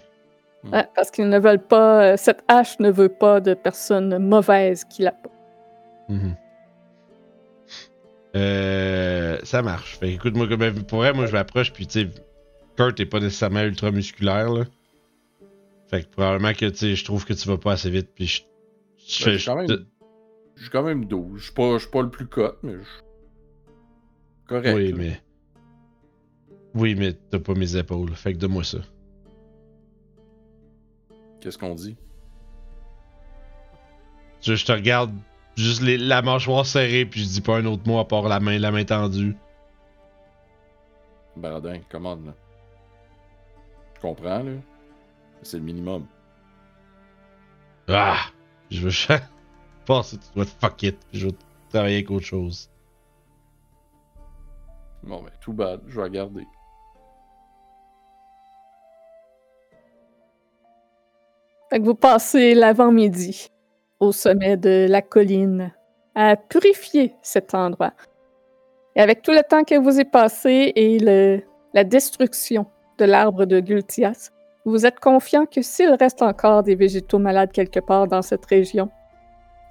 [0.71, 2.03] Ouais, parce qu'ils ne veulent pas.
[2.13, 5.35] euh, cette hache ne veut pas de personnes mauvaises qui la portent.
[6.09, 6.35] Mhm.
[8.35, 9.97] Euh, ça marche.
[9.97, 12.09] Fait que, écoute, moi, comme, pour vrai, moi, je m'approche, puis, tu sais,
[12.77, 14.63] Kurt est pas nécessairement ultra musculaire, là.
[15.89, 18.27] Fait que probablement que, tu sais, je trouve que tu vas pas assez vite, puis
[18.27, 18.41] je.
[18.97, 19.85] je Ben, j'ai quand même-
[20.71, 21.39] quand même 12.
[21.39, 23.10] Je suis pas, suis pas le plus cut, mais je...
[24.51, 24.75] Correct.
[24.75, 24.97] Oui, là.
[24.97, 25.21] mais.
[26.73, 28.13] Oui, mais t'as pas mes épaules.
[28.15, 28.79] Fait que donne-moi ça.
[31.39, 31.95] Qu'est-ce qu'on dit?
[34.41, 35.13] Je, je te regarde
[35.55, 38.39] juste les- la mâchoire serrée, puis je dis pas un autre mot à part la
[38.39, 39.35] main, la main tendue.
[41.37, 42.33] Baradin, commande, là.
[43.95, 44.51] Je comprends, là.
[45.43, 46.05] C'est le minimum.
[47.87, 48.17] Ah!
[48.69, 48.89] Je veux.
[48.89, 49.13] Je
[49.85, 51.33] pense que tu dois te fuck it, puis je vais
[51.69, 52.69] travailler avec autre chose.
[55.03, 55.81] Bon, ben, tout bad.
[55.87, 56.47] Je vais regarder.
[61.69, 63.49] Fait vous passez l'avant-midi
[63.99, 65.73] au sommet de la colline
[66.15, 67.93] à purifier cet endroit.
[68.95, 70.99] Et avec tout le temps que vous y passé et
[71.73, 72.65] la destruction
[72.97, 74.31] de l'arbre de Gultias,
[74.65, 78.89] vous êtes confiant que s'il reste encore des végétaux malades quelque part dans cette région,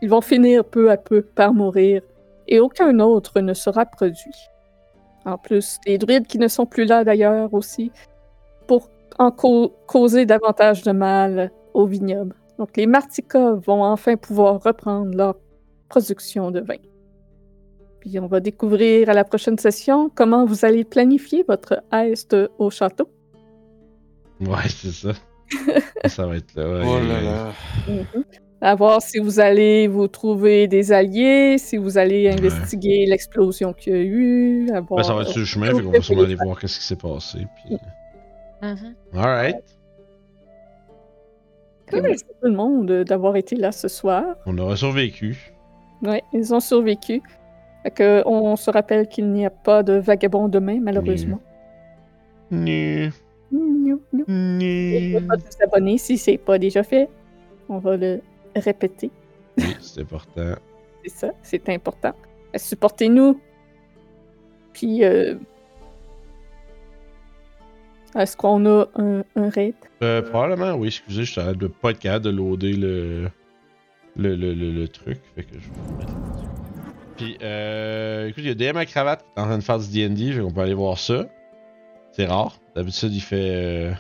[0.01, 2.03] ils vont finir peu à peu par mourir
[2.49, 4.49] et aucun autre ne sera produit.
[5.27, 7.93] En plus, les druides qui ne sont plus là d'ailleurs aussi,
[8.67, 12.35] pour en cau- causer davantage de mal au vignoble.
[12.59, 15.37] Donc les Martika vont enfin pouvoir reprendre leur
[15.89, 16.77] production de vin.
[18.01, 22.71] Puis on va découvrir à la prochaine session comment vous allez planifier votre est au
[22.71, 23.11] château.
[24.41, 25.13] Ouais, c'est ça.
[26.07, 26.63] ça va être là.
[26.71, 27.53] ouais, Oh là là.
[28.63, 32.33] À voir si vous allez vous trouver des alliés, si vous allez Ouais.
[32.39, 34.71] investiguer l'explosion qu'il y a eu.
[34.71, 36.59] À voir, Ben, ça va être sur le chemin, fait qu'on va sûrement aller voir
[36.59, 37.39] qu'est-ce qui s'est passé.
[37.57, 37.77] Puis...
[38.63, 38.95] Mhm.
[39.17, 39.57] Alright.
[41.93, 44.37] Merci tout le monde euh, d'avoir été là ce soir.
[44.47, 45.53] On aura survécu.
[46.03, 47.21] Ouais, ils ont survécu.
[47.83, 51.41] Fait que on se rappelle qu'il n'y a pas de vagabond demain, malheureusement.
[52.51, 53.11] Nu.
[53.51, 54.01] Miou, miou.
[54.13, 55.27] N'oubliez Nu.
[55.27, 57.09] pas de vous abonner si c'est pas déjà fait.
[57.69, 58.21] On va le
[58.57, 59.11] répéter.
[59.59, 60.55] Oui, c'est important.
[61.05, 62.13] C'est ça, c'est important.
[62.55, 63.41] Euh, Supportez-nous.
[64.75, 65.35] Puis, euh,
[68.15, 69.75] est-ce qu'on a un, un raid?
[70.03, 73.31] Euh, probablement, oui, excusez, je suis de pas être capable de loader le,
[74.17, 75.21] le, le, le, le truc.
[75.35, 76.13] Fait que je vais mettre.
[77.17, 79.79] Puis, euh, écoute, il y a DM à cravate qui est en train de faire
[79.79, 81.27] du DD, fait qu'on peut aller voir ça.
[82.13, 82.59] C'est rare.
[82.75, 83.37] D'habitude, il fait.
[83.55, 83.93] euh,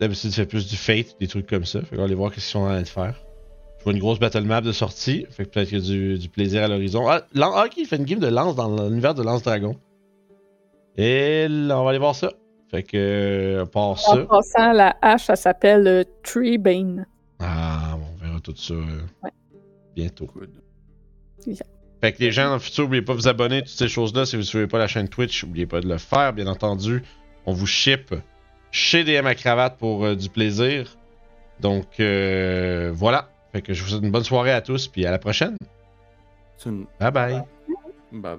[0.00, 1.80] D'habitude, il fait plus du Fate, des trucs comme ça.
[1.80, 3.22] Fait qu'on va aller voir qu'est-ce qu'ils sont en train de faire.
[3.86, 5.26] Vois une grosse battle map de sortie.
[5.30, 7.08] Fait que peut-être qu'il y a du, du plaisir à l'horizon.
[7.08, 9.76] Ah, ah, ok, il fait une game de lance dans l'univers de Lance Dragon.
[10.96, 12.32] Et là, on va aller voir ça.
[12.68, 14.22] Fait que, euh, à part ça.
[14.22, 17.06] En passant, la hache, elle s'appelle euh, Treebane.
[17.38, 19.30] Ah, on verra tout ça euh, Ouais.
[19.94, 20.26] bientôt.
[20.34, 20.50] Good.
[22.00, 24.26] Fait que les gens dans le futur, n'oubliez pas de vous abonner, toutes ces choses-là.
[24.26, 27.04] Si vous ne suivez pas la chaîne Twitch, n'oubliez pas de le faire, bien entendu.
[27.46, 28.12] On vous ship
[28.72, 30.96] chez DM à cravate pour euh, du plaisir.
[31.60, 33.28] Donc euh, voilà.
[33.56, 35.56] Fait que je vous souhaite une bonne soirée à tous, puis à la prochaine.
[36.66, 36.84] Une...
[37.00, 37.32] Bye bye.
[37.32, 37.42] Bye
[38.12, 38.34] bye.